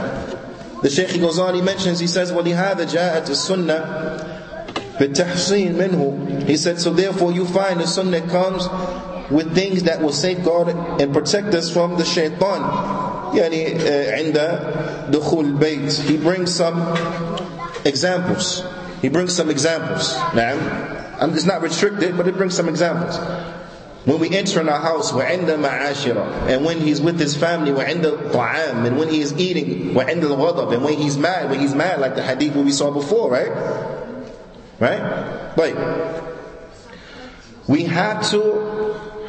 The 0.82 0.90
Shaykh 0.90 1.20
goes 1.20 1.38
on, 1.38 1.54
he 1.54 1.62
mentions, 1.62 2.00
he 2.00 2.08
says, 2.08 2.32
وَلِهَذَا 2.32 2.74
جَاءَتِ 2.90 3.26
السُنَّةِ 3.30 4.98
بِالتَّحْصِينِ 4.98 5.74
مِنْهُ 5.76 6.42
He 6.48 6.56
said, 6.56 6.80
so 6.80 6.92
therefore 6.92 7.30
you 7.30 7.46
find 7.46 7.80
the 7.80 7.86
sunnah 7.86 8.20
comes 8.22 8.68
with 9.30 9.54
things 9.54 9.84
that 9.84 10.02
will 10.02 10.12
safeguard 10.12 10.68
and 11.00 11.12
protect 11.12 11.54
us 11.54 11.72
from 11.72 11.96
the 11.98 12.04
shaitan. 12.04 13.05
يعني 13.34 13.76
عند 14.12 14.58
دخول 15.10 15.44
البيت 15.44 15.92
he 15.92 16.16
brings 16.16 16.50
some 16.50 16.76
examples 17.84 18.62
he 19.02 19.08
brings 19.08 19.32
some 19.34 19.50
examples 19.50 20.14
نعم 20.34 20.58
it's 21.34 21.44
not 21.46 21.62
restricted 21.62 22.16
but 22.16 22.26
it 22.28 22.36
brings 22.36 22.54
some 22.54 22.68
examples 22.68 23.18
when 24.04 24.18
we 24.18 24.28
enter 24.36 24.60
in 24.60 24.68
our 24.68 24.80
house 24.80 25.12
وعند 25.12 25.46
معاشرة 25.50 26.48
and 26.48 26.64
when 26.64 26.80
he's 26.80 27.00
with 27.00 27.18
his 27.20 27.36
family 27.36 27.70
وعند 27.72 28.04
الطعام 28.04 28.86
and 28.86 28.98
when 28.98 29.08
he 29.08 29.20
is 29.20 29.32
eating 29.34 29.94
وعند 29.94 30.22
الغضب 30.24 30.72
and 30.74 30.82
when 30.84 30.94
he's 30.94 31.16
mad 31.16 31.48
when 31.50 31.60
he's 31.60 31.74
mad 31.74 32.00
like 32.00 32.14
the 32.16 32.22
hadith 32.22 32.54
we 32.56 32.72
saw 32.72 32.90
before 32.90 33.30
right 33.30 33.52
right 34.80 35.56
like 35.56 35.76
we 37.68 37.84
have 37.84 38.28
to 38.28 38.75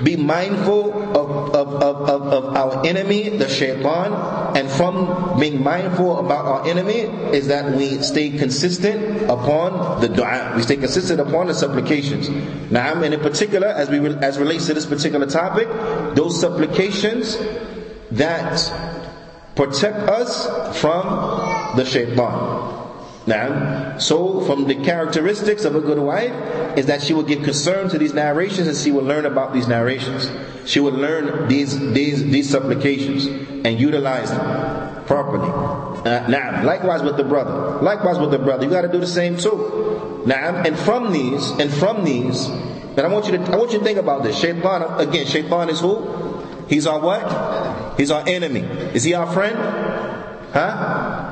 be 0.02 0.16
mindful 0.16 0.92
of, 1.16 1.54
of, 1.54 1.82
of, 1.82 2.08
of, 2.32 2.56
our 2.56 2.86
enemy, 2.86 3.30
the 3.36 3.48
shaitan, 3.48 4.12
and 4.56 4.70
from 4.70 5.38
being 5.40 5.62
mindful 5.62 6.18
about 6.18 6.44
our 6.44 6.66
enemy 6.68 7.00
is 7.36 7.48
that 7.48 7.74
we 7.76 7.98
stay 8.02 8.30
consistent 8.30 9.22
upon 9.24 10.00
the 10.00 10.08
dua. 10.08 10.52
We 10.56 10.62
stay 10.62 10.76
consistent 10.76 11.20
upon 11.20 11.48
the 11.48 11.54
supplications. 11.54 12.28
Now, 12.70 13.02
and 13.02 13.12
in 13.12 13.20
particular, 13.20 13.68
as 13.68 13.88
we 13.90 13.98
as 14.16 14.38
relates 14.38 14.66
to 14.66 14.74
this 14.74 14.86
particular 14.86 15.26
topic, 15.26 15.68
those 16.14 16.40
supplications 16.40 17.36
that 18.12 18.56
protect 19.56 19.96
us 20.08 20.46
from 20.80 21.76
the 21.76 21.84
shaitan. 21.84 22.57
Now, 23.28 23.98
so 23.98 24.40
from 24.46 24.66
the 24.66 24.74
characteristics 24.74 25.66
of 25.66 25.76
a 25.76 25.82
good 25.82 25.98
wife 25.98 26.32
is 26.78 26.86
that 26.86 27.02
she 27.02 27.12
will 27.12 27.22
give 27.22 27.42
concern 27.42 27.90
to 27.90 27.98
these 27.98 28.14
narrations 28.14 28.66
and 28.66 28.74
she 28.74 28.90
will 28.90 29.04
learn 29.04 29.26
about 29.26 29.52
these 29.52 29.68
narrations. 29.68 30.30
She 30.64 30.80
will 30.80 30.94
learn 30.94 31.46
these 31.46 31.78
these 31.92 32.24
these 32.24 32.48
supplications 32.48 33.26
and 33.26 33.78
utilize 33.78 34.30
them 34.30 35.04
properly. 35.04 35.50
Uh, 35.50 36.26
now, 36.28 36.64
likewise 36.64 37.02
with 37.02 37.18
the 37.18 37.24
brother. 37.24 37.82
Likewise 37.82 38.18
with 38.18 38.30
the 38.30 38.38
brother, 38.38 38.64
you 38.64 38.70
got 38.70 38.82
to 38.82 38.88
do 38.88 38.98
the 38.98 39.06
same 39.06 39.36
too. 39.36 40.22
Now, 40.24 40.62
and 40.64 40.78
from 40.78 41.12
these, 41.12 41.50
and 41.60 41.70
from 41.70 42.04
these, 42.04 42.46
and 42.46 43.00
I 43.00 43.08
want 43.08 43.26
you 43.26 43.36
to 43.36 43.44
I 43.52 43.56
want 43.56 43.72
you 43.72 43.78
to 43.78 43.84
think 43.84 43.98
about 43.98 44.22
this. 44.22 44.38
Shaitan 44.40 44.82
again. 45.00 45.26
Shaitan 45.26 45.68
is 45.68 45.80
who? 45.80 46.46
He's 46.66 46.86
our 46.86 46.98
what? 46.98 47.98
He's 47.98 48.10
our 48.10 48.26
enemy. 48.26 48.60
Is 48.96 49.04
he 49.04 49.12
our 49.12 49.30
friend? 49.30 49.58
Huh? 50.54 51.27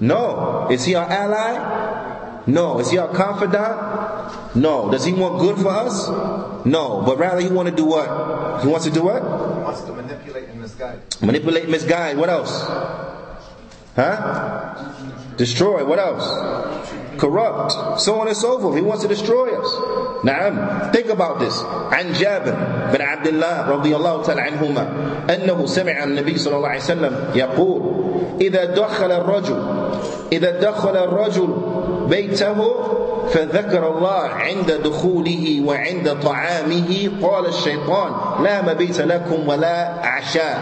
No. 0.00 0.68
Is 0.70 0.84
he 0.84 0.94
our 0.94 1.08
ally? 1.08 2.42
No. 2.46 2.78
Is 2.80 2.90
he 2.90 2.98
our 2.98 3.12
confidant? 3.14 4.56
No. 4.56 4.90
Does 4.90 5.04
he 5.04 5.12
want 5.12 5.40
good 5.40 5.58
for 5.58 5.68
us? 5.68 6.08
No. 6.64 7.02
But 7.04 7.18
rather 7.18 7.40
he 7.40 7.48
want 7.48 7.68
to 7.68 7.74
do 7.74 7.84
what? 7.84 8.62
He 8.62 8.68
wants 8.68 8.86
to 8.86 8.92
do 8.92 9.02
what? 9.04 9.22
He 9.22 9.28
wants 9.28 9.82
to 9.82 9.92
manipulate 9.92 10.48
and 10.48 10.60
misguide. 10.60 11.00
Manipulate 11.20 11.68
misguide. 11.68 12.16
What 12.16 12.28
else? 12.30 12.62
Huh? 13.98 14.14
Destroy. 15.36 15.84
What 15.84 15.98
else? 15.98 16.22
Corrupt. 17.18 18.00
So 18.00 18.20
on 18.20 18.28
and 18.28 18.36
so 18.36 18.60
forth. 18.60 18.76
He 18.76 18.82
wants 18.82 19.02
to 19.02 19.08
destroy 19.08 19.50
us. 19.58 19.70
نعم. 20.22 20.92
Think 20.92 21.10
about 21.10 21.40
this. 21.40 21.58
عن 21.90 22.12
جابر 22.14 22.54
بن 22.94 23.00
عبد 23.02 23.26
الله 23.26 23.70
رضي 23.70 23.96
الله 23.96 24.22
تعالى 24.22 24.40
عنهما 24.40 24.84
أنه 25.34 25.66
سمع 25.66 26.04
النبي 26.04 26.38
صلى 26.38 26.56
الله 26.56 26.68
عليه 26.68 26.80
وسلم 26.80 27.14
يقول 27.34 27.80
إذا 28.40 28.64
دخل 28.64 29.12
الرجل 29.12 29.58
إذا 30.32 30.50
دخل 30.60 30.96
الرجل 30.96 31.48
بيته 32.08 32.58
فذكر 33.28 33.82
الله 33.88 34.22
عند 34.28 34.70
دخوله 34.84 35.62
وعند 35.66 36.16
طعامه 36.22 37.10
قال 37.22 37.46
الشيطان 37.46 38.12
لا 38.44 38.62
مبيت 38.62 39.00
لكم 39.00 39.48
ولا 39.48 40.06
عشاء 40.06 40.56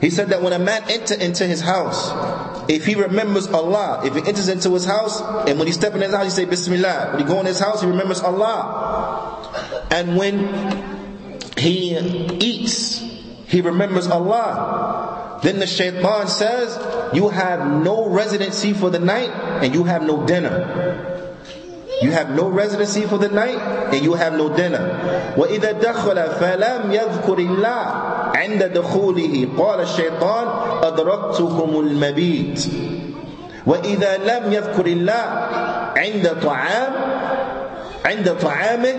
He 0.00 0.10
said 0.10 0.28
that 0.28 0.42
when 0.42 0.52
a 0.52 0.58
man 0.58 0.82
enter 0.88 1.14
into 1.14 1.46
his 1.46 1.60
house, 1.62 2.10
if 2.68 2.84
he 2.84 2.94
remembers 2.94 3.48
Allah, 3.48 4.02
if 4.04 4.14
he 4.14 4.20
enters 4.20 4.48
into 4.48 4.70
his 4.74 4.84
house, 4.84 5.20
and 5.48 5.58
when 5.58 5.66
he 5.66 5.72
step 5.72 5.94
in 5.94 6.02
his 6.02 6.12
house, 6.12 6.24
he 6.24 6.30
say 6.30 6.44
Bismillah. 6.44 7.12
When 7.12 7.20
he 7.20 7.24
go 7.26 7.40
in 7.40 7.46
his 7.46 7.58
house, 7.58 7.80
he 7.80 7.86
remembers 7.86 8.20
Allah. 8.20 9.86
And 9.90 10.16
when 10.16 11.32
he 11.56 11.96
eats, 12.40 12.98
he 13.46 13.60
remembers 13.62 14.06
Allah. 14.08 15.40
Then 15.42 15.58
the 15.58 15.66
shaitan 15.66 16.28
says, 16.28 16.76
you 17.14 17.28
have 17.30 17.66
no 17.66 18.08
residency 18.08 18.72
for 18.74 18.90
the 18.90 18.98
night, 18.98 19.30
and 19.62 19.74
you 19.74 19.84
have 19.84 20.02
no 20.02 20.26
dinner. 20.26 21.14
You 22.02 22.10
have 22.10 22.30
no 22.30 22.48
residency 22.48 23.02
for 23.06 23.18
the 23.18 23.28
night 23.28 23.56
and 23.94 24.04
you 24.04 24.14
have 24.14 24.34
no 24.34 24.54
dinner. 24.54 25.32
وإذا 25.36 25.80
دخل 25.80 26.18
فلم 26.40 26.90
يذكر 26.92 27.38
الله 27.38 28.27
عند 28.39 28.63
دخوله 28.63 29.47
قال 29.57 29.79
الشيطان 29.81 30.47
أدركتكم 30.83 31.79
المبيت 31.79 32.65
وإذا 33.67 34.17
لم 34.17 34.53
يذكر 34.53 34.85
الله 34.85 35.23
عند 35.97 36.35
طعام 36.43 36.93
عند 38.05 38.35
طعامه 38.41 38.93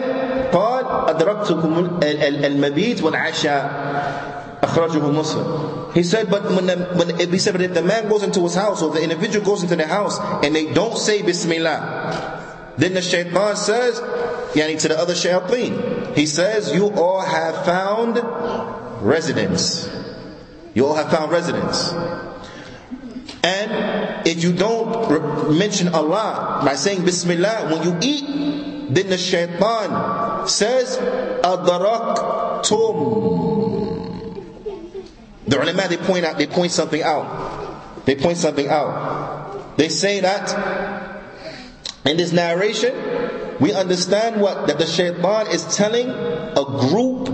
قال 0.52 0.84
أدركتكم 1.08 1.88
المبيت 2.44 3.02
والعشاء 3.02 3.70
أخرجه 4.62 4.98
مسلم 4.98 5.46
He 5.92 6.04
said, 6.04 6.30
but 6.30 6.44
when, 6.44 6.66
the, 6.66 6.76
when 6.94 7.18
he 7.32 7.38
said, 7.38 7.52
but 7.54 7.62
if 7.62 7.74
the 7.74 7.82
man 7.82 8.08
goes 8.08 8.22
into 8.22 8.42
his 8.42 8.54
house 8.54 8.80
or 8.80 8.90
the 8.90 9.02
individual 9.02 9.44
goes 9.44 9.64
into 9.64 9.74
the 9.74 9.86
house 9.88 10.20
and 10.44 10.54
they 10.54 10.72
don't 10.72 10.96
say 10.96 11.20
Bismillah, 11.22 12.40
Then 12.80 12.94
the 12.94 13.02
shaitan 13.02 13.56
says, 13.56 14.00
yani 14.54 14.80
to 14.80 14.88
the 14.88 14.98
other 14.98 15.12
shayateen, 15.12 16.16
he 16.16 16.24
says, 16.24 16.74
you 16.74 16.88
all 16.92 17.20
have 17.20 17.66
found 17.66 18.16
residence. 19.00 19.88
You 20.74 20.86
all 20.86 20.94
have 20.94 21.10
found 21.10 21.32
residence. 21.32 21.92
And 23.42 24.26
if 24.26 24.42
you 24.42 24.52
don't 24.52 25.56
mention 25.56 25.88
Allah 25.88 26.60
by 26.64 26.74
saying 26.74 27.04
Bismillah 27.04 27.70
when 27.72 27.82
you 27.82 27.96
eat, 28.02 28.94
then 28.94 29.08
the 29.08 29.16
shaitan 29.18 30.46
says, 30.48 30.96
Adaraktum. 31.42 32.66
The 35.46 35.60
ulama, 35.62 35.88
they 35.88 35.96
point 35.96 36.24
out, 36.24 36.38
they 36.38 36.46
point 36.46 36.70
something 36.72 37.02
out. 37.02 38.04
They 38.04 38.14
point 38.16 38.36
something 38.38 38.68
out. 38.68 39.76
They 39.76 39.88
say 39.88 40.20
that 40.20 41.20
in 42.04 42.16
this 42.16 42.32
narration, 42.32 42.94
we 43.60 43.72
understand 43.72 44.40
what 44.40 44.66
that 44.66 44.78
the 44.78 44.86
shaitan 44.86 45.46
is 45.48 45.64
telling 45.76 46.08
a 46.10 46.64
group, 46.64 47.28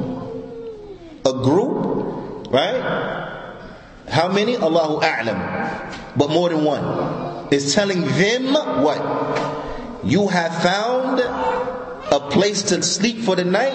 a 1.27 1.33
group, 1.43 2.49
right? 2.53 3.37
How 4.09 4.33
many? 4.33 4.57
Allahu 4.57 5.01
A'lam. 5.01 6.17
But 6.17 6.31
more 6.31 6.49
than 6.49 6.65
one. 6.65 7.49
Is 7.53 7.75
telling 7.75 8.03
them 8.03 8.55
what? 8.83 10.05
You 10.05 10.29
have 10.29 10.63
found 10.63 11.21
a 11.21 12.21
place 12.31 12.63
to 12.65 12.83
sleep 12.83 13.19
for 13.19 13.35
the 13.35 13.45
night 13.45 13.75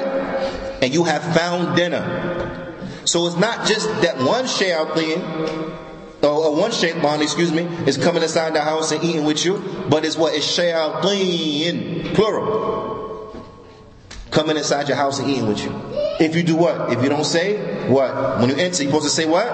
and 0.82 0.94
you 0.94 1.04
have 1.04 1.22
found 1.36 1.76
dinner. 1.76 2.74
So 3.06 3.28
it's 3.28 3.36
not 3.36 3.68
just 3.68 3.88
that 4.02 4.18
one 4.18 4.46
shayateen 4.46 5.22
or 6.24 6.30
oh, 6.30 6.54
uh, 6.54 6.60
one 6.60 6.72
shaitan, 6.72 7.22
excuse 7.22 7.52
me, 7.52 7.64
is 7.88 7.98
coming 7.98 8.22
inside 8.22 8.54
the 8.54 8.62
house 8.62 8.92
and 8.92 9.04
eating 9.04 9.26
with 9.26 9.44
you, 9.44 9.58
but 9.90 10.06
it's 10.06 10.16
what 10.16 10.34
what 10.34 10.36
is 10.36 10.46
shayateen, 10.46 12.14
plural. 12.14 13.46
Coming 14.30 14.56
inside 14.56 14.88
your 14.88 14.98
house 14.98 15.20
and 15.20 15.30
eating 15.30 15.48
with 15.48 15.64
you. 15.64 15.72
If 16.20 16.36
you 16.36 16.44
do 16.44 16.56
what? 16.56 16.92
If 16.94 17.04
you 17.04 17.10
don't 17.10 17.26
say 17.26 17.88
what? 17.88 18.40
When 18.40 18.50
you 18.50 18.56
enter, 18.56 18.84
you're 18.84 18.92
supposed 18.92 19.06
to 19.06 19.10
say 19.10 19.26
what? 19.26 19.48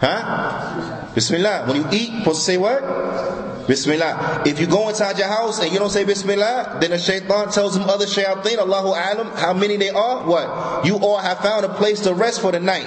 Huh? 0.00 1.12
Bismillah. 1.14 1.66
When 1.66 1.76
you 1.76 1.86
eat, 1.92 2.10
you're 2.10 2.20
supposed 2.20 2.40
to 2.40 2.44
say 2.44 2.56
what? 2.56 3.66
Bismillah. 3.66 4.44
If 4.46 4.60
you 4.60 4.66
go 4.66 4.88
inside 4.88 5.18
your 5.18 5.28
house 5.28 5.60
and 5.60 5.70
you 5.70 5.78
don't 5.78 5.90
say 5.90 6.04
Bismillah, 6.04 6.78
then 6.80 6.90
the 6.90 6.98
shaitan 6.98 7.50
tells 7.50 7.74
them 7.74 7.88
other 7.88 8.06
shayateen, 8.06 8.56
Allahu 8.58 8.88
alam, 8.88 9.36
how 9.36 9.52
many 9.52 9.76
they 9.76 9.90
are? 9.90 10.26
What? 10.26 10.86
You 10.86 10.96
all 10.96 11.18
have 11.18 11.38
found 11.40 11.66
a 11.66 11.74
place 11.74 12.00
to 12.00 12.14
rest 12.14 12.40
for 12.40 12.50
the 12.50 12.60
night. 12.60 12.86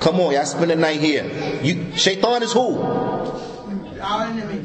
Come 0.00 0.20
on, 0.20 0.34
y'all 0.34 0.44
spend 0.44 0.70
the 0.70 0.76
night 0.76 1.00
here. 1.00 1.24
You, 1.62 1.96
shaitan 1.96 2.42
is 2.42 2.52
who? 2.52 2.76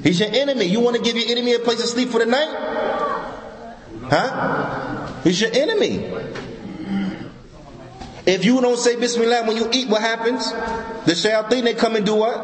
He's 0.03 0.19
your 0.19 0.29
enemy. 0.29 0.65
You 0.65 0.81
want 0.81 0.97
to 0.97 1.01
give 1.01 1.15
your 1.15 1.29
enemy 1.29 1.53
a 1.53 1.59
place 1.59 1.79
to 1.79 1.87
sleep 1.87 2.09
for 2.09 2.19
the 2.19 2.25
night? 2.25 2.49
Huh? 4.11 5.21
He's 5.23 5.39
your 5.39 5.51
enemy. 5.53 6.11
If 8.29 8.45
you 8.45 8.61
don't 8.61 8.77
say 8.77 8.95
Bismillah 8.95 9.43
when 9.47 9.57
you 9.57 9.67
eat, 9.73 9.89
what 9.89 10.01
happens? 10.01 10.51
The 10.51 11.13
shayateen, 11.13 11.63
they 11.63 11.73
come 11.73 11.95
and 11.95 12.05
do 12.05 12.13
what? 12.13 12.37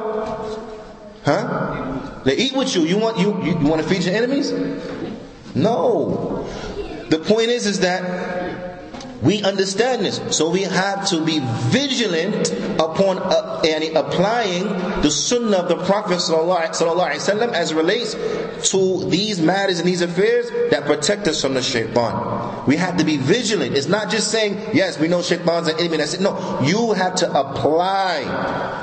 Huh? 1.24 2.22
They 2.24 2.36
eat 2.38 2.56
with 2.56 2.76
you. 2.76 2.82
You 2.86 2.98
want 2.98 3.20
you, 3.20 3.44
you, 3.44 3.60
you 3.60 3.68
want 3.68 3.84
to 3.84 3.88
feed 3.88 4.04
your 4.04 4.16
enemies? 4.16 4.52
No. 5.54 6.48
The 7.10 7.20
point 7.20 7.50
is 7.50 7.68
is 7.68 7.82
that 7.82 8.65
we 9.26 9.42
understand 9.44 10.06
this. 10.06 10.22
So 10.36 10.50
we 10.50 10.62
have 10.64 11.08
to 11.10 11.20
be 11.26 11.40
vigilant 11.44 12.52
upon 12.80 13.18
uh, 13.20 13.62
applying 13.96 14.66
the 15.02 15.10
sunnah 15.10 15.58
of 15.58 15.68
the 15.70 15.78
Prophet 15.86 16.18
ﷺ 16.20 17.52
as 17.54 17.74
relates 17.74 18.14
to 18.72 19.04
these 19.10 19.42
matters 19.42 19.80
and 19.80 19.88
these 19.88 20.02
affairs 20.02 20.50
that 20.72 20.86
protect 20.86 21.28
us 21.28 21.42
from 21.42 21.56
the 21.56 21.64
shaitan. 21.64 22.66
We 22.68 22.76
have 22.78 22.98
to 22.98 23.04
be 23.04 23.18
vigilant. 23.18 23.76
It's 23.76 23.88
not 23.88 24.10
just 24.10 24.30
saying, 24.32 24.56
yes, 24.74 25.00
we 25.00 25.08
know 25.08 25.22
shaitan's 25.22 25.68
an 25.68 25.80
enemy. 25.80 25.98
That's 25.98 26.14
it. 26.14 26.22
No, 26.22 26.60
you 26.64 26.94
have 26.94 27.16
to 27.16 27.28
apply, 27.40 28.20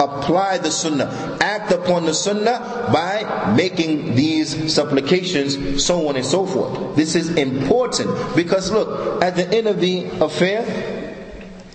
apply 0.01 0.59
the 0.59 0.70
sunnah, 0.70 1.38
act 1.40 1.70
upon 1.72 2.07
the 2.07 2.14
sunnah 2.14 2.88
by 2.93 3.55
making 3.57 4.14
these 4.16 4.72
supplications, 4.74 5.84
so 5.84 6.09
on 6.09 6.16
and 6.16 6.24
so 6.24 6.47
forth. 6.47 6.97
This 6.97 7.14
is 7.14 7.30
important 7.36 8.11
because 8.34 8.70
look, 8.72 9.22
at 9.22 9.36
the 9.36 9.49
end 9.55 9.66
of 9.68 9.80
the 9.80 10.09
affair, 10.33 10.64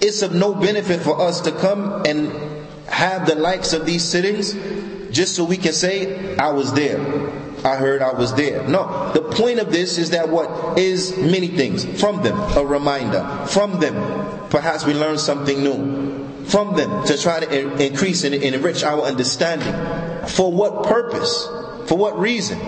it's 0.01 0.22
of 0.22 0.34
no 0.34 0.53
benefit 0.53 1.01
for 1.01 1.22
us 1.22 1.41
to 1.41 1.51
come 1.51 2.03
and 2.05 2.32
have 2.88 3.28
the 3.28 3.36
likes 3.36 3.74
of 3.74 3.86
these 3.86 4.03
sittings 4.03 4.53
just 5.12 5.36
so 5.36 5.43
we 5.43 5.58
can 5.58 5.74
say, 5.74 6.36
I 6.38 6.51
was 6.51 6.74
there. 6.74 6.99
I 7.66 7.76
heard 7.76 8.01
I 8.01 8.14
was 8.14 8.36
there. 8.36 8.68
No, 8.68 9.12
the 9.14 9.22
point 9.22 9.60
of 9.60 9.72
this 9.72 9.97
is 9.97 10.12
that 10.12 10.30
what 10.30 10.78
is 10.78 11.18
many 11.18 11.47
things. 11.47 11.86
From 11.99 12.22
them, 12.22 12.38
a 12.55 12.64
reminder. 12.64 13.24
From 13.47 13.80
them, 13.80 13.95
perhaps 14.49 14.86
we 14.86 14.93
learn 14.93 15.18
something 15.18 15.64
new. 15.64 16.45
From 16.45 16.76
them, 16.76 17.05
to 17.05 17.18
try 17.18 17.39
to 17.39 17.84
increase 17.84 18.24
and 18.24 18.36
enrich 18.36 18.84
our 18.84 19.01
understanding. 19.01 19.74
For 20.28 20.51
what 20.51 20.84
purpose? 20.84 21.47
For 21.88 21.97
what 21.97 22.18
reason? 22.20 22.60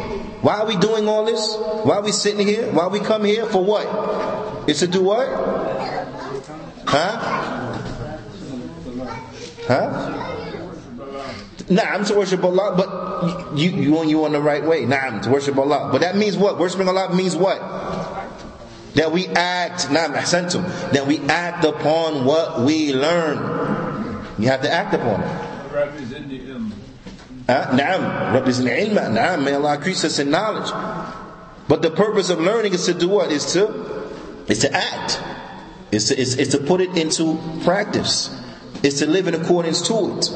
Why 0.42 0.56
are 0.56 0.66
we 0.66 0.76
doing 0.78 1.08
all 1.08 1.26
this? 1.26 1.56
Why 1.84 1.96
are 1.98 2.02
we 2.02 2.12
sitting 2.12 2.48
here? 2.48 2.72
Why 2.72 2.84
are 2.84 2.90
we 2.90 3.00
come 3.00 3.24
here? 3.26 3.46
For 3.46 3.64
what? 3.64 4.68
It's 4.68 4.80
to 4.80 4.88
do 4.88 5.04
what? 5.04 5.28
Huh? 6.90 7.20
Huh? 9.68 10.26
Naam 11.70 12.08
to 12.08 12.16
worship 12.18 12.44
Allah, 12.44 12.74
but 12.76 13.56
you 13.56 13.70
you 13.70 13.92
want 13.94 14.10
you 14.10 14.26
on 14.26 14.32
the 14.32 14.42
right 14.42 14.66
way. 14.66 14.86
Naam 14.86 15.22
to 15.22 15.30
worship 15.30 15.56
Allah, 15.58 15.90
but 15.92 16.02
that 16.02 16.18
means 16.18 16.36
what? 16.36 16.58
Worshiping 16.58 16.88
Allah 16.88 17.14
means 17.14 17.36
what? 17.36 17.60
That 18.96 19.12
we 19.12 19.28
act. 19.28 19.90
Naam 19.94 20.16
ahsantum. 20.18 20.66
That 20.92 21.06
we 21.06 21.20
act 21.30 21.64
upon 21.64 22.26
what 22.26 22.62
we 22.62 22.92
learn. 22.92 23.38
You 24.40 24.48
have 24.48 24.64
to 24.64 24.72
act 24.72 24.96
upon 24.96 25.22
it. 25.22 25.30
Naam, 27.46 28.34
Rabbi 28.34 28.50
zidni 28.50 28.90
ilm. 28.90 29.14
Naam, 29.14 29.44
may 29.44 29.54
Allah 29.54 29.76
increase 29.76 30.04
us 30.04 30.18
in 30.18 30.32
knowledge. 30.32 30.72
But 31.68 31.84
the 31.84 31.92
purpose 31.92 32.32
of 32.32 32.40
learning 32.40 32.74
is 32.74 32.86
to 32.86 32.96
do 32.96 33.10
what? 33.10 33.32
Is 33.32 33.54
to 33.54 33.70
is 34.48 34.60
to 34.66 34.74
act. 34.74 35.22
Is 35.92 36.10
to, 36.10 36.46
to 36.46 36.58
put 36.60 36.82
it 36.82 36.96
into 36.98 37.38
practice. 37.64 38.36
Is 38.84 39.00
to 39.00 39.08
live 39.08 39.28
in 39.28 39.36
accordance 39.36 39.82
to 39.88 40.18
it. 40.18 40.30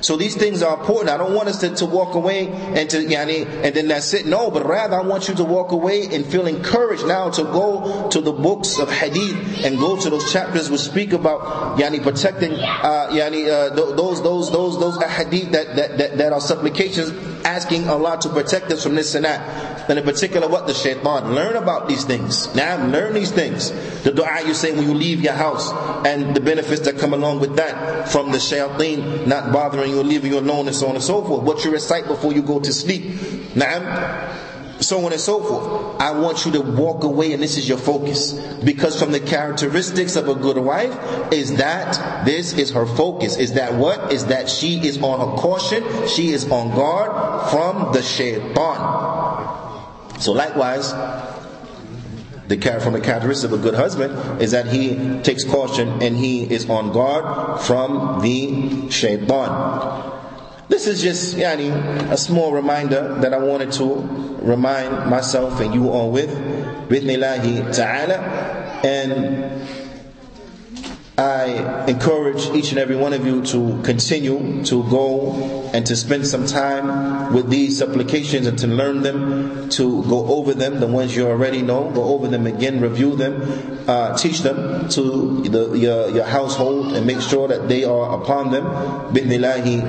So 0.00 0.16
these 0.16 0.36
things 0.36 0.62
are 0.62 0.78
important. 0.78 1.10
I 1.10 1.16
don't 1.16 1.34
want 1.34 1.48
us 1.48 1.58
to, 1.60 1.74
to 1.76 1.86
walk 1.86 2.14
away 2.14 2.48
and 2.48 2.88
to 2.90 2.98
yani, 2.98 3.46
and 3.64 3.74
then 3.74 3.88
that's 3.88 4.14
it. 4.14 4.26
No, 4.26 4.50
but 4.50 4.66
rather 4.66 4.96
I 4.96 5.02
want 5.02 5.28
you 5.28 5.34
to 5.34 5.44
walk 5.44 5.72
away 5.72 6.06
and 6.14 6.24
feel 6.24 6.46
encouraged 6.46 7.06
now 7.06 7.30
to 7.30 7.42
go 7.44 8.08
to 8.08 8.20
the 8.20 8.32
books 8.32 8.78
of 8.78 8.90
hadith 8.90 9.64
and 9.64 9.78
go 9.78 9.96
to 9.96 10.10
those 10.10 10.32
chapters 10.32 10.70
which 10.70 10.82
speak 10.82 11.12
about 11.12 11.78
yani 11.78 12.02
protecting 12.02 12.52
uh, 12.52 13.08
yani 13.10 13.48
uh, 13.48 13.74
those 13.74 14.22
those 14.22 14.52
those 14.52 14.78
those 14.78 15.02
hadith 15.02 15.52
that, 15.52 15.74
that, 15.76 15.98
that, 15.98 16.18
that 16.18 16.32
are 16.32 16.40
supplications 16.40 17.10
asking 17.44 17.88
Allah 17.88 18.18
to 18.20 18.28
protect 18.28 18.70
us 18.70 18.82
from 18.82 18.94
this 18.94 19.14
and 19.14 19.24
that. 19.24 19.77
And 19.88 19.98
in 19.98 20.04
particular, 20.04 20.48
what 20.48 20.66
the 20.66 20.74
shaitan. 20.74 21.34
Learn 21.34 21.56
about 21.56 21.88
these 21.88 22.04
things. 22.04 22.54
Now, 22.54 22.84
learn 22.86 23.14
these 23.14 23.30
things. 23.30 23.70
The 24.02 24.12
dua 24.12 24.46
you 24.46 24.54
say 24.54 24.72
when 24.72 24.84
you 24.84 24.94
leave 24.94 25.22
your 25.22 25.32
house 25.32 25.72
and 26.06 26.34
the 26.34 26.40
benefits 26.40 26.82
that 26.82 26.98
come 26.98 27.14
along 27.14 27.40
with 27.40 27.56
that 27.56 28.08
from 28.10 28.30
the 28.32 28.38
shaitan 28.38 29.28
not 29.28 29.52
bothering 29.52 29.90
you, 29.90 30.02
leaving 30.02 30.32
you 30.32 30.38
alone, 30.38 30.66
and 30.66 30.76
so 30.76 30.88
on 30.88 30.94
and 30.94 31.04
so 31.04 31.24
forth. 31.24 31.42
What 31.42 31.64
you 31.64 31.70
recite 31.70 32.06
before 32.06 32.32
you 32.32 32.42
go 32.42 32.60
to 32.60 32.72
sleep. 32.72 33.56
Now, 33.56 34.28
so 34.80 35.04
on 35.04 35.12
and 35.12 35.20
so 35.20 35.42
forth. 35.42 36.00
I 36.00 36.12
want 36.12 36.44
you 36.46 36.52
to 36.52 36.60
walk 36.60 37.04
away 37.04 37.32
and 37.32 37.42
this 37.42 37.56
is 37.56 37.68
your 37.68 37.78
focus. 37.78 38.32
Because 38.64 38.98
from 38.98 39.12
the 39.12 39.20
characteristics 39.20 40.16
of 40.16 40.28
a 40.28 40.34
good 40.34 40.58
wife 40.58 40.96
is 41.32 41.56
that 41.56 42.24
this 42.24 42.52
is 42.52 42.70
her 42.70 42.86
focus. 42.86 43.36
Is 43.36 43.54
that 43.54 43.74
what? 43.74 44.12
Is 44.12 44.26
that 44.26 44.48
she 44.48 44.86
is 44.86 44.98
on 45.02 45.20
her 45.20 45.36
caution, 45.36 45.84
she 46.06 46.30
is 46.30 46.50
on 46.50 46.74
guard 46.74 47.50
from 47.50 47.92
the 47.92 48.02
shaitan. 48.02 49.17
So 50.20 50.32
likewise, 50.32 50.92
the 52.48 52.56
care 52.56 52.80
from 52.80 52.94
the 52.94 53.00
characteristic 53.00 53.52
of 53.52 53.60
a 53.60 53.62
good 53.62 53.74
husband 53.74 54.42
is 54.42 54.52
that 54.52 54.66
he 54.66 55.20
takes 55.22 55.44
caution 55.44 56.02
and 56.02 56.16
he 56.16 56.42
is 56.50 56.68
on 56.68 56.92
guard 56.92 57.60
from 57.60 58.20
the 58.22 58.90
shaitan. 58.90 60.14
This 60.68 60.86
is 60.86 61.00
just 61.00 61.36
yani, 61.36 61.70
a 62.10 62.16
small 62.16 62.52
reminder 62.52 63.14
that 63.20 63.32
I 63.32 63.38
wanted 63.38 63.72
to 63.72 64.38
remind 64.42 65.10
myself 65.10 65.60
and 65.60 65.74
you 65.74 65.88
all 65.90 66.10
with. 66.10 66.30
Bithnillahi 66.88 67.74
ta'ala. 67.74 68.16
And 68.84 69.37
I 71.18 71.84
encourage 71.88 72.46
each 72.54 72.70
and 72.70 72.78
every 72.78 72.94
one 72.94 73.12
of 73.12 73.26
you 73.26 73.42
to 73.46 73.82
continue 73.82 74.64
to 74.66 74.84
go 74.88 75.68
and 75.74 75.84
to 75.86 75.96
spend 75.96 76.28
some 76.28 76.46
time 76.46 77.34
with 77.34 77.50
these 77.50 77.76
supplications 77.76 78.46
and 78.46 78.56
to 78.60 78.68
learn 78.68 79.02
them, 79.02 79.68
to 79.70 80.04
go 80.04 80.28
over 80.28 80.54
them, 80.54 80.78
the 80.78 80.86
ones 80.86 81.16
you 81.16 81.26
already 81.26 81.60
know, 81.60 81.90
go 81.90 82.04
over 82.04 82.28
them 82.28 82.46
again, 82.46 82.80
review 82.80 83.16
them, 83.16 83.42
uh, 83.88 84.16
teach 84.16 84.42
them 84.42 84.88
to 84.90 85.42
the, 85.42 85.72
your, 85.76 86.08
your 86.10 86.24
household 86.24 86.92
and 86.94 87.04
make 87.04 87.20
sure 87.20 87.48
that 87.48 87.68
they 87.68 87.82
are 87.82 88.22
upon 88.22 88.52
them. 88.52 88.62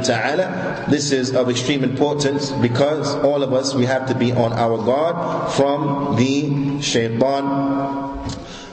Ta'ala. 0.03 0.85
This 0.89 1.11
is 1.11 1.35
of 1.35 1.47
extreme 1.47 1.83
importance 1.83 2.49
because 2.53 3.13
all 3.17 3.43
of 3.43 3.53
us, 3.53 3.75
we 3.75 3.85
have 3.85 4.07
to 4.07 4.15
be 4.15 4.31
on 4.31 4.53
our 4.53 4.77
guard 4.83 5.51
from 5.53 6.15
the 6.15 6.81
shaitan 6.81 8.18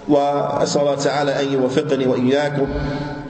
وأسأل 0.08 0.80
الله 0.80 0.94
تعالى 0.94 1.42
أن 1.42 1.52
يوفقني 1.52 2.06
وإياكم. 2.06 2.66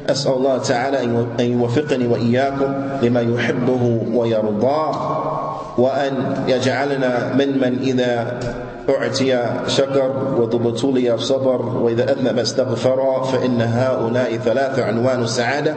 أسأل 0.09 0.33
الله 0.33 0.59
تعالى 0.59 1.05
أن 1.41 1.53
يوفقني 1.53 2.07
وإياكم 2.07 2.75
لما 3.03 3.21
يحبه 3.21 4.03
ويرضاه. 4.15 5.56
وأن 5.79 6.45
يجعلنا 6.49 7.33
ممن 7.35 7.79
إذا 7.83 8.41
أعتي 8.89 9.45
شكر 9.67 10.11
وذو 10.37 10.69
ابتلي 10.69 11.19
صبر 11.19 11.63
وإذا 11.63 12.13
أذنب 12.13 12.39
استغفر 12.39 13.25
فإن 13.25 13.61
هؤلاء 13.61 14.37
ثلاث 14.37 14.79
عنوان 14.79 15.23
السعادة 15.23 15.75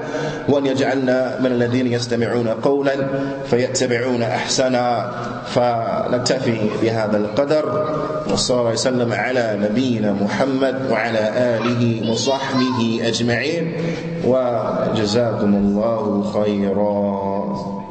وأن 0.50 0.66
يجعلنا 0.66 1.40
من 1.40 1.52
الذين 1.52 1.88
يستمعون 1.88 2.48
قولا 2.48 2.94
فيتبعون 3.46 4.22
أحسنا. 4.22 5.12
فنكتفي 5.46 6.58
بهذا 6.82 7.18
القدر 7.18 7.96
وصلى 8.34 8.60
الله 8.60 8.72
وسلم 8.72 9.14
على 9.14 9.58
نبينا 9.62 10.14
محمد 10.14 10.76
وعلى 10.92 11.58
آله 11.58 12.12
وصحبه 12.12 13.02
أجمعين. 13.04 13.74
وجزاكم 14.26 15.56
الله 15.56 16.32
خيرا. 16.34 17.89